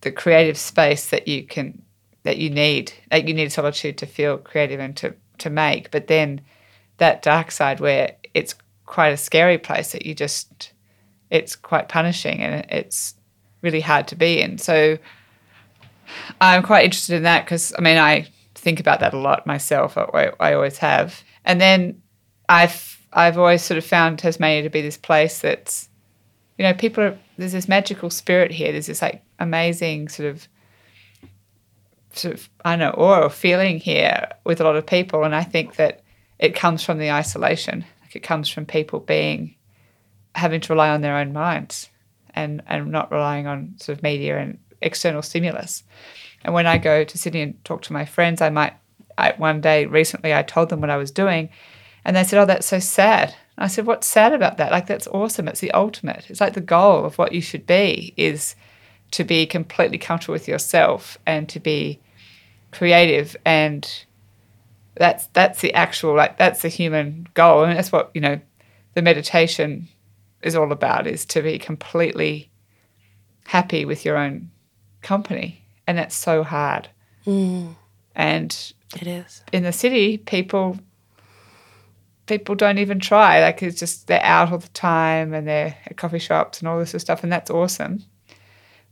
the 0.00 0.10
creative 0.10 0.58
space 0.58 1.10
that 1.10 1.28
you 1.28 1.44
can 1.44 1.82
that 2.24 2.38
you 2.38 2.50
need 2.50 2.92
that 3.10 3.28
you 3.28 3.34
need 3.34 3.52
solitude 3.52 3.96
to 3.98 4.06
feel 4.06 4.38
creative 4.38 4.80
and 4.80 4.96
to 4.96 5.14
to 5.38 5.50
make 5.50 5.90
but 5.90 6.08
then 6.08 6.40
that 6.96 7.22
dark 7.22 7.50
side 7.50 7.80
where 7.80 8.16
it's 8.32 8.54
quite 8.86 9.12
a 9.12 9.16
scary 9.16 9.58
place 9.58 9.92
that 9.92 10.04
you 10.04 10.14
just 10.14 10.72
it's 11.30 11.56
quite 11.56 11.88
punishing 11.88 12.40
and 12.40 12.66
it's 12.70 13.14
really 13.62 13.80
hard 13.80 14.06
to 14.08 14.14
be 14.14 14.40
in. 14.40 14.58
So 14.58 14.98
I'm 16.40 16.62
quite 16.62 16.84
interested 16.84 17.16
in 17.16 17.22
that 17.24 17.44
because 17.44 17.72
I 17.78 17.82
mean 17.82 17.98
I 17.98 18.28
think 18.54 18.80
about 18.80 19.00
that 19.00 19.14
a 19.14 19.18
lot 19.18 19.46
myself. 19.46 19.96
I, 19.98 20.32
I 20.40 20.54
always 20.54 20.78
have, 20.78 21.22
and 21.44 21.60
then 21.60 22.02
I've 22.48 23.06
I've 23.12 23.38
always 23.38 23.62
sort 23.62 23.78
of 23.78 23.84
found 23.84 24.18
Tasmania 24.18 24.62
to 24.62 24.70
be 24.70 24.82
this 24.82 24.96
place 24.96 25.40
that's 25.40 25.88
you 26.58 26.64
know 26.64 26.74
people 26.74 27.04
are, 27.04 27.18
there's 27.36 27.52
this 27.52 27.68
magical 27.68 28.10
spirit 28.10 28.50
here. 28.50 28.72
There's 28.72 28.86
this 28.86 29.02
like 29.02 29.22
amazing 29.38 30.08
sort 30.08 30.28
of 30.28 30.48
sort 32.12 32.34
of 32.34 32.48
I 32.64 32.76
don't 32.76 32.80
know 32.80 32.90
or 32.90 33.30
feeling 33.30 33.78
here 33.78 34.28
with 34.44 34.60
a 34.60 34.64
lot 34.64 34.76
of 34.76 34.86
people, 34.86 35.24
and 35.24 35.34
I 35.34 35.42
think 35.42 35.76
that 35.76 36.02
it 36.38 36.54
comes 36.54 36.82
from 36.82 36.98
the 36.98 37.10
isolation 37.10 37.84
Like 38.02 38.16
it 38.16 38.22
comes 38.22 38.48
from 38.48 38.66
people 38.66 39.00
being 39.00 39.54
having 40.34 40.60
to 40.60 40.72
rely 40.72 40.90
on 40.90 41.00
their 41.00 41.16
own 41.16 41.32
minds 41.32 41.90
and 42.34 42.62
and 42.66 42.90
not 42.90 43.12
relying 43.12 43.46
on 43.46 43.74
sort 43.78 43.96
of 43.96 44.02
media 44.02 44.38
and 44.38 44.58
external 44.84 45.22
stimulus. 45.22 45.82
And 46.44 46.54
when 46.54 46.66
I 46.66 46.78
go 46.78 47.04
to 47.04 47.18
Sydney 47.18 47.40
and 47.40 47.64
talk 47.64 47.82
to 47.82 47.92
my 47.92 48.04
friends, 48.04 48.40
I 48.40 48.50
might 48.50 48.74
I, 49.16 49.32
one 49.36 49.60
day 49.60 49.86
recently 49.86 50.34
I 50.34 50.42
told 50.42 50.68
them 50.68 50.80
what 50.80 50.90
I 50.90 50.96
was 50.96 51.10
doing, 51.10 51.48
and 52.04 52.16
they 52.16 52.24
said, 52.24 52.40
"Oh, 52.40 52.46
that's 52.46 52.66
so 52.66 52.78
sad." 52.80 53.34
And 53.56 53.64
I 53.64 53.68
said, 53.68 53.86
"What's 53.86 54.06
sad 54.06 54.32
about 54.32 54.58
that? 54.58 54.72
Like 54.72 54.86
that's 54.86 55.06
awesome. 55.08 55.48
It's 55.48 55.60
the 55.60 55.70
ultimate. 55.72 56.26
It's 56.28 56.40
like 56.40 56.54
the 56.54 56.60
goal 56.60 57.04
of 57.04 57.18
what 57.18 57.32
you 57.32 57.40
should 57.40 57.66
be 57.66 58.12
is 58.16 58.56
to 59.12 59.24
be 59.24 59.46
completely 59.46 59.98
comfortable 59.98 60.32
with 60.32 60.48
yourself 60.48 61.18
and 61.24 61.48
to 61.48 61.60
be 61.60 62.00
creative 62.72 63.36
and 63.44 64.04
that's 64.96 65.28
that's 65.28 65.60
the 65.60 65.72
actual 65.74 66.16
like 66.16 66.36
that's 66.36 66.62
the 66.62 66.68
human 66.68 67.26
goal 67.34 67.62
and 67.62 67.78
that's 67.78 67.92
what 67.92 68.10
you 68.14 68.20
know 68.20 68.40
the 68.94 69.02
meditation 69.02 69.88
is 70.42 70.56
all 70.56 70.72
about 70.72 71.06
is 71.06 71.24
to 71.24 71.40
be 71.42 71.58
completely 71.58 72.50
happy 73.46 73.84
with 73.84 74.04
your 74.04 74.16
own 74.16 74.50
company 75.04 75.62
and 75.86 75.96
that's 75.98 76.16
so 76.16 76.42
hard 76.42 76.88
mm. 77.26 77.74
and 78.14 78.72
it 78.96 79.06
is 79.06 79.42
in 79.52 79.62
the 79.62 79.72
city 79.72 80.18
people 80.18 80.78
people 82.26 82.54
don't 82.54 82.78
even 82.78 82.98
try 82.98 83.40
like 83.40 83.62
it's 83.62 83.78
just 83.78 84.06
they're 84.06 84.24
out 84.24 84.50
all 84.50 84.58
the 84.58 84.68
time 84.68 85.34
and 85.34 85.46
they're 85.46 85.76
at 85.86 85.96
coffee 85.96 86.18
shops 86.18 86.58
and 86.58 86.68
all 86.68 86.78
this 86.78 86.90
sort 86.90 86.96
of 86.96 87.00
stuff 87.02 87.22
and 87.22 87.30
that's 87.30 87.50
awesome 87.50 88.02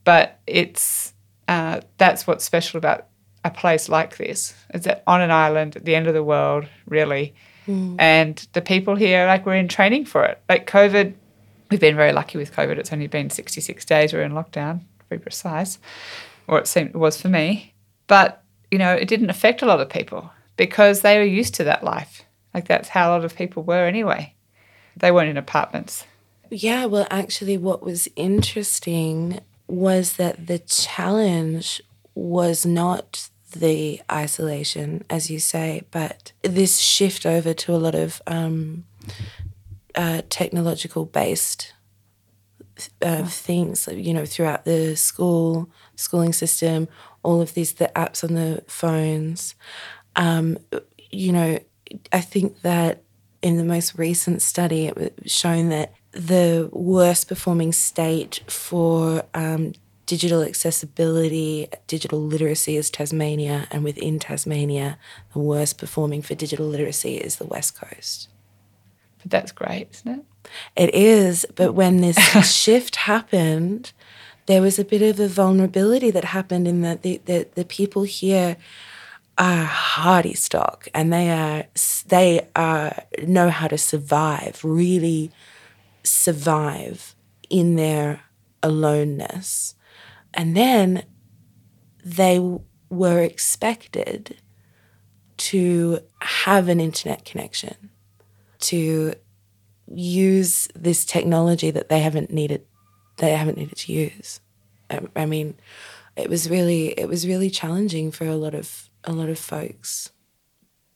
but 0.05 0.39
it's 0.47 1.15
uh, 1.49 1.81
that's 1.99 2.27
what's 2.27 2.45
special 2.45 2.79
about 2.79 3.07
a 3.45 3.51
place 3.51 3.89
like 3.89 4.17
this. 4.17 4.55
is 4.73 4.83
that 4.83 5.03
on 5.07 5.21
an 5.21 5.31
island 5.31 5.77
at 5.77 5.85
the 5.85 5.95
end 5.95 6.07
of 6.07 6.15
the 6.15 6.23
world, 6.23 6.67
really. 6.87 7.35
Mm. 7.67 7.97
And 7.99 8.49
the 8.53 8.63
people 8.63 8.97
here, 8.97 9.27
like, 9.27 9.47
we're 9.47 9.57
in 9.57 9.69
training 9.69 10.05
for 10.05 10.25
it. 10.25 10.41
Like, 10.49 10.67
COVID, 10.69 11.15
we've 11.71 11.81
been 11.81 11.97
very 11.97 12.13
lucky 12.13 12.39
with 12.39 12.55
COVID. 12.55 12.79
It's 12.79 12.93
only 12.93 13.07
been 13.07 13.31
66 13.31 13.85
days 13.85 14.13
we're 14.13 14.23
in 14.23 14.33
lockdown, 14.33 14.81
precise, 15.19 15.79
or 16.47 16.59
it 16.59 16.67
seemed 16.67 16.91
it 16.91 16.97
was 16.97 17.21
for 17.21 17.29
me. 17.29 17.75
But, 18.07 18.43
you 18.71 18.79
know, 18.79 18.93
it 18.93 19.09
didn't 19.09 19.31
affect 19.31 19.63
a 19.63 19.67
lot 19.67 19.81
of 19.81 19.89
people 19.89 20.31
because 20.57 21.01
they 21.01 21.19
were 21.19 21.25
used 21.25 21.55
to 21.55 21.65
that 21.65 21.85
life. 21.85 22.25
Like, 22.53 22.69
that's 22.69 22.89
how 22.89 23.11
a 23.11 23.13
lot 23.13 23.25
of 23.25 23.37
people 23.37 23.63
were 23.63 23.87
anyway. 23.87 24.35
They 24.97 25.11
weren't 25.11 25.31
in 25.31 25.37
apartments. 25.37 26.05
Yeah, 26.51 26.85
well, 26.85 27.07
actually, 27.11 27.57
what 27.57 27.83
was 27.83 28.09
interesting 28.15 29.41
was 29.67 30.17
that 30.17 30.47
the 30.49 30.59
challenge 30.59 31.81
was 32.15 32.67
not 32.67 33.31
the 33.53 34.03
isolation, 34.11 35.05
as 35.09 35.31
you 35.31 35.39
say, 35.39 35.83
but 35.91 36.33
this 36.43 36.79
shift 36.79 37.25
over 37.25 37.55
to 37.55 37.75
a 37.75 37.79
lot 37.79 37.95
of 37.95 38.21
um, 38.27 38.85
uh, 39.95 40.23
technological 40.29 41.07
based 41.07 41.73
uh, 43.01 43.25
things, 43.25 43.89
you 43.93 44.14
know, 44.14 44.25
throughout 44.25 44.64
the 44.64 44.97
school 44.97 45.70
schooling 45.97 46.33
system, 46.33 46.89
all 47.23 47.41
of 47.41 47.55
these 47.55 47.75
the 47.75 47.91
apps 47.95 48.25
on 48.25 48.35
the 48.35 48.62
phones. 48.66 49.55
Um, 50.16 50.59
you 51.11 51.33
know, 51.33 51.59
I 52.12 52.20
think 52.20 52.62
that 52.62 53.03
in 53.43 53.57
the 53.57 53.64
most 53.64 53.99
recent 53.99 54.41
study, 54.43 54.87
it 54.87 54.97
was 54.97 55.33
shown 55.33 55.68
that 55.70 55.93
the 56.12 56.68
worst 56.73 57.29
performing 57.29 57.73
state 57.73 58.43
for 58.47 59.25
um, 59.35 59.73
digital 60.07 60.43
accessibility, 60.43 61.68
digital 61.87 62.20
literacy 62.20 62.77
is 62.77 62.91
Tasmania, 62.91 63.66
and 63.70 63.83
within 63.83 64.18
Tasmania, 64.18 64.99
the 65.33 65.39
worst 65.39 65.79
performing 65.79 66.23
for 66.23 66.35
digital 66.35 66.66
literacy 66.66 67.16
is 67.16 67.37
the 67.37 67.47
West 67.47 67.81
Coast. 67.81 68.29
But 69.23 69.31
that's 69.31 69.53
great, 69.53 69.89
isn't 69.93 70.20
it? 70.20 70.25
It 70.76 70.95
is, 70.95 71.47
but 71.55 71.72
when 71.72 71.99
this 71.99 72.18
shift 72.55 72.97
happened, 72.97 73.93
there 74.47 74.62
was 74.62 74.78
a 74.78 74.84
bit 74.84 75.03
of 75.03 75.20
a 75.20 75.28
vulnerability 75.28 76.11
that 76.11 76.24
happened 76.24 76.66
in 76.66 76.82
that 76.82 77.03
the, 77.03 77.20
the, 77.24 77.49
the 77.55 77.64
people 77.64 78.03
here 78.03 78.57
are 79.38 79.64
hardy 79.64 80.34
stock 80.34 80.88
and 80.93 81.11
they 81.11 81.30
are 81.30 81.64
they 82.09 82.47
are 82.55 83.05
know 83.26 83.49
how 83.49 83.66
to 83.66 83.78
survive, 83.78 84.61
really 84.62 85.30
survive 86.03 87.14
in 87.49 87.76
their 87.76 88.20
aloneness. 88.62 89.74
And 90.34 90.57
then 90.57 91.05
they 92.05 92.40
were 92.90 93.20
expected 93.20 94.36
to 95.38 96.01
have 96.20 96.68
an 96.68 96.80
internet 96.80 97.24
connection, 97.24 97.90
to 98.61 99.14
use 99.95 100.68
this 100.74 101.05
technology 101.05 101.70
that 101.70 101.88
they 101.88 102.01
haven't 102.01 102.30
needed 102.32 102.64
they 103.18 103.32
haven't 103.32 103.59
needed 103.59 103.76
to 103.76 103.93
use. 103.93 104.40
I, 104.90 105.01
I 105.14 105.26
mean, 105.26 105.55
it 106.16 106.28
was 106.28 106.51
really 106.51 106.88
it 106.99 107.09
was 107.09 107.26
really 107.26 107.51
challenging 107.51 108.11
for 108.11 108.26
a 108.26 108.36
lot 108.36 108.55
of 108.55 108.90
a 109.05 109.12
lot 109.12 109.28
of 109.28 109.38
folks. 109.38 110.11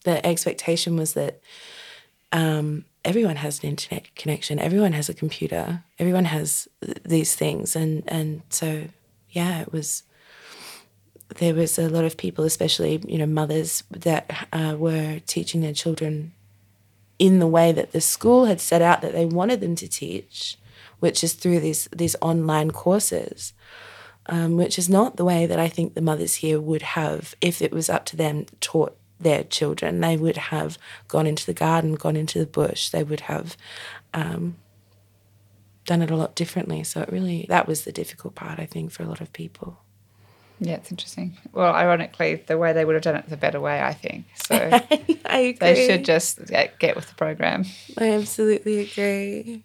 The 0.05 0.24
expectation 0.24 0.97
was 0.97 1.14
that 1.14 1.40
um, 2.32 2.84
everyone 3.05 3.36
has 3.36 3.62
an 3.62 3.70
internet 3.70 4.14
connection, 4.14 4.59
everyone 4.59 4.92
has 4.92 5.09
a 5.09 5.14
computer, 5.14 5.82
everyone 5.99 6.26
has 6.26 6.68
th- 6.84 6.99
these 7.05 7.34
things, 7.34 7.76
and 7.76 8.03
and 8.07 8.42
so 8.51 8.84
yeah, 9.30 9.61
it 9.61 9.72
was. 9.72 10.03
There 11.38 11.55
was 11.55 11.76
a 11.76 11.88
lot 11.88 12.05
of 12.05 12.16
people, 12.16 12.44
especially 12.44 13.03
you 13.07 13.18
know 13.18 13.26
mothers, 13.26 13.82
that 13.90 14.49
uh, 14.53 14.76
were 14.78 15.20
teaching 15.26 15.61
their 15.61 15.72
children 15.72 16.32
in 17.19 17.39
the 17.39 17.47
way 17.47 17.73
that 17.73 17.93
the 17.93 18.01
school 18.01 18.45
had 18.45 18.61
set 18.61 18.83
out 18.83 19.01
that 19.01 19.12
they 19.12 19.25
wanted 19.25 19.61
them 19.61 19.75
to 19.77 19.89
teach, 19.89 20.59
which 21.01 21.25
is 21.25 21.35
through 21.35 21.61
these 21.61 21.89
these 21.95 22.17
online 22.21 22.71
courses 22.71 23.53
um, 24.29 24.57
which 24.57 24.79
is 24.79 24.89
not 24.89 25.17
the 25.17 25.25
way 25.25 25.47
that 25.47 25.59
I 25.59 25.69
think 25.69 25.95
the 25.95 26.01
mothers 26.01 26.37
here 26.37 26.61
would 26.61 26.83
have, 26.83 27.35
if 27.41 27.62
it 27.62 27.73
was 27.73 27.89
up 27.89 28.05
to 28.07 28.17
them, 28.17 28.47
taught 28.61 28.97
their 29.21 29.45
children. 29.45 30.01
They 30.01 30.17
would 30.17 30.37
have 30.37 30.79
gone 31.09 31.27
into 31.27 31.47
the 31.47 31.55
garden, 31.55 31.95
gone 31.95 32.17
into 32.17 32.39
the 32.39 32.47
bush. 32.47 32.91
They 32.91 33.05
would 33.05 33.21
have 33.21 33.57
um, 34.12 34.57
done 35.85 36.03
it 36.03 36.11
a 36.11 36.17
lot 36.17 36.35
differently. 36.35 36.83
So 36.85 37.01
it 37.01 37.12
really, 37.12 37.47
that 37.49 37.69
was 37.69 37.85
the 37.85 37.93
difficult 37.93 38.35
part, 38.35 38.59
I 38.59 38.67
think, 38.67 38.91
for 38.91 39.05
a 39.05 39.07
lot 39.07 39.21
of 39.21 39.33
people. 39.33 39.79
Yeah, 40.59 40.74
it's 40.74 40.90
interesting. 40.90 41.36
Well, 41.52 41.74
ironically, 41.74 42.42
the 42.46 42.57
way 42.57 42.72
they 42.72 42.84
would 42.84 42.94
have 42.94 43.02
done 43.02 43.16
it 43.16 43.26
is 43.26 43.32
a 43.32 43.36
better 43.36 43.61
way, 43.61 43.80
I 43.80 43.92
think. 43.92 44.24
So 44.34 44.54
I 45.26 45.38
agree. 45.38 45.57
they 45.61 45.86
should 45.86 46.04
just 46.04 46.46
get, 46.46 46.78
get 46.78 46.96
with 46.96 47.09
the 47.09 47.14
program. 47.14 47.64
I 47.98 48.11
absolutely 48.12 48.78
agree. 48.80 49.64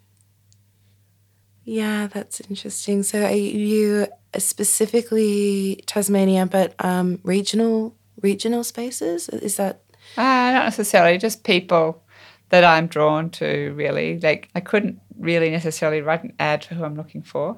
Yeah, 1.64 2.08
that's 2.08 2.42
interesting. 2.42 3.04
So, 3.04 3.24
are 3.24 3.32
you 3.32 4.08
specifically 4.38 5.84
Tasmania, 5.86 6.46
but 6.46 6.74
um, 6.84 7.20
regional 7.24 7.96
regional 8.22 8.64
spaces? 8.64 9.30
Is 9.30 9.58
that? 9.58 9.84
Uh, 10.18 10.22
not 10.22 10.66
necessarily. 10.66 11.18
Just 11.18 11.44
people 11.44 12.04
that 12.50 12.64
I'm 12.64 12.88
drawn 12.88 13.30
to. 13.32 13.74
Really, 13.76 14.20
like 14.20 14.50
I 14.56 14.60
couldn't 14.60 15.00
really 15.18 15.52
necessarily 15.52 16.02
write 16.02 16.24
an 16.24 16.34
ad 16.40 16.66
for 16.66 16.74
who 16.74 16.84
I'm 16.84 16.96
looking 16.96 17.22
for, 17.22 17.58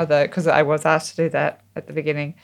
although 0.00 0.24
because 0.24 0.46
I 0.46 0.62
was 0.62 0.86
asked 0.86 1.14
to 1.14 1.24
do 1.24 1.28
that 1.28 1.60
at 1.76 1.86
the 1.86 1.92
beginning. 1.92 2.34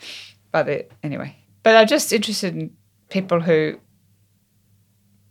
But 0.53 0.69
it, 0.69 0.93
anyway, 1.03 1.37
but 1.63 1.75
I'm 1.75 1.87
just 1.87 2.13
interested 2.13 2.55
in 2.55 2.77
people 3.09 3.41
who 3.41 3.81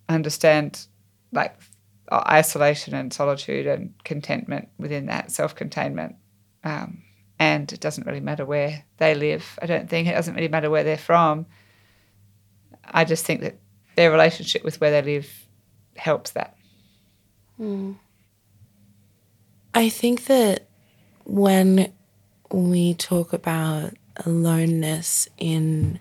understand 0.09 0.87
like 1.31 1.55
isolation 2.11 2.95
and 2.95 3.13
solitude 3.13 3.67
and 3.67 3.93
contentment 4.03 4.69
within 4.77 5.05
that 5.05 5.31
self 5.31 5.55
containment. 5.55 6.15
Um, 6.63 7.03
and 7.37 7.71
it 7.71 7.79
doesn't 7.79 8.07
really 8.07 8.21
matter 8.21 8.45
where 8.45 8.83
they 8.97 9.13
live. 9.13 9.59
I 9.61 9.67
don't 9.67 9.89
think 9.89 10.07
it 10.07 10.13
doesn't 10.13 10.33
really 10.33 10.47
matter 10.47 10.69
where 10.69 10.83
they're 10.83 10.97
from. 10.97 11.45
I 12.83 13.05
just 13.05 13.25
think 13.25 13.41
that 13.41 13.57
their 13.95 14.11
relationship 14.11 14.63
with 14.63 14.81
where 14.81 14.91
they 14.91 15.01
live 15.01 15.29
helps 15.95 16.31
that. 16.31 16.55
Mm. 17.59 17.97
I 19.73 19.89
think 19.89 20.25
that 20.25 20.67
when 21.25 21.93
we 22.51 22.93
talk 22.93 23.33
about 23.33 23.93
aloneness 24.25 25.27
in 25.37 25.99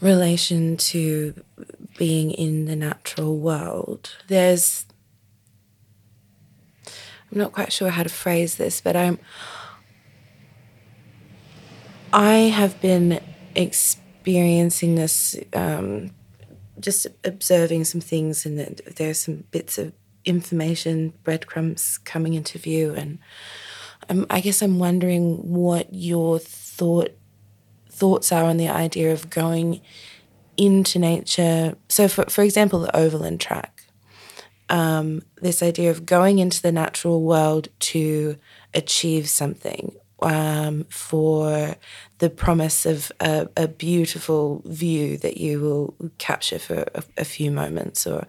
relation 0.00 0.76
to 0.76 1.34
being 1.98 2.30
in 2.30 2.64
the 2.64 2.76
natural 2.76 3.38
world. 3.38 4.16
There's, 4.28 4.86
I'm 6.86 7.38
not 7.38 7.52
quite 7.52 7.72
sure 7.72 7.90
how 7.90 8.02
to 8.02 8.08
phrase 8.08 8.56
this, 8.56 8.80
but 8.80 8.96
I'm, 8.96 9.18
I 12.12 12.34
have 12.34 12.80
been 12.80 13.20
experiencing 13.54 14.94
this, 14.94 15.36
um, 15.52 16.10
just 16.80 17.06
observing 17.24 17.84
some 17.84 18.00
things, 18.00 18.46
and 18.46 18.58
there's 18.96 19.20
some 19.20 19.44
bits 19.50 19.76
of 19.78 19.92
information, 20.24 21.12
breadcrumbs 21.22 21.98
coming 21.98 22.34
into 22.34 22.58
view, 22.58 22.94
and 22.94 23.18
I'm, 24.10 24.26
I 24.28 24.40
guess 24.40 24.60
I'm 24.60 24.78
wondering 24.78 25.36
what 25.36 25.94
your 25.94 26.38
thought 26.38 27.10
thoughts 27.88 28.32
are 28.32 28.44
on 28.44 28.56
the 28.56 28.68
idea 28.68 29.12
of 29.12 29.30
going 29.30 29.80
into 30.56 30.98
nature. 30.98 31.76
So, 31.88 32.08
for, 32.08 32.24
for 32.24 32.42
example, 32.42 32.80
the 32.80 32.96
Overland 32.96 33.40
Track, 33.40 33.84
um, 34.68 35.22
this 35.40 35.62
idea 35.62 35.90
of 35.90 36.06
going 36.06 36.38
into 36.38 36.60
the 36.60 36.72
natural 36.72 37.22
world 37.22 37.68
to 37.80 38.36
achieve 38.74 39.28
something 39.28 39.94
um, 40.22 40.84
for 40.90 41.76
the 42.18 42.30
promise 42.30 42.86
of 42.86 43.10
a, 43.20 43.48
a, 43.56 43.68
beautiful 43.68 44.62
view 44.66 45.16
that 45.18 45.38
you 45.38 45.60
will 45.60 45.94
capture 46.18 46.58
for 46.58 46.84
a, 46.94 47.02
a 47.16 47.24
few 47.24 47.50
moments 47.50 48.06
or 48.06 48.26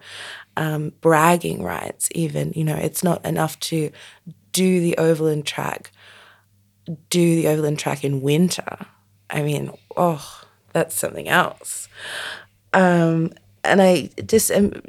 um, 0.56 0.92
bragging 1.00 1.62
rights, 1.62 2.08
even. 2.14 2.52
You 2.54 2.64
know, 2.64 2.76
it's 2.76 3.04
not 3.04 3.24
enough 3.26 3.60
to 3.60 3.90
do 4.52 4.80
the 4.80 4.96
Overland 4.98 5.46
Track, 5.46 5.90
do 7.10 7.36
the 7.36 7.48
Overland 7.48 7.78
Track 7.78 8.04
in 8.04 8.20
winter 8.20 8.86
I 9.32 9.42
mean, 9.42 9.72
oh, 9.96 10.42
that's 10.72 10.94
something 10.94 11.28
else. 11.28 11.88
Um, 12.72 13.32
and 13.64 13.80
I 13.80 14.10
just 14.24 14.50
am 14.50 14.82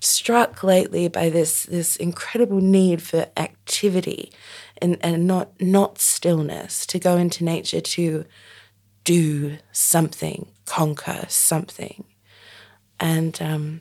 struck 0.00 0.62
lately 0.62 1.08
by 1.08 1.28
this 1.28 1.64
this 1.64 1.96
incredible 1.96 2.60
need 2.60 3.02
for 3.02 3.26
activity 3.36 4.30
and, 4.80 4.98
and 5.00 5.26
not 5.26 5.60
not 5.60 5.98
stillness, 5.98 6.86
to 6.86 6.98
go 6.98 7.16
into 7.16 7.44
nature 7.44 7.80
to 7.80 8.24
do 9.04 9.58
something, 9.72 10.48
conquer 10.66 11.24
something. 11.28 12.04
And 13.00 13.40
um, 13.40 13.80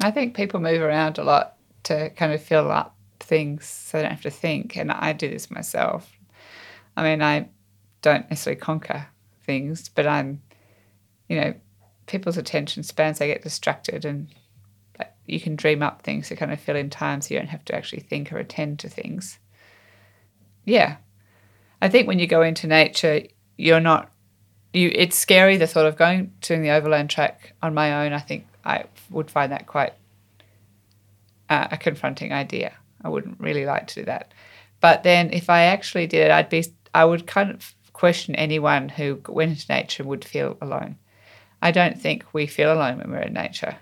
I 0.00 0.12
think 0.12 0.36
people 0.36 0.60
move 0.60 0.80
around 0.80 1.18
a 1.18 1.24
lot 1.24 1.56
to 1.84 2.10
kind 2.10 2.32
of 2.32 2.42
fill 2.42 2.70
up 2.70 2.94
things 3.20 3.66
so 3.66 3.98
I 3.98 4.02
don't 4.02 4.10
have 4.10 4.22
to 4.22 4.30
think. 4.30 4.76
And 4.76 4.90
I 4.90 5.12
do 5.12 5.28
this 5.28 5.50
myself. 5.50 6.12
I 6.96 7.02
mean, 7.02 7.22
I 7.22 7.48
don't 8.02 8.28
necessarily 8.30 8.60
conquer 8.60 9.06
things, 9.44 9.88
but 9.88 10.06
I'm, 10.06 10.42
you 11.28 11.40
know, 11.40 11.54
people's 12.06 12.36
attention 12.36 12.82
spans, 12.82 13.18
they 13.18 13.26
get 13.26 13.42
distracted 13.42 14.04
and 14.04 14.28
you 15.26 15.40
can 15.40 15.56
dream 15.56 15.82
up 15.82 16.02
things 16.02 16.28
to 16.28 16.36
kind 16.36 16.52
of 16.52 16.60
fill 16.60 16.76
in 16.76 16.90
time 16.90 17.20
so 17.20 17.34
you 17.34 17.40
don't 17.40 17.48
have 17.48 17.64
to 17.66 17.74
actually 17.74 18.00
think 18.00 18.32
or 18.32 18.38
attend 18.38 18.78
to 18.80 18.88
things. 18.88 19.38
Yeah. 20.64 20.96
I 21.80 21.88
think 21.88 22.08
when 22.08 22.18
you 22.18 22.26
go 22.26 22.42
into 22.42 22.66
nature, 22.66 23.22
you're 23.56 23.80
not 23.80 24.10
you 24.72 24.90
it's 24.94 25.16
scary 25.16 25.56
the 25.56 25.66
thought 25.66 25.86
of 25.86 25.96
going 25.96 26.32
to 26.42 26.56
the 26.58 26.70
overland 26.70 27.10
track 27.10 27.54
on 27.62 27.74
my 27.74 28.04
own. 28.04 28.12
I 28.12 28.20
think 28.20 28.46
I 28.64 28.84
would 29.10 29.30
find 29.30 29.52
that 29.52 29.66
quite 29.66 29.94
uh, 31.48 31.68
a 31.70 31.76
confronting 31.76 32.32
idea. 32.32 32.74
I 33.02 33.08
wouldn't 33.08 33.40
really 33.40 33.64
like 33.64 33.86
to 33.88 34.00
do 34.00 34.04
that. 34.06 34.32
But 34.80 35.02
then 35.02 35.32
if 35.32 35.50
I 35.50 35.62
actually 35.62 36.06
did 36.06 36.26
it, 36.26 36.30
I'd 36.30 36.48
be 36.48 36.64
I 36.94 37.04
would 37.04 37.26
kind 37.26 37.50
of 37.50 37.74
question 37.92 38.34
anyone 38.36 38.88
who 38.88 39.20
went 39.28 39.50
into 39.50 39.72
nature 39.72 40.04
would 40.04 40.24
feel 40.24 40.56
alone. 40.60 40.96
I 41.60 41.70
don't 41.70 42.00
think 42.00 42.24
we 42.32 42.46
feel 42.46 42.72
alone 42.72 42.98
when 42.98 43.10
we're 43.10 43.18
in 43.18 43.32
nature. 43.32 43.76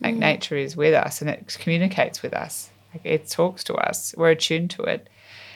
Like 0.00 0.14
mm. 0.14 0.18
nature 0.18 0.56
is 0.56 0.76
with 0.76 0.94
us 0.94 1.20
and 1.20 1.30
it 1.30 1.56
communicates 1.58 2.22
with 2.22 2.34
us. 2.34 2.70
Like 2.92 3.04
it 3.04 3.28
talks 3.28 3.64
to 3.64 3.74
us. 3.74 4.14
We're 4.16 4.30
attuned 4.30 4.70
to 4.72 4.82
it. 4.84 5.08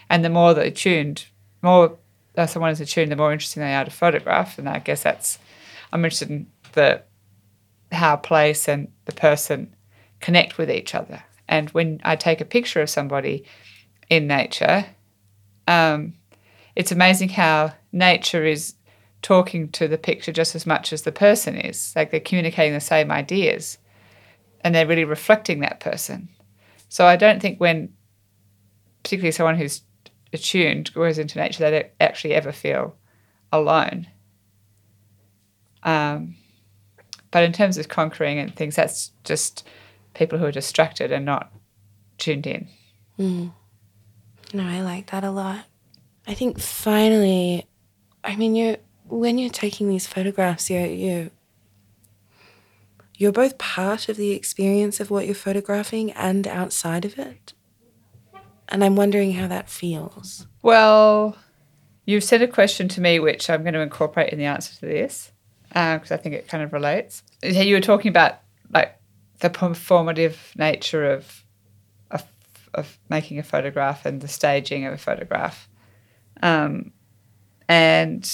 And 0.08 0.24
the 0.24 0.30
more 0.30 0.54
that 0.54 0.66
attuned, 0.66 1.26
more 1.62 1.96
that 2.34 2.46
someone 2.46 2.72
is 2.72 2.80
attuned, 2.80 3.12
the 3.12 3.16
more 3.16 3.32
interesting 3.32 3.62
they 3.62 3.74
are 3.74 3.84
to 3.84 3.90
photograph. 3.90 4.58
And 4.58 4.68
I 4.68 4.80
guess 4.80 5.02
that's 5.02 5.38
I'm 5.92 6.04
interested 6.04 6.30
in 6.30 6.46
the 6.72 7.02
how 7.92 8.16
place 8.16 8.68
and 8.68 8.88
the 9.04 9.12
person 9.12 9.74
connect 10.20 10.58
with 10.58 10.70
each 10.70 10.94
other. 10.94 11.22
And 11.50 11.68
when 11.70 12.00
I 12.04 12.16
take 12.16 12.40
a 12.40 12.46
picture 12.46 12.80
of 12.80 12.88
somebody 12.88 13.44
in 14.08 14.28
nature, 14.28 14.86
um, 15.66 16.14
it's 16.76 16.92
amazing 16.92 17.30
how 17.30 17.74
nature 17.92 18.46
is 18.46 18.74
talking 19.20 19.68
to 19.70 19.88
the 19.88 19.98
picture 19.98 20.32
just 20.32 20.54
as 20.54 20.64
much 20.64 20.92
as 20.92 21.02
the 21.02 21.12
person 21.12 21.56
is. 21.56 21.92
Like 21.96 22.10
they're 22.10 22.20
communicating 22.20 22.72
the 22.72 22.80
same 22.80 23.10
ideas 23.10 23.78
and 24.62 24.74
they're 24.74 24.86
really 24.86 25.04
reflecting 25.04 25.60
that 25.60 25.80
person. 25.80 26.28
So 26.88 27.04
I 27.04 27.16
don't 27.16 27.42
think 27.42 27.60
when, 27.60 27.92
particularly 29.02 29.32
someone 29.32 29.56
who's 29.56 29.82
attuned, 30.32 30.94
goes 30.94 31.18
into 31.18 31.38
nature, 31.38 31.64
they 31.64 31.70
don't 31.70 31.92
actually 32.00 32.34
ever 32.34 32.52
feel 32.52 32.96
alone. 33.52 34.06
Um, 35.82 36.36
but 37.32 37.42
in 37.42 37.52
terms 37.52 37.76
of 37.76 37.88
conquering 37.88 38.38
and 38.38 38.54
things, 38.54 38.76
that's 38.76 39.10
just 39.24 39.66
people 40.14 40.38
who 40.38 40.44
are 40.44 40.52
distracted 40.52 41.12
and 41.12 41.24
not 41.24 41.52
tuned 42.18 42.46
in. 42.46 42.68
Mm. 43.18 43.52
No, 44.52 44.64
I 44.64 44.80
like 44.82 45.10
that 45.10 45.24
a 45.24 45.30
lot. 45.30 45.64
I 46.26 46.34
think 46.34 46.58
finally, 46.58 47.66
I 48.24 48.36
mean, 48.36 48.54
you 48.54 48.76
when 49.08 49.38
you're 49.38 49.50
taking 49.50 49.88
these 49.88 50.06
photographs, 50.06 50.70
you're 50.70 50.86
you 50.86 51.30
you're 53.16 53.32
both 53.32 53.58
part 53.58 54.08
of 54.08 54.16
the 54.16 54.32
experience 54.32 54.98
of 54.98 55.10
what 55.10 55.26
you're 55.26 55.34
photographing 55.34 56.10
and 56.12 56.46
outside 56.46 57.04
of 57.04 57.18
it. 57.18 57.52
And 58.68 58.82
I'm 58.82 58.96
wondering 58.96 59.32
how 59.32 59.48
that 59.48 59.68
feels. 59.68 60.46
Well, 60.62 61.36
you've 62.06 62.24
said 62.24 62.40
a 62.40 62.48
question 62.48 62.88
to 62.88 63.00
me 63.00 63.18
which 63.18 63.50
I'm 63.50 63.62
going 63.62 63.74
to 63.74 63.80
incorporate 63.80 64.32
in 64.32 64.38
the 64.38 64.46
answer 64.46 64.74
to 64.76 64.86
this 64.86 65.32
because 65.68 66.10
uh, 66.10 66.14
I 66.14 66.16
think 66.16 66.34
it 66.34 66.48
kind 66.48 66.62
of 66.62 66.72
relates. 66.72 67.22
You 67.42 67.74
were 67.74 67.80
talking 67.80 68.08
about 68.08 68.40
like 68.72 68.99
the 69.40 69.50
performative 69.50 70.56
nature 70.56 71.10
of, 71.10 71.44
of, 72.10 72.24
of 72.74 72.98
making 73.08 73.38
a 73.38 73.42
photograph 73.42 74.06
and 74.06 74.20
the 74.20 74.28
staging 74.28 74.86
of 74.86 74.92
a 74.92 74.98
photograph. 74.98 75.68
Um, 76.42 76.92
and 77.68 78.30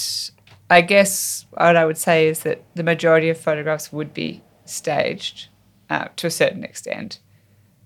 I 0.69 0.81
guess 0.81 1.45
what 1.51 1.75
I 1.75 1.85
would 1.85 1.97
say 1.97 2.27
is 2.27 2.41
that 2.41 2.63
the 2.75 2.83
majority 2.83 3.29
of 3.29 3.37
photographs 3.37 3.91
would 3.91 4.13
be 4.13 4.43
staged 4.65 5.47
uh, 5.89 6.09
to 6.17 6.27
a 6.27 6.31
certain 6.31 6.63
extent. 6.63 7.19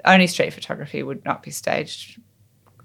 Only 0.03 0.27
street 0.27 0.53
photography 0.53 1.03
would 1.03 1.23
not 1.23 1.43
be 1.43 1.51
staged 1.51 2.19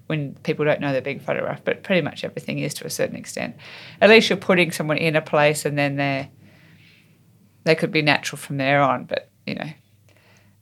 when 0.07 0.35
people 0.43 0.65
don't 0.65 0.81
know 0.81 0.93
they're 0.93 1.01
being 1.01 1.19
photographed, 1.19 1.65
but 1.65 1.83
pretty 1.83 2.03
much 2.03 2.25
everything 2.25 2.59
is 2.59 2.75
to 2.75 2.87
a 2.87 2.91
certain 2.91 3.17
extent. 3.17 3.57
At 4.01 4.11
least 4.11 4.29
you're 4.29 4.37
putting 4.37 4.71
someone 4.71 4.99
in 4.99 5.17
a 5.17 5.23
place 5.23 5.65
and 5.65 5.77
then 5.79 5.97
they're 5.97 6.29
they 7.65 7.75
could 7.75 7.91
be 7.91 8.03
natural 8.03 8.39
from 8.39 8.59
there 8.59 8.81
on, 8.81 9.05
but 9.05 9.29
you 9.45 9.57
know. 9.57 9.71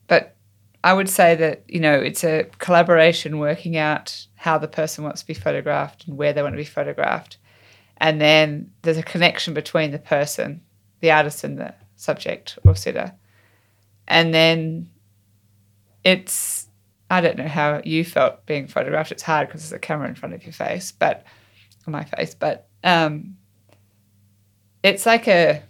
But 0.06 0.36
I 0.82 0.92
would 0.92 1.08
say 1.08 1.34
that, 1.36 1.64
you 1.66 1.80
know, 1.80 1.94
it's 1.94 2.24
a 2.24 2.44
collaboration 2.58 3.38
working 3.38 3.76
out 3.76 4.26
how 4.34 4.58
the 4.58 4.68
person 4.68 5.04
wants 5.04 5.22
to 5.22 5.26
be 5.26 5.34
photographed 5.34 6.06
and 6.06 6.16
where 6.16 6.32
they 6.32 6.42
want 6.42 6.52
to 6.52 6.58
be 6.58 6.64
photographed. 6.64 7.38
And 7.96 8.20
then 8.20 8.70
there's 8.82 8.98
a 8.98 9.02
connection 9.02 9.54
between 9.54 9.90
the 9.90 9.98
person, 9.98 10.60
the 11.00 11.10
artist 11.10 11.44
and 11.44 11.58
the 11.58 11.74
subject 11.96 12.58
or 12.64 12.74
sitter. 12.74 13.14
And 14.06 14.34
then 14.34 14.90
it's 16.02 16.68
I 17.10 17.20
don't 17.20 17.38
know 17.38 17.48
how 17.48 17.80
you 17.84 18.04
felt 18.04 18.44
being 18.46 18.66
photographed. 18.66 19.12
It's 19.12 19.22
hard 19.22 19.48
because 19.48 19.62
there's 19.62 19.76
a 19.76 19.78
camera 19.78 20.08
in 20.08 20.14
front 20.14 20.34
of 20.34 20.42
your 20.42 20.52
face, 20.52 20.92
but 20.92 21.24
my 21.86 22.04
face, 22.04 22.34
but 22.34 22.68
um, 22.82 23.36
it's 24.82 25.06
like 25.06 25.28
a 25.28 25.62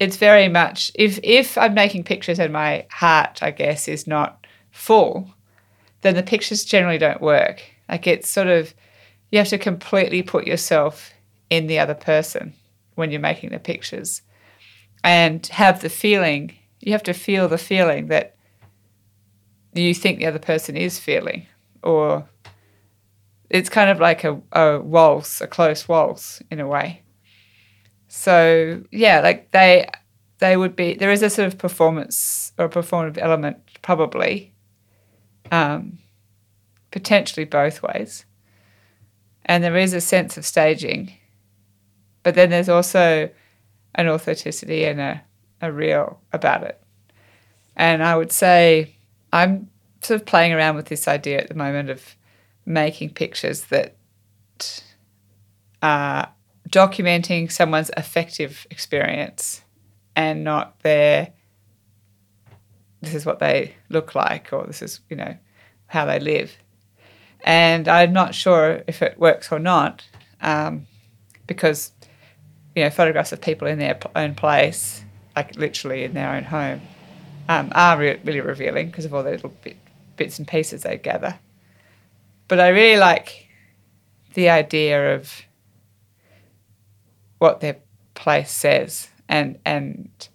it's 0.00 0.16
very 0.16 0.48
much 0.48 0.90
if 0.94 1.18
if 1.22 1.56
I'm 1.56 1.74
making 1.74 2.04
pictures 2.04 2.38
and 2.38 2.52
my 2.52 2.86
heart, 2.90 3.42
I 3.42 3.50
guess, 3.50 3.88
is 3.88 4.06
not 4.06 4.46
full, 4.70 5.30
then 6.02 6.14
the 6.14 6.22
pictures 6.22 6.64
generally 6.64 6.98
don't 6.98 7.20
work. 7.20 7.62
Like 7.88 8.06
it's 8.06 8.30
sort 8.30 8.48
of 8.48 8.74
you 9.30 9.38
have 9.38 9.48
to 9.48 9.58
completely 9.58 10.22
put 10.22 10.46
yourself 10.46 11.12
in 11.50 11.66
the 11.66 11.78
other 11.78 11.94
person 11.94 12.54
when 12.94 13.10
you're 13.10 13.20
making 13.20 13.50
the 13.50 13.58
pictures 13.58 14.22
and 15.02 15.46
have 15.48 15.80
the 15.82 15.88
feeling 15.88 16.56
you 16.80 16.92
have 16.92 17.02
to 17.02 17.12
feel 17.12 17.48
the 17.48 17.58
feeling 17.58 18.08
that 18.08 18.36
you 19.74 19.94
think 19.94 20.18
the 20.18 20.26
other 20.26 20.38
person 20.38 20.76
is 20.76 20.98
feeling 20.98 21.46
or 21.82 22.28
it's 23.50 23.68
kind 23.68 23.90
of 23.90 24.00
like 24.00 24.24
a, 24.24 24.40
a 24.52 24.80
waltz 24.80 25.40
a 25.40 25.46
close 25.46 25.88
waltz 25.88 26.42
in 26.50 26.60
a 26.60 26.66
way 26.66 27.02
so 28.16 28.80
yeah, 28.92 29.20
like 29.20 29.50
they 29.50 29.88
they 30.38 30.56
would 30.56 30.76
be 30.76 30.94
there 30.94 31.10
is 31.10 31.20
a 31.20 31.28
sort 31.28 31.48
of 31.48 31.58
performance 31.58 32.52
or 32.56 32.68
performative 32.68 33.18
element 33.18 33.58
probably, 33.82 34.54
um, 35.50 35.98
potentially 36.92 37.44
both 37.44 37.82
ways, 37.82 38.24
and 39.44 39.64
there 39.64 39.76
is 39.76 39.92
a 39.92 40.00
sense 40.00 40.36
of 40.36 40.46
staging, 40.46 41.12
but 42.22 42.36
then 42.36 42.50
there's 42.50 42.68
also 42.68 43.28
an 43.96 44.08
authenticity 44.08 44.84
and 44.84 45.00
a, 45.00 45.20
a 45.60 45.72
real 45.72 46.20
about 46.32 46.62
it, 46.62 46.80
and 47.74 48.02
I 48.02 48.16
would 48.16 48.30
say 48.30 48.94
I'm 49.32 49.68
sort 50.02 50.20
of 50.20 50.26
playing 50.26 50.52
around 50.52 50.76
with 50.76 50.86
this 50.86 51.08
idea 51.08 51.40
at 51.40 51.48
the 51.48 51.54
moment 51.54 51.90
of 51.90 52.14
making 52.64 53.10
pictures 53.10 53.64
that 53.66 53.96
are 55.82 56.33
documenting 56.74 57.50
someone's 57.52 57.92
affective 57.96 58.66
experience 58.68 59.62
and 60.16 60.42
not 60.42 60.80
their 60.80 61.32
this 63.00 63.14
is 63.14 63.24
what 63.24 63.38
they 63.38 63.76
look 63.90 64.16
like 64.16 64.52
or 64.52 64.66
this 64.66 64.82
is 64.82 64.98
you 65.08 65.14
know 65.16 65.36
how 65.86 66.04
they 66.04 66.18
live. 66.18 66.56
And 67.44 67.86
i'm 67.86 68.12
not 68.12 68.34
sure 68.34 68.82
if 68.88 69.02
it 69.02 69.18
works 69.18 69.52
or 69.52 69.60
not 69.60 70.04
um, 70.40 70.86
because 71.46 71.92
you 72.74 72.82
know 72.82 72.90
photographs 72.90 73.30
of 73.32 73.40
people 73.40 73.68
in 73.68 73.78
their 73.78 74.00
own 74.16 74.34
place 74.34 75.04
like 75.36 75.54
literally 75.56 76.02
in 76.02 76.14
their 76.14 76.34
own 76.34 76.44
home 76.44 76.80
um, 77.48 77.70
are 77.72 77.96
re- 77.98 78.20
really 78.24 78.40
revealing 78.40 78.86
because 78.86 79.04
of 79.04 79.14
all 79.14 79.22
the 79.22 79.30
little 79.30 79.54
bit, 79.62 79.76
bits 80.16 80.38
and 80.38 80.48
pieces 80.48 80.82
they 80.82 80.96
gather. 80.96 81.38
But 82.48 82.58
i 82.58 82.68
really 82.68 82.98
like 82.98 83.48
the 84.32 84.48
idea 84.48 85.14
of 85.14 85.44
what 87.44 87.60
their 87.60 87.76
place 88.14 88.50
says 88.50 89.08
and 89.28 89.58
and 89.66 90.28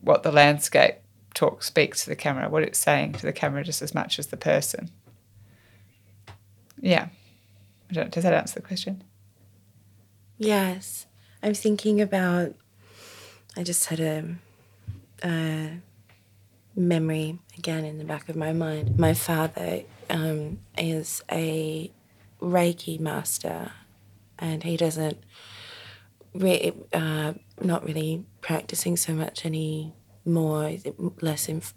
what 0.00 0.22
the 0.22 0.32
landscape 0.32 0.94
talk 1.34 1.62
speaks 1.62 2.02
to 2.02 2.08
the 2.08 2.16
camera, 2.16 2.48
what 2.48 2.62
it's 2.62 2.78
saying 2.78 3.12
to 3.12 3.26
the 3.26 3.32
camera 3.32 3.62
just 3.62 3.82
as 3.82 3.94
much 3.94 4.18
as 4.18 4.28
the 4.28 4.38
person. 4.38 4.90
Yeah. 6.80 7.08
does 7.92 8.22
that 8.22 8.32
answer 8.32 8.54
the 8.60 8.66
question? 8.66 9.04
Yes. 10.38 11.06
I'm 11.42 11.52
thinking 11.52 12.00
about, 12.00 12.54
I 13.58 13.62
just 13.62 13.84
had 13.84 14.00
a, 14.00 14.36
a 15.22 15.72
memory 16.74 17.38
again 17.58 17.84
in 17.84 17.98
the 17.98 18.04
back 18.04 18.30
of 18.30 18.36
my 18.36 18.54
mind. 18.54 18.98
My 18.98 19.12
father 19.12 19.82
um, 20.08 20.60
is 20.78 21.22
a 21.30 21.90
Reiki 22.40 22.98
master 22.98 23.72
and 24.40 24.62
he 24.62 24.76
doesn't 24.76 25.18
re- 26.34 26.72
uh, 26.92 27.34
not 27.60 27.84
really 27.84 28.24
practicing 28.40 28.96
so 28.96 29.12
much 29.12 29.44
anymore, 29.44 30.76
less 31.20 31.48
inf- 31.48 31.74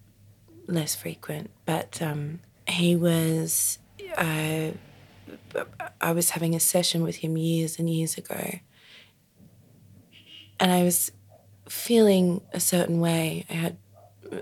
less 0.67 0.95
frequent. 0.95 1.49
But 1.65 2.01
um, 2.01 2.39
he 2.67 2.95
was. 2.95 3.79
Uh, 4.17 4.71
I 6.01 6.11
was 6.11 6.31
having 6.31 6.55
a 6.55 6.59
session 6.59 7.03
with 7.03 7.17
him 7.17 7.37
years 7.37 7.79
and 7.79 7.89
years 7.89 8.17
ago, 8.17 8.59
and 10.59 10.71
I 10.71 10.83
was 10.83 11.11
feeling 11.67 12.41
a 12.53 12.59
certain 12.59 12.99
way. 12.99 13.45
I 13.49 13.53
had, 13.53 13.77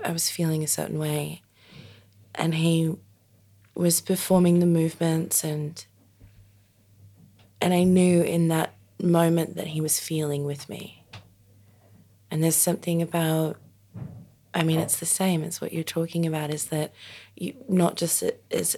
I 0.04 0.12
was 0.12 0.28
feeling 0.28 0.62
a 0.62 0.68
certain 0.68 0.98
way, 0.98 1.42
and 2.34 2.54
he 2.54 2.94
was 3.74 4.00
performing 4.00 4.60
the 4.60 4.66
movements 4.66 5.44
and 5.44 5.84
and 7.62 7.72
I 7.72 7.84
knew 7.84 8.22
in 8.22 8.48
that 8.48 8.74
moment 9.00 9.54
that 9.54 9.68
he 9.68 9.80
was 9.80 10.00
feeling 10.00 10.44
with 10.44 10.68
me. 10.68 11.04
And 12.28 12.42
there's 12.42 12.56
something 12.56 13.00
about, 13.00 13.56
I 14.52 14.64
mean, 14.64 14.80
it's 14.80 14.98
the 14.98 15.06
same 15.06 15.44
as 15.44 15.60
what 15.60 15.72
you're 15.72 15.84
talking 15.84 16.26
about 16.26 16.50
is 16.50 16.66
that 16.66 16.92
you, 17.36 17.54
not 17.68 17.96
just 17.96 18.24
is 18.50 18.76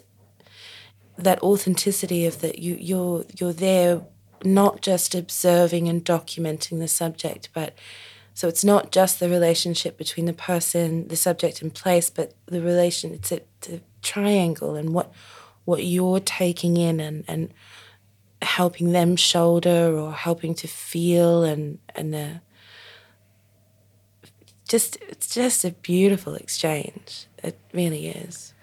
that 1.16 1.42
authenticity 1.42 2.26
of 2.26 2.42
that 2.42 2.58
you, 2.58 2.76
you're, 2.78 3.24
you're 3.38 3.54
there 3.54 4.02
not 4.44 4.82
just 4.82 5.14
observing 5.14 5.88
and 5.88 6.04
documenting 6.04 6.78
the 6.78 6.88
subject, 6.88 7.48
but 7.54 7.74
so 8.34 8.48
it's 8.48 8.64
not 8.64 8.92
just 8.92 9.18
the 9.18 9.30
relationship 9.30 9.96
between 9.96 10.26
the 10.26 10.32
person, 10.34 11.08
the 11.08 11.16
subject, 11.16 11.62
and 11.62 11.72
place, 11.72 12.10
but 12.10 12.34
the 12.46 12.60
relation. 12.60 13.14
It's 13.14 13.30
a, 13.30 13.40
it's 13.58 13.68
a 13.68 13.80
triangle, 14.02 14.74
and 14.74 14.92
what 14.92 15.12
what 15.64 15.84
you're 15.84 16.18
taking 16.18 16.76
in 16.76 16.98
and, 16.98 17.24
and 17.28 17.54
helping 18.44 18.92
them 18.92 19.16
shoulder 19.16 19.96
or 19.98 20.12
helping 20.12 20.54
to 20.54 20.68
feel 20.68 21.42
and 21.42 21.78
and 21.94 22.14
uh, 22.14 22.34
just 24.68 24.96
it's 25.08 25.34
just 25.34 25.64
a 25.64 25.70
beautiful 25.70 26.34
exchange. 26.34 27.26
It 27.42 27.58
really 27.72 28.08
is. 28.08 28.54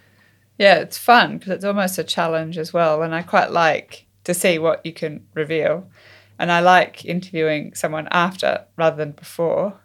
Yeah, 0.57 0.75
it's 0.75 0.97
fun 0.97 1.38
because 1.38 1.53
it's 1.53 1.65
almost 1.65 1.97
a 1.97 2.03
challenge 2.03 2.57
as 2.57 2.73
well, 2.73 3.01
and 3.01 3.15
I 3.15 3.21
quite 3.23 3.51
like 3.51 4.05
to 4.23 4.34
see 4.34 4.59
what 4.59 4.86
you 4.86 4.93
can 4.93 5.25
reveal. 5.34 5.89
And 6.38 6.51
I 6.51 6.59
like 6.59 7.05
interviewing 7.05 7.75
someone 7.75 8.07
after 8.09 8.65
rather 8.75 8.97
than 8.97 9.11
before 9.11 9.79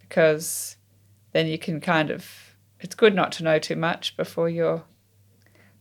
because 0.00 0.76
then 1.32 1.46
you 1.46 1.58
can 1.58 1.80
kind 1.80 2.10
of 2.10 2.56
it's 2.80 2.94
good 2.94 3.14
not 3.14 3.32
to 3.32 3.44
know 3.44 3.58
too 3.58 3.76
much 3.76 4.16
before 4.16 4.48
you're 4.48 4.84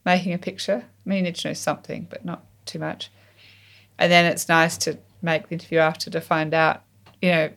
making 0.05 0.33
a 0.33 0.37
picture. 0.37 0.85
I 0.85 1.09
mean, 1.09 1.17
you 1.17 1.23
need 1.23 1.35
to 1.35 1.49
know 1.49 1.53
something, 1.53 2.07
but 2.09 2.23
not 2.23 2.45
too 2.65 2.79
much. 2.79 3.11
And 3.97 4.11
then 4.11 4.25
it's 4.25 4.49
nice 4.49 4.77
to 4.79 4.97
make 5.21 5.47
the 5.47 5.53
interview 5.53 5.79
after 5.79 6.09
to 6.09 6.21
find 6.21 6.53
out, 6.53 6.83
you 7.21 7.31
know, 7.31 7.49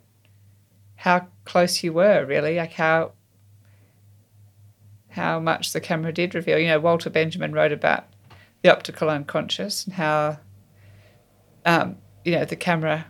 how 0.97 1.27
close 1.45 1.83
you 1.83 1.93
were 1.93 2.25
really, 2.25 2.57
like 2.57 2.73
how 2.73 3.13
how 5.11 5.41
much 5.41 5.73
the 5.73 5.81
camera 5.81 6.13
did 6.13 6.35
reveal. 6.35 6.59
You 6.59 6.69
know, 6.69 6.81
Walter 6.81 7.11
Benjamin 7.11 7.53
wrote 7.53 7.73
about 7.73 8.07
the 8.63 8.73
optical 8.73 9.09
unconscious 9.09 9.85
and 9.85 9.95
how 9.95 10.39
um, 11.65 11.97
you 12.25 12.33
know 12.33 12.45
the 12.45 12.57
camera 12.57 13.07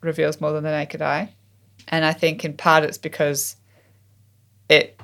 reveals 0.00 0.40
more 0.40 0.52
than 0.52 0.64
the 0.64 0.70
naked 0.70 1.02
eye. 1.02 1.34
And 1.88 2.04
I 2.04 2.12
think 2.12 2.44
in 2.44 2.54
part 2.54 2.84
it's 2.84 2.98
because 2.98 3.56
it 4.68 5.00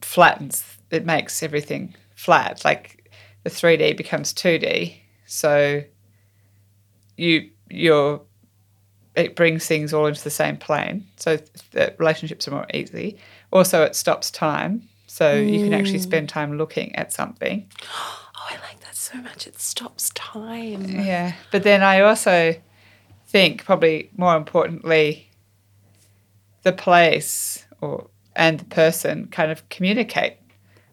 flattens, 0.00 0.64
it 0.90 1.04
makes 1.04 1.42
everything 1.42 1.94
flat. 2.14 2.64
Like 2.64 3.10
the 3.42 3.50
3D 3.50 3.96
becomes 3.96 4.32
2D. 4.32 4.96
So 5.26 5.82
you 7.16 7.50
you're 7.70 8.20
it 9.14 9.36
brings 9.36 9.66
things 9.66 9.94
all 9.94 10.06
into 10.06 10.22
the 10.24 10.30
same 10.30 10.56
plane. 10.56 11.06
So 11.16 11.38
the 11.70 11.94
relationships 11.98 12.48
are 12.48 12.50
more 12.50 12.66
easy. 12.74 13.18
Also 13.52 13.82
it 13.82 13.94
stops 13.94 14.30
time. 14.30 14.88
So 15.06 15.36
mm. 15.36 15.52
you 15.52 15.64
can 15.64 15.72
actually 15.72 16.00
spend 16.00 16.28
time 16.28 16.58
looking 16.58 16.94
at 16.96 17.12
something. 17.12 17.70
Oh, 18.36 18.48
I 18.50 18.68
like 18.68 18.80
that 18.80 18.96
so 18.96 19.16
much. 19.22 19.46
It 19.46 19.58
stops 19.58 20.10
time. 20.10 20.84
Yeah. 20.86 21.34
But 21.50 21.62
then 21.62 21.82
I 21.82 22.00
also 22.00 22.54
think 23.28 23.64
probably 23.64 24.10
more 24.16 24.36
importantly 24.36 25.30
the 26.62 26.72
place 26.72 27.64
or 27.80 28.10
and 28.36 28.60
the 28.60 28.64
person 28.64 29.28
kind 29.28 29.52
of 29.52 29.66
communicate 29.68 30.36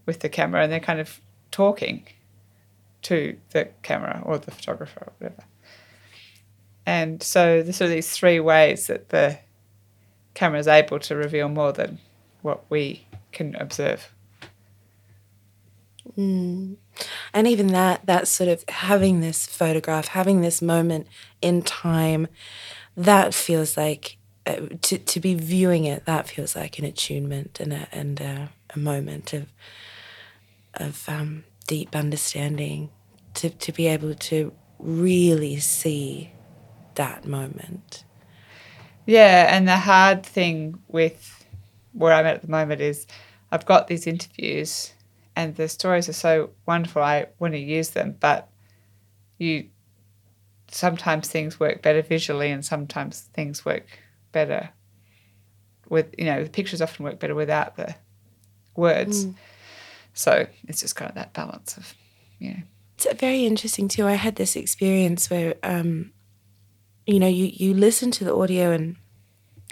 with 0.05 0.19
the 0.19 0.30
camera 0.30 0.63
and 0.63 0.72
they're 0.72 0.80
kind 0.80 0.99
of 0.99 1.19
talking 1.49 2.05
to 3.01 3.38
the 3.49 3.69
camera 3.82 4.22
or 4.24 4.38
the 4.38 4.51
photographer 4.51 5.01
or 5.07 5.13
whatever. 5.17 5.43
And 6.91 7.23
so 7.23 7.63
there's 7.63 7.77
sort 7.77 7.85
of 7.85 7.93
these 7.95 8.09
three 8.09 8.41
ways 8.41 8.87
that 8.87 9.07
the 9.09 9.39
camera 10.33 10.59
is 10.59 10.67
able 10.67 10.99
to 10.99 11.15
reveal 11.15 11.47
more 11.47 11.71
than 11.71 11.99
what 12.41 12.65
we 12.69 13.07
can 13.31 13.55
observe. 13.55 14.11
Mm. 16.17 16.75
And 17.33 17.47
even 17.47 17.67
that, 17.67 18.05
that 18.07 18.27
sort 18.27 18.49
of 18.49 18.65
having 18.67 19.21
this 19.21 19.45
photograph, 19.45 20.09
having 20.09 20.41
this 20.41 20.61
moment 20.61 21.07
in 21.41 21.61
time, 21.61 22.27
that 22.97 23.33
feels 23.33 23.77
like 23.77 24.17
uh, 24.45 24.57
to 24.81 24.97
to 24.97 25.19
be 25.21 25.33
viewing 25.33 25.85
it. 25.85 26.03
That 26.03 26.27
feels 26.27 26.57
like 26.57 26.77
an 26.77 26.83
attunement 26.83 27.61
and 27.61 27.71
a 27.71 27.87
and 27.93 28.19
a, 28.19 28.49
a 28.75 28.79
moment 28.79 29.31
of 29.31 29.53
of 30.73 31.07
um, 31.07 31.45
deep 31.67 31.95
understanding. 31.95 32.89
To 33.35 33.49
to 33.49 33.71
be 33.71 33.87
able 33.87 34.13
to 34.13 34.51
really 34.77 35.57
see 35.57 36.31
that 36.95 37.25
moment. 37.25 38.03
Yeah, 39.05 39.55
and 39.55 39.67
the 39.67 39.77
hard 39.77 40.23
thing 40.23 40.79
with 40.87 41.45
where 41.93 42.13
I'm 42.13 42.25
at 42.25 42.35
at 42.35 42.41
the 42.41 42.47
moment 42.47 42.81
is 42.81 43.07
I've 43.51 43.65
got 43.65 43.87
these 43.87 44.07
interviews 44.07 44.93
and 45.35 45.55
the 45.55 45.67
stories 45.67 46.07
are 46.07 46.13
so 46.13 46.51
wonderful. 46.65 47.01
I 47.01 47.27
want 47.39 47.53
to 47.53 47.59
use 47.59 47.89
them, 47.89 48.15
but 48.19 48.49
you 49.37 49.69
sometimes 50.69 51.27
things 51.27 51.59
work 51.59 51.81
better 51.81 52.01
visually 52.01 52.49
and 52.49 52.63
sometimes 52.63 53.21
things 53.33 53.65
work 53.65 53.85
better 54.31 54.69
with 55.89 56.15
you 56.17 56.23
know 56.23 56.43
the 56.43 56.49
pictures 56.49 56.81
often 56.81 57.03
work 57.03 57.19
better 57.19 57.35
without 57.35 57.75
the 57.75 57.93
words. 58.75 59.25
Mm. 59.25 59.35
So 60.13 60.47
it's 60.67 60.81
just 60.81 60.95
kind 60.95 61.09
of 61.09 61.15
that 61.15 61.33
balance 61.33 61.77
of 61.77 61.93
you 62.39 62.51
know. 62.51 62.61
It's 62.95 63.19
very 63.19 63.45
interesting 63.45 63.87
too. 63.87 64.05
I 64.05 64.13
had 64.13 64.35
this 64.35 64.55
experience 64.55 65.29
where 65.29 65.55
um, 65.63 66.11
you 67.06 67.20
know 67.20 67.28
you 67.28 67.45
you 67.45 67.74
listen 67.74 68.12
to 68.12 68.24
the 68.24 68.36
audio 68.36 68.72
and 68.72 68.95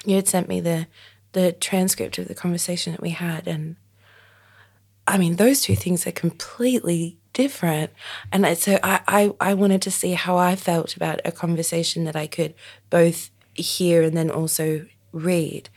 you 0.06 0.16
had 0.16 0.28
sent 0.28 0.48
me 0.48 0.60
the 0.60 0.88
the 1.34 1.52
transcript 1.52 2.18
of 2.18 2.28
the 2.28 2.36
conversation 2.36 2.92
that 2.94 3.02
we 3.02 3.12
had 3.12 3.48
and 3.48 3.76
I 5.10 5.18
mean, 5.18 5.38
those 5.38 5.62
two 5.62 5.76
things 5.76 6.06
are 6.06 6.12
completely 6.12 7.18
different. 7.34 7.90
And 8.32 8.46
so 8.56 8.78
I, 8.84 9.02
I, 9.08 9.34
I 9.42 9.54
wanted 9.56 9.82
to 9.82 9.92
see 9.92 10.14
how 10.14 10.38
I 10.38 10.56
felt 10.56 10.96
about 10.96 11.20
a 11.26 11.32
conversation 11.32 12.04
that 12.04 12.16
I 12.16 12.28
could 12.28 12.54
both 12.92 13.32
hear 13.56 14.04
and 14.04 14.16
then 14.16 14.30
also 14.30 14.86
read. 15.12 15.70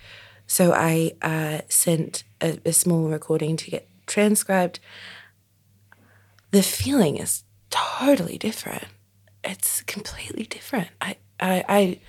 So 0.46 0.74
I 0.74 1.12
uh, 1.22 1.62
sent 1.70 2.24
a, 2.42 2.58
a 2.66 2.74
small 2.74 3.08
recording 3.08 3.56
to 3.56 3.70
get 3.70 3.88
transcribed. 4.06 4.80
The 6.50 6.62
feeling 6.62 7.16
is 7.16 7.44
totally 7.70 8.36
different. 8.36 8.84
It's 9.42 9.80
completely 9.84 10.44
different. 10.44 10.88
I, 11.00 11.16
I, 11.42 11.64
I 11.68 12.00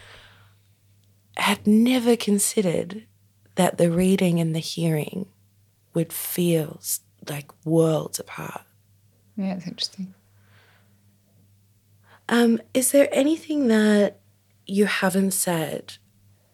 had 1.37 1.65
never 1.65 2.15
considered 2.15 3.05
that 3.55 3.77
the 3.77 3.91
reading 3.91 4.39
and 4.39 4.55
the 4.55 4.59
hearing 4.59 5.27
would 5.93 6.13
feel 6.13 6.79
like 7.29 7.51
worlds 7.65 8.19
apart. 8.19 8.61
Yeah, 9.35 9.55
it's 9.55 9.67
interesting. 9.67 10.13
Um, 12.29 12.61
is 12.73 12.91
there 12.91 13.09
anything 13.11 13.67
that 13.67 14.19
you 14.65 14.85
haven't 14.85 15.31
said 15.31 15.97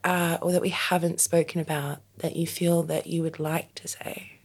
uh, 0.04 0.38
or 0.42 0.52
that 0.52 0.62
we 0.62 0.70
haven't 0.70 1.20
spoken 1.20 1.62
about 1.62 2.00
that 2.18 2.36
you 2.36 2.48
feel 2.48 2.84
that 2.84 3.08
you 3.08 3.22
would 3.22 3.40
like 3.40 3.76
to 3.76 3.88
say? 3.88 4.40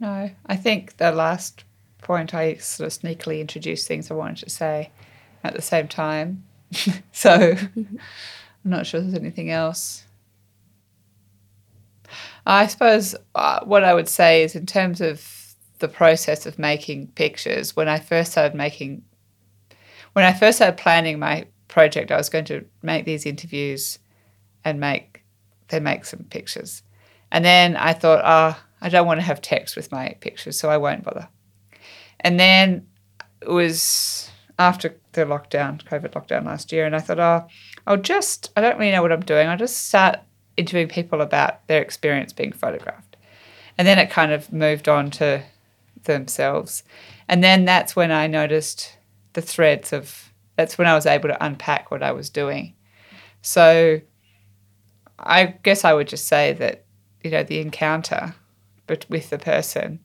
No, 0.00 0.30
I 0.46 0.56
think 0.56 0.96
the 0.96 1.10
last 1.12 1.64
point 2.02 2.34
I 2.34 2.54
sort 2.56 2.86
of 2.86 3.00
sneakily 3.00 3.40
introduced 3.40 3.88
things 3.88 4.10
I 4.10 4.14
wanted 4.14 4.44
to 4.44 4.50
say 4.50 4.90
at 5.42 5.54
the 5.54 5.62
same 5.62 5.88
time. 5.88 6.44
so 7.12 7.54
I'm 7.76 8.00
not 8.64 8.86
sure 8.86 9.00
there's 9.00 9.14
anything 9.14 9.50
else. 9.50 10.04
I 12.46 12.66
suppose 12.68 13.16
uh, 13.34 13.64
what 13.64 13.82
I 13.82 13.92
would 13.92 14.08
say 14.08 14.44
is 14.44 14.54
in 14.54 14.66
terms 14.66 15.00
of 15.00 15.54
the 15.78 15.88
process 15.88 16.46
of 16.46 16.58
making 16.58 17.08
pictures, 17.08 17.74
when 17.74 17.88
I 17.88 17.98
first 17.98 18.32
started 18.32 18.56
making, 18.56 19.02
when 20.12 20.24
I 20.24 20.32
first 20.32 20.58
started 20.58 20.76
planning 20.76 21.18
my 21.18 21.46
project, 21.68 22.10
I 22.10 22.16
was 22.16 22.28
going 22.28 22.44
to 22.46 22.64
make 22.82 23.04
these 23.04 23.26
interviews 23.26 23.98
and 24.64 24.80
make, 24.80 25.24
then 25.68 25.82
make 25.82 26.04
some 26.04 26.24
pictures. 26.30 26.82
And 27.32 27.44
then 27.44 27.76
I 27.76 27.92
thought, 27.92 28.22
oh, 28.24 28.62
I 28.80 28.88
don't 28.88 29.06
want 29.06 29.18
to 29.18 29.26
have 29.26 29.42
text 29.42 29.76
with 29.76 29.90
my 29.90 30.16
pictures, 30.20 30.58
so 30.58 30.70
I 30.70 30.76
won't 30.76 31.02
bother. 31.02 31.28
And 32.20 32.38
then 32.38 32.86
it 33.42 33.50
was 33.50 34.30
after 34.58 34.96
the 35.16 35.24
lockdown, 35.24 35.82
COVID 35.82 36.12
lockdown 36.12 36.46
last 36.46 36.72
year, 36.72 36.86
and 36.86 36.94
I 36.94 37.00
thought, 37.00 37.18
oh, 37.18 37.46
I'll 37.86 37.96
just, 37.96 38.52
I 38.56 38.60
don't 38.60 38.78
really 38.78 38.92
know 38.92 39.02
what 39.02 39.12
I'm 39.12 39.20
doing. 39.20 39.48
I'll 39.48 39.58
just 39.58 39.88
start 39.88 40.20
interviewing 40.56 40.88
people 40.88 41.20
about 41.20 41.66
their 41.66 41.82
experience 41.82 42.32
being 42.32 42.52
photographed. 42.52 43.16
And 43.76 43.86
then 43.86 43.98
it 43.98 44.10
kind 44.10 44.32
of 44.32 44.52
moved 44.52 44.88
on 44.88 45.10
to 45.12 45.42
themselves. 46.04 46.82
And 47.28 47.42
then 47.42 47.64
that's 47.64 47.96
when 47.96 48.10
I 48.10 48.26
noticed 48.26 48.96
the 49.32 49.42
threads 49.42 49.92
of, 49.92 50.32
that's 50.56 50.78
when 50.78 50.86
I 50.86 50.94
was 50.94 51.04
able 51.06 51.28
to 51.28 51.44
unpack 51.44 51.90
what 51.90 52.02
I 52.02 52.12
was 52.12 52.30
doing. 52.30 52.74
So 53.42 54.00
I 55.18 55.44
guess 55.62 55.84
I 55.84 55.92
would 55.92 56.08
just 56.08 56.26
say 56.26 56.52
that, 56.54 56.84
you 57.22 57.30
know, 57.30 57.42
the 57.42 57.60
encounter 57.60 58.34
but 58.86 59.04
with 59.08 59.30
the 59.30 59.38
person 59.38 59.98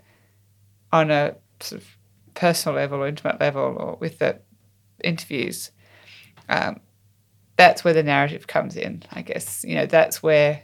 on 0.91 1.11
a 1.11 1.35
sort 1.59 1.81
of 1.81 1.87
personal 2.33 2.75
level 2.75 2.99
or 2.99 3.07
intimate 3.07 3.39
level 3.39 3.75
or 3.77 3.97
with 3.99 4.19
the 4.19 4.39
interviews 5.03 5.71
um, 6.49 6.81
that's 7.57 7.83
where 7.83 7.93
the 7.93 8.03
narrative 8.03 8.47
comes 8.47 8.75
in, 8.75 9.03
I 9.11 9.21
guess. 9.21 9.63
You 9.63 9.75
know, 9.75 9.85
that's 9.85 10.21
where, 10.21 10.63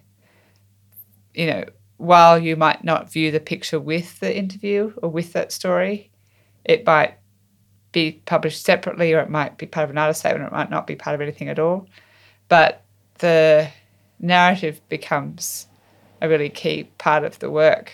you 1.33 1.47
know, 1.47 1.63
while 1.97 2.37
you 2.37 2.55
might 2.55 2.83
not 2.83 3.11
view 3.11 3.31
the 3.31 3.39
picture 3.39 3.79
with 3.79 4.19
the 4.19 4.35
interview 4.35 4.93
or 5.01 5.09
with 5.09 5.33
that 5.33 5.51
story, 5.51 6.11
it 6.65 6.85
might 6.85 7.17
be 7.91 8.21
published 8.25 8.63
separately 8.63 9.13
or 9.13 9.19
it 9.19 9.29
might 9.29 9.57
be 9.57 9.65
part 9.65 9.85
of 9.85 9.89
another 9.89 10.13
statement 10.13 10.43
or 10.43 10.47
it 10.47 10.53
might 10.53 10.69
not 10.69 10.87
be 10.87 10.95
part 10.95 11.15
of 11.15 11.21
anything 11.21 11.49
at 11.49 11.59
all. 11.59 11.87
But 12.49 12.83
the 13.19 13.69
narrative 14.19 14.81
becomes 14.89 15.67
a 16.21 16.27
really 16.27 16.49
key 16.49 16.85
part 16.97 17.23
of 17.23 17.39
the 17.39 17.49
work, 17.49 17.91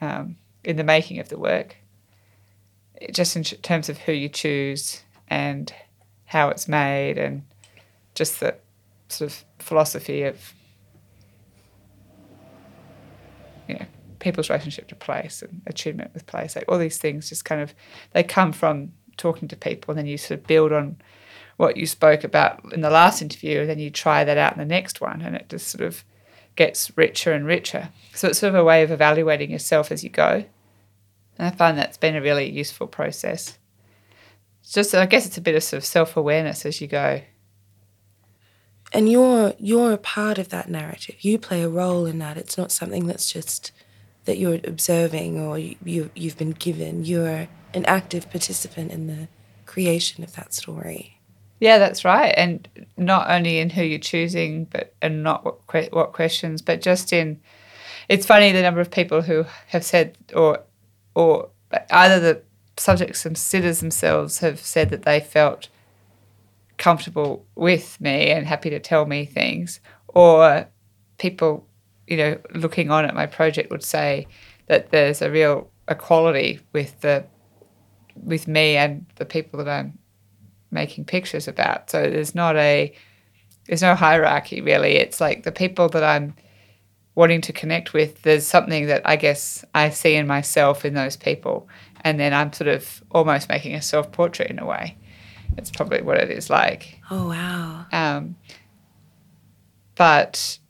um, 0.00 0.36
in 0.64 0.76
the 0.76 0.84
making 0.84 1.18
of 1.18 1.28
the 1.28 1.38
work. 1.38 1.76
just 3.12 3.36
in 3.36 3.42
terms 3.42 3.88
of 3.88 3.98
who 3.98 4.12
you 4.12 4.28
choose 4.28 5.02
and 5.28 5.72
how 6.26 6.48
it's 6.48 6.68
made 6.68 7.18
and 7.18 7.42
just 8.14 8.40
the 8.40 8.56
sort 9.08 9.30
of 9.30 9.44
philosophy 9.58 10.22
of 10.24 10.52
you 13.68 13.74
know 13.74 13.86
people's 14.18 14.50
relationship 14.50 14.88
to 14.88 14.94
place 14.94 15.42
and 15.42 15.62
attunement 15.66 16.12
with 16.14 16.26
place. 16.26 16.56
Like 16.56 16.64
all 16.68 16.78
these 16.78 16.98
things 16.98 17.28
just 17.28 17.44
kind 17.44 17.60
of 17.60 17.74
they 18.12 18.22
come 18.22 18.52
from 18.52 18.92
talking 19.16 19.48
to 19.48 19.56
people 19.56 19.92
and 19.92 19.98
then 19.98 20.06
you 20.06 20.18
sort 20.18 20.40
of 20.40 20.46
build 20.46 20.72
on 20.72 20.96
what 21.56 21.76
you 21.76 21.86
spoke 21.86 22.22
about 22.22 22.60
in 22.72 22.82
the 22.82 22.90
last 22.90 23.22
interview 23.22 23.60
and 23.60 23.70
then 23.70 23.78
you 23.78 23.90
try 23.90 24.24
that 24.24 24.36
out 24.36 24.52
in 24.52 24.58
the 24.58 24.64
next 24.64 25.00
one 25.00 25.22
and 25.22 25.34
it 25.34 25.48
just 25.48 25.68
sort 25.68 25.84
of 25.84 26.04
gets 26.54 26.90
richer 26.96 27.32
and 27.32 27.46
richer. 27.46 27.90
So 28.14 28.28
it's 28.28 28.38
sort 28.38 28.54
of 28.54 28.60
a 28.60 28.64
way 28.64 28.82
of 28.82 28.90
evaluating 28.90 29.50
yourself 29.50 29.90
as 29.90 30.02
you 30.02 30.10
go. 30.10 30.44
And 31.38 31.46
i 31.46 31.50
find 31.50 31.76
that's 31.76 31.98
been 31.98 32.16
a 32.16 32.20
really 32.20 32.48
useful 32.48 32.86
process 32.86 33.58
just 34.72 34.94
i 34.94 35.06
guess 35.06 35.26
it's 35.26 35.38
a 35.38 35.40
bit 35.40 35.54
of 35.54 35.62
sort 35.62 35.78
of 35.78 35.84
self-awareness 35.84 36.66
as 36.66 36.80
you 36.80 36.86
go 36.86 37.20
and 38.92 39.10
you're 39.10 39.54
you're 39.58 39.92
a 39.92 39.98
part 39.98 40.38
of 40.38 40.48
that 40.50 40.68
narrative. 40.68 41.16
You 41.20 41.38
play 41.38 41.62
a 41.62 41.68
role 41.68 42.06
in 42.06 42.18
that. 42.18 42.36
It's 42.36 42.56
not 42.56 42.72
something 42.72 43.06
that's 43.06 43.30
just 43.30 43.72
that 44.24 44.38
you're 44.38 44.60
observing 44.64 45.40
or 45.40 45.58
you, 45.58 45.76
you 45.84 46.10
you've 46.14 46.38
been 46.38 46.52
given. 46.52 47.04
You're 47.04 47.48
an 47.74 47.84
active 47.84 48.30
participant 48.30 48.92
in 48.92 49.06
the 49.06 49.28
creation 49.66 50.24
of 50.24 50.34
that 50.34 50.54
story. 50.54 51.20
Yeah, 51.58 51.78
that's 51.78 52.04
right. 52.04 52.34
And 52.36 52.68
not 52.96 53.30
only 53.30 53.58
in 53.58 53.70
who 53.70 53.82
you're 53.82 53.98
choosing, 53.98 54.64
but 54.64 54.94
and 55.02 55.22
not 55.22 55.44
what 55.44 55.92
what 55.92 56.12
questions, 56.12 56.62
but 56.62 56.80
just 56.80 57.12
in. 57.12 57.40
It's 58.08 58.24
funny 58.24 58.52
the 58.52 58.62
number 58.62 58.80
of 58.80 58.90
people 58.90 59.20
who 59.20 59.44
have 59.68 59.84
said, 59.84 60.16
or 60.34 60.62
or 61.14 61.50
either 61.90 62.20
the 62.20 62.42
subjects 62.78 63.24
and 63.24 63.36
sitters 63.36 63.80
themselves 63.80 64.38
have 64.40 64.60
said 64.60 64.90
that 64.90 65.02
they 65.02 65.20
felt 65.20 65.68
comfortable 66.78 67.46
with 67.54 68.00
me 68.00 68.30
and 68.30 68.46
happy 68.46 68.70
to 68.70 68.80
tell 68.80 69.06
me 69.06 69.24
things, 69.24 69.80
or 70.08 70.66
people, 71.18 71.66
you 72.06 72.16
know, 72.16 72.38
looking 72.54 72.90
on 72.90 73.04
at 73.04 73.14
my 73.14 73.26
project 73.26 73.70
would 73.70 73.82
say 73.82 74.26
that 74.66 74.90
there's 74.90 75.22
a 75.22 75.30
real 75.30 75.70
equality 75.88 76.60
with 76.72 77.00
the 77.00 77.24
with 78.24 78.48
me 78.48 78.76
and 78.76 79.06
the 79.16 79.26
people 79.26 79.62
that 79.62 79.68
I'm 79.68 79.98
making 80.70 81.04
pictures 81.04 81.46
about. 81.48 81.90
So 81.90 82.02
there's 82.02 82.34
not 82.34 82.56
a 82.56 82.92
there's 83.66 83.82
no 83.82 83.94
hierarchy 83.94 84.60
really. 84.60 84.96
It's 84.96 85.20
like 85.20 85.42
the 85.42 85.52
people 85.52 85.88
that 85.90 86.04
I'm 86.04 86.34
wanting 87.14 87.40
to 87.40 87.52
connect 87.52 87.94
with, 87.94 88.22
there's 88.22 88.46
something 88.46 88.86
that 88.86 89.02
I 89.04 89.16
guess 89.16 89.64
I 89.74 89.90
see 89.90 90.14
in 90.14 90.26
myself 90.26 90.84
in 90.84 90.94
those 90.94 91.16
people. 91.16 91.66
And 92.06 92.20
then 92.20 92.32
I'm 92.32 92.52
sort 92.52 92.68
of 92.68 93.02
almost 93.10 93.48
making 93.48 93.74
a 93.74 93.82
self 93.82 94.12
portrait 94.12 94.48
in 94.48 94.60
a 94.60 94.64
way. 94.64 94.96
It's 95.58 95.72
probably 95.72 96.02
what 96.02 96.18
it 96.18 96.30
is 96.30 96.48
like. 96.48 97.00
Oh 97.10 97.30
wow. 97.30 97.86
Um, 97.90 98.36
but 99.96 100.60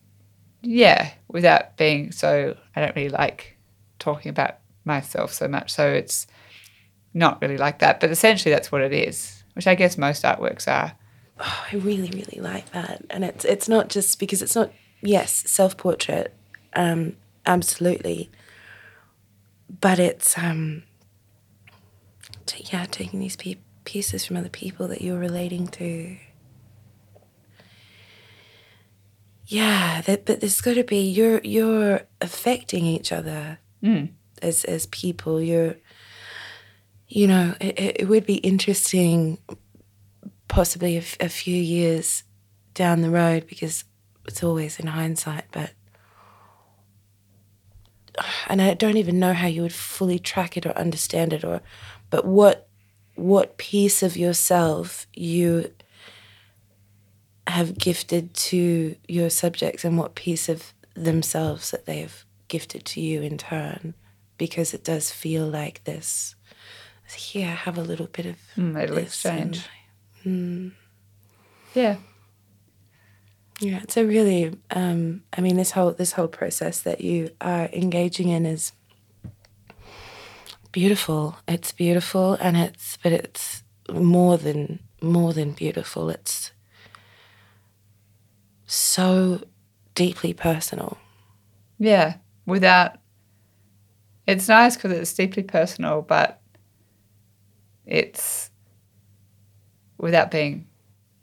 yeah, 0.62 1.10
without 1.28 1.76
being 1.76 2.10
so, 2.10 2.56
I 2.74 2.80
don't 2.80 2.96
really 2.96 3.10
like 3.10 3.58
talking 3.98 4.30
about 4.30 4.60
myself 4.86 5.30
so 5.30 5.46
much. 5.46 5.74
So 5.74 5.86
it's 5.86 6.26
not 7.12 7.42
really 7.42 7.58
like 7.58 7.80
that. 7.80 8.00
But 8.00 8.10
essentially, 8.10 8.54
that's 8.54 8.72
what 8.72 8.80
it 8.80 8.94
is, 8.94 9.44
which 9.52 9.66
I 9.66 9.74
guess 9.74 9.98
most 9.98 10.24
artworks 10.24 10.66
are. 10.66 10.94
Oh, 11.38 11.66
I 11.70 11.76
really, 11.76 12.08
really 12.08 12.40
like 12.40 12.70
that, 12.72 13.04
and 13.10 13.22
it's 13.26 13.44
it's 13.44 13.68
not 13.68 13.90
just 13.90 14.18
because 14.18 14.40
it's 14.40 14.54
not 14.54 14.72
yes 15.02 15.44
self 15.46 15.76
portrait, 15.76 16.32
um, 16.72 17.16
absolutely, 17.44 18.30
but 19.82 19.98
it's 19.98 20.38
um, 20.38 20.84
t- 22.46 22.66
yeah 22.72 22.86
taking 22.90 23.20
these 23.20 23.36
people 23.36 23.62
pieces 23.86 24.26
from 24.26 24.36
other 24.36 24.50
people 24.50 24.88
that 24.88 25.00
you're 25.00 25.18
relating 25.18 25.66
to. 25.68 26.18
Yeah, 29.46 30.02
that, 30.02 30.26
but 30.26 30.40
there's 30.40 30.60
got 30.60 30.74
to 30.74 30.84
be 30.84 31.08
you're 31.08 31.40
you're 31.42 32.02
affecting 32.20 32.84
each 32.84 33.12
other 33.12 33.58
mm. 33.82 34.10
as 34.42 34.64
as 34.64 34.86
people. 34.86 35.40
You're, 35.40 35.76
you 37.08 37.26
know, 37.28 37.54
it, 37.60 38.00
it 38.00 38.08
would 38.08 38.26
be 38.26 38.34
interesting, 38.36 39.38
possibly 40.48 40.98
a, 40.98 41.04
a 41.20 41.28
few 41.28 41.56
years 41.56 42.24
down 42.74 43.00
the 43.00 43.10
road, 43.10 43.46
because 43.46 43.84
it's 44.26 44.42
always 44.42 44.80
in 44.80 44.88
hindsight. 44.88 45.44
But 45.52 45.70
and 48.48 48.60
I 48.60 48.74
don't 48.74 48.96
even 48.96 49.20
know 49.20 49.32
how 49.32 49.46
you 49.46 49.62
would 49.62 49.72
fully 49.72 50.18
track 50.18 50.56
it 50.56 50.66
or 50.66 50.76
understand 50.76 51.32
it, 51.32 51.44
or 51.44 51.60
but 52.16 52.24
what 52.24 52.66
what 53.14 53.58
piece 53.58 54.02
of 54.02 54.16
yourself 54.16 55.06
you 55.12 55.70
have 57.46 57.76
gifted 57.76 58.32
to 58.32 58.96
your 59.06 59.28
subjects 59.28 59.84
and 59.84 59.98
what 59.98 60.14
piece 60.14 60.48
of 60.48 60.72
themselves 60.94 61.72
that 61.72 61.84
they 61.84 61.98
have 61.98 62.24
gifted 62.48 62.86
to 62.86 63.02
you 63.02 63.20
in 63.20 63.36
turn? 63.36 63.92
Because 64.38 64.72
it 64.72 64.82
does 64.82 65.10
feel 65.10 65.46
like 65.46 65.84
this. 65.84 66.36
Here 67.14 67.48
I 67.48 67.50
have 67.50 67.76
a 67.76 67.82
little 67.82 68.06
bit 68.06 68.24
of 68.24 68.36
mm, 68.56 68.74
little 68.74 68.96
exchange 68.96 69.68
mm. 70.24 70.72
yeah. 71.74 71.96
Yeah 73.60 73.80
it's 73.82 73.96
a 73.96 74.04
really 74.04 74.58
um, 74.70 75.22
i 75.32 75.40
mean 75.40 75.56
this 75.56 75.70
whole 75.70 75.92
this 75.92 76.12
whole 76.12 76.28
process 76.28 76.80
that 76.80 77.00
you 77.00 77.30
are 77.40 77.68
engaging 77.72 78.28
in 78.28 78.44
is 78.44 78.72
beautiful. 80.76 81.38
It's 81.48 81.72
beautiful, 81.72 82.34
and 82.34 82.54
it's 82.54 82.98
but 83.02 83.10
it's 83.10 83.62
more 83.90 84.36
than 84.36 84.78
more 85.00 85.32
than 85.32 85.52
beautiful. 85.52 86.10
It's 86.10 86.52
so 88.66 89.40
deeply 89.94 90.34
personal. 90.34 90.98
Yeah, 91.78 92.16
without 92.44 92.98
it's 94.26 94.48
nice 94.48 94.76
because 94.76 94.92
it's 94.92 95.14
deeply 95.14 95.44
personal, 95.44 96.02
but 96.02 96.42
it's 97.86 98.50
without 99.96 100.30
being 100.30 100.66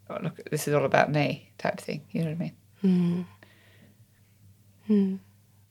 oh, 0.10 0.18
look. 0.24 0.50
This 0.50 0.68
is 0.68 0.74
all 0.74 0.86
about 0.86 1.12
me 1.12 1.52
type 1.60 1.80
thing. 1.80 2.02
You 2.10 2.22
know 2.22 2.32
what 2.32 2.36
I 2.36 2.40
mean? 2.40 2.56
Hmm. 2.82 3.22
Hmm. 4.88 5.16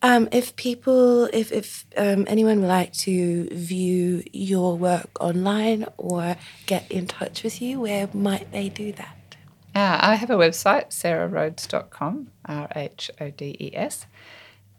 Um, 0.05 0.29
if 0.33 0.57
people, 0.57 1.27
if, 1.33 1.53
if 1.53 1.87
um, 1.97 2.25
anyone 2.27 2.61
would 2.61 2.69
like 2.69 2.93
to 2.95 3.49
view 3.51 4.25
your 4.33 4.77
work 4.77 5.09
online 5.21 5.87
or 5.97 6.37
get 6.67 6.91
in 6.91 7.07
touch 7.07 7.45
with 7.45 7.63
you, 7.63 7.81
where 7.81 8.09
might 8.13 8.51
they 8.51 8.69
do 8.69 8.93
that? 8.93 9.37
Uh, 9.75 9.99
I 10.01 10.17
have 10.17 10.29
a 10.29 10.35
website, 10.35 10.89
sarahrhodes.com, 10.91 12.29
R 12.47 12.69
H 12.75 13.11
O 13.21 13.31
D 13.31 13.57
E 13.59 13.71
S. 13.75 14.07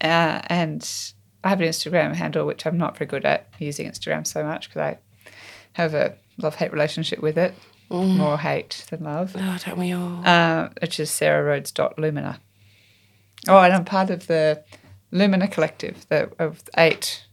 Uh, 0.00 0.42
and 0.46 0.88
I 1.42 1.48
have 1.48 1.60
an 1.60 1.68
Instagram 1.68 2.14
handle, 2.14 2.46
which 2.46 2.66
I'm 2.66 2.76
not 2.76 2.98
very 2.98 3.08
good 3.08 3.24
at 3.24 3.48
using 3.58 3.90
Instagram 3.90 4.26
so 4.26 4.44
much 4.44 4.68
because 4.68 4.80
I 4.80 4.98
have 5.72 5.94
a 5.94 6.16
love 6.36 6.56
hate 6.56 6.72
relationship 6.72 7.20
with 7.20 7.38
it. 7.38 7.54
Mm. 7.90 8.16
More 8.16 8.38
hate 8.38 8.86
than 8.90 9.04
love. 9.04 9.34
Oh, 9.38 9.58
don't 9.64 9.78
we 9.78 9.92
all? 9.92 10.22
Uh, 10.24 10.68
which 10.80 11.00
is 11.00 11.10
sarahrhodes.lumina. 11.10 12.40
Oh, 13.48 13.58
and 13.58 13.74
I'm 13.74 13.84
part 13.84 14.10
of 14.10 14.26
the 14.26 14.62
Lumina 15.14 15.46
Collective 15.46 16.06
the, 16.08 16.30
of 16.40 16.62
eight 16.76 17.24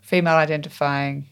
female 0.00 0.34
identifying 0.34 1.26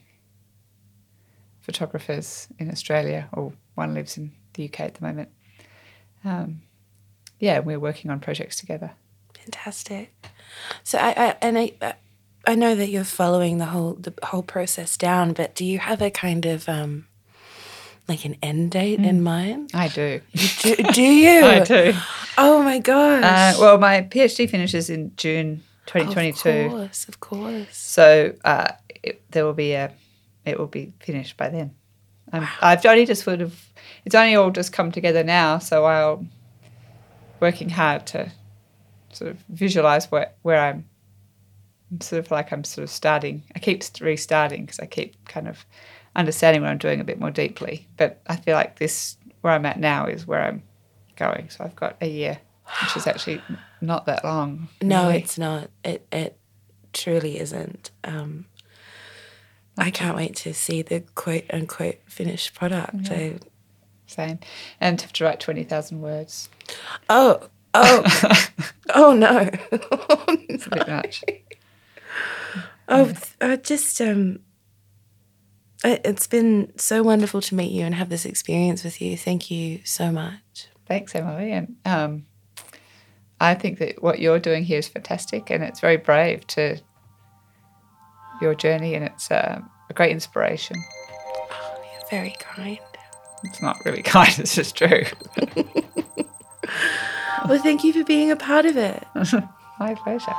photographers 1.61 2.47
in 2.59 2.69
Australia, 2.69 3.27
or 3.33 3.53
one 3.73 3.93
lives 3.93 4.15
in 4.15 4.31
the 4.53 4.65
UK 4.65 4.81
at 4.81 4.95
the 4.95 5.03
moment. 5.03 5.29
Um, 6.23 6.61
yeah, 7.39 7.59
we're 7.59 7.79
working 7.79 8.11
on 8.11 8.19
projects 8.19 8.57
together. 8.57 8.91
Fantastic. 9.33 10.13
So 10.83 10.99
I, 10.99 11.09
I 11.09 11.35
and 11.41 11.57
I, 11.57 11.95
I 12.45 12.55
know 12.55 12.75
that 12.75 12.89
you're 12.89 13.03
following 13.03 13.57
the 13.57 13.65
whole 13.65 13.93
the 13.93 14.13
whole 14.23 14.43
process 14.43 14.95
down, 14.95 15.33
but 15.33 15.55
do 15.55 15.65
you 15.65 15.79
have 15.79 16.03
a 16.03 16.11
kind 16.11 16.45
of 16.45 16.69
um, 16.69 17.07
like 18.07 18.25
an 18.25 18.35
end 18.41 18.71
date 18.71 18.99
mm. 18.99 19.07
in 19.07 19.23
mind? 19.23 19.71
I 19.73 19.87
do. 19.87 20.21
Do, 20.59 20.75
do 20.75 21.01
you? 21.01 21.45
I 21.45 21.59
do. 21.61 21.93
Oh 22.37 22.63
my 22.63 22.79
gosh. 22.79 23.23
Uh, 23.23 23.59
well, 23.59 23.77
my 23.77 24.01
PhD 24.01 24.49
finishes 24.49 24.89
in 24.89 25.13
June 25.15 25.63
2022. 25.85 26.49
Of 26.49 26.71
course, 26.71 27.07
of 27.07 27.19
course. 27.19 27.77
So 27.77 28.33
uh, 28.43 28.71
it, 28.89 29.23
there 29.31 29.45
will 29.45 29.53
be 29.53 29.73
a, 29.73 29.91
it 30.45 30.57
will 30.57 30.67
be 30.67 30.93
finished 30.99 31.37
by 31.37 31.49
then. 31.49 31.75
Um, 32.31 32.41
wow. 32.41 32.49
I've 32.61 32.85
only 32.85 33.05
just 33.05 33.23
sort 33.23 33.41
of, 33.41 33.69
it's 34.05 34.15
only 34.15 34.35
all 34.35 34.51
just 34.51 34.73
come 34.73 34.91
together 34.91 35.23
now. 35.23 35.59
So 35.59 35.85
I'm 35.85 36.29
working 37.39 37.69
hard 37.69 38.05
to 38.07 38.31
sort 39.11 39.31
of 39.31 39.37
visualize 39.49 40.09
where, 40.11 40.31
where 40.41 40.59
I'm, 40.59 40.85
I'm 41.91 42.01
sort 42.01 42.25
of 42.25 42.31
like 42.31 42.51
I'm 42.51 42.63
sort 42.63 42.83
of 42.83 42.89
starting. 42.89 43.43
I 43.55 43.59
keep 43.59 43.83
restarting 44.01 44.65
because 44.65 44.79
I 44.79 44.87
keep 44.87 45.23
kind 45.25 45.47
of 45.47 45.65
understanding 46.15 46.61
what 46.61 46.71
I'm 46.71 46.77
doing 46.77 46.99
a 46.99 47.03
bit 47.03 47.19
more 47.19 47.31
deeply. 47.31 47.87
But 47.97 48.21
I 48.27 48.35
feel 48.35 48.55
like 48.55 48.79
this, 48.79 49.17
where 49.41 49.53
I'm 49.53 49.65
at 49.65 49.79
now, 49.79 50.05
is 50.05 50.25
where 50.27 50.41
I'm 50.41 50.63
going. 51.15 51.49
So 51.49 51.63
I've 51.63 51.75
got 51.75 51.95
a 52.01 52.07
year, 52.07 52.39
which 52.81 52.95
is 52.97 53.07
actually 53.07 53.41
not 53.81 54.05
that 54.05 54.23
long. 54.23 54.69
No, 54.81 55.09
it's 55.09 55.37
not. 55.37 55.69
It 55.83 56.05
it 56.11 56.37
truly 56.93 57.39
isn't. 57.39 57.91
Um, 58.03 58.45
I 59.77 59.89
can't 59.89 60.15
wait 60.15 60.35
to 60.37 60.53
see 60.53 60.81
the 60.83 61.01
quote 61.15 61.45
unquote 61.51 61.97
finished 62.05 62.53
product. 62.53 63.09
I- 63.11 63.39
Same. 64.05 64.39
And 64.79 64.99
to 64.99 65.05
have 65.05 65.13
to 65.13 65.23
write 65.23 65.39
20,000 65.39 65.99
words. 66.01 66.49
oh, 67.09 67.47
oh, 67.73 68.03
oh 68.93 69.13
no. 69.15 69.49
It's 70.49 70.67
a 70.67 70.69
bit 70.69 70.87
much. 70.87 71.23
Oh, 72.89 73.13
I 73.39 73.55
just 73.55 73.99
um, 74.01 74.39
it's 75.83 76.27
been 76.27 76.71
so 76.77 77.03
wonderful 77.03 77.41
to 77.41 77.55
meet 77.55 77.71
you 77.71 77.85
and 77.85 77.95
have 77.95 78.09
this 78.09 78.25
experience 78.25 78.83
with 78.83 79.01
you. 79.01 79.17
Thank 79.17 79.51
you 79.51 79.79
so 79.83 80.11
much. 80.11 80.67
Thanks, 80.87 81.15
Emily. 81.15 81.51
And 81.51 81.75
um, 81.85 82.25
I 83.39 83.53
think 83.55 83.79
that 83.79 84.01
what 84.01 84.19
you're 84.19 84.39
doing 84.39 84.63
here 84.63 84.79
is 84.79 84.87
fantastic 84.87 85.49
and 85.49 85.63
it's 85.63 85.79
very 85.79 85.97
brave 85.97 86.45
to 86.47 86.79
your 88.41 88.55
journey 88.55 88.95
and 88.95 89.05
it's 89.05 89.31
uh, 89.31 89.59
a 89.89 89.93
great 89.93 90.11
inspiration. 90.11 90.77
Oh, 91.51 91.83
you're 91.91 92.09
very 92.09 92.35
kind. 92.39 92.79
It's 93.43 93.61
not 93.61 93.77
really 93.85 94.01
kind, 94.03 94.37
it's 94.39 94.55
just 94.55 94.75
true. 94.75 95.03
Well, 97.47 97.61
thank 97.61 97.83
you 97.83 97.91
for 97.91 98.05
being 98.05 98.31
a 98.31 98.37
part 98.37 98.65
of 98.65 98.77
it. 98.77 99.03
My 99.79 99.95
pleasure. 99.95 100.33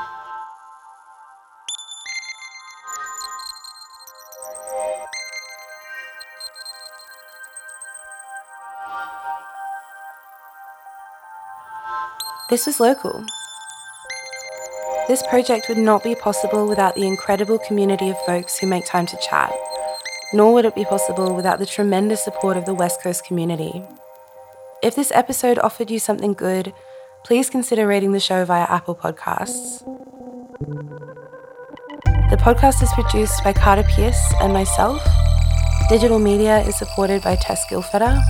This 12.51 12.66
was 12.66 12.78
local. 12.78 13.24
This 15.09 15.22
project 15.28 15.66
would 15.68 15.78
not 15.78 16.05
be 16.05 16.14
possible 16.14 16.68
without 16.68 16.95
the 16.95 17.07
incredible 17.07 17.59
community 17.59 18.11
of 18.11 18.18
folks 18.26 18.59
who 18.59 18.66
make 18.66 18.84
time 18.84 19.07
to 19.07 19.18
chat, 19.18 19.51
nor 20.34 20.53
would 20.53 20.66
it 20.66 20.74
be 20.74 20.84
possible 20.84 21.34
without 21.34 21.59
the 21.59 21.64
tremendous 21.64 22.22
support 22.22 22.59
of 22.59 22.66
the 22.66 22.74
West 22.74 23.03
Coast 23.03 23.24
community. 23.24 23.82
If 24.82 24.95
this 24.95 25.11
episode 25.14 25.59
offered 25.59 25.90
you 25.90 25.99
something 25.99 26.34
good, 26.34 26.74
please 27.24 27.49
consider 27.49 27.86
rating 27.86 28.12
the 28.12 28.20
show 28.20 28.45
via 28.45 28.64
Apple 28.64 28.95
Podcasts. 28.95 29.82
The 32.28 32.36
podcast 32.36 32.82
is 32.82 32.92
produced 32.92 33.42
by 33.42 33.55
Carter 33.55 33.84
Pierce 33.84 34.34
and 34.42 34.53
myself. 34.53 35.03
Digital 35.88 36.18
media 36.18 36.61
is 36.61 36.76
supported 36.76 37.22
by 37.22 37.36
Tess 37.36 37.64
Gilfetter. 37.70 38.22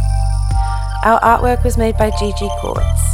Our 1.04 1.20
artwork 1.20 1.64
was 1.64 1.76
made 1.76 1.96
by 1.96 2.10
Gigi 2.18 2.48
Quartz. 2.60 3.13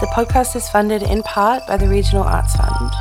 The 0.00 0.06
podcast 0.06 0.54
is 0.54 0.68
funded 0.68 1.02
in 1.02 1.24
part 1.24 1.66
by 1.66 1.76
the 1.76 1.88
Regional 1.88 2.22
Arts 2.22 2.54
Fund. 2.54 2.92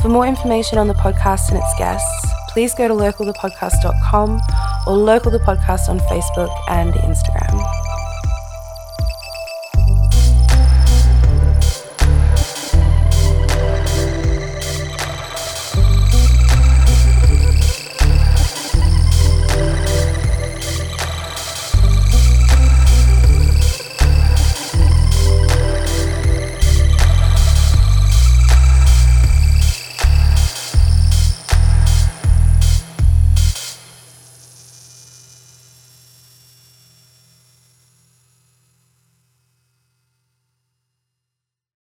For 0.00 0.08
more 0.08 0.26
information 0.26 0.78
on 0.78 0.88
the 0.88 0.94
podcast 0.94 1.50
and 1.50 1.58
its 1.58 1.74
guests, 1.76 2.26
please 2.48 2.74
go 2.74 2.88
to 2.88 2.94
localthepodcast.com 2.94 4.40
or 4.86 4.96
local 4.96 5.30
the 5.30 5.38
podcast 5.40 5.90
on 5.90 5.98
Facebook 6.00 6.50
and 6.70 6.94
Instagram. 6.94 7.81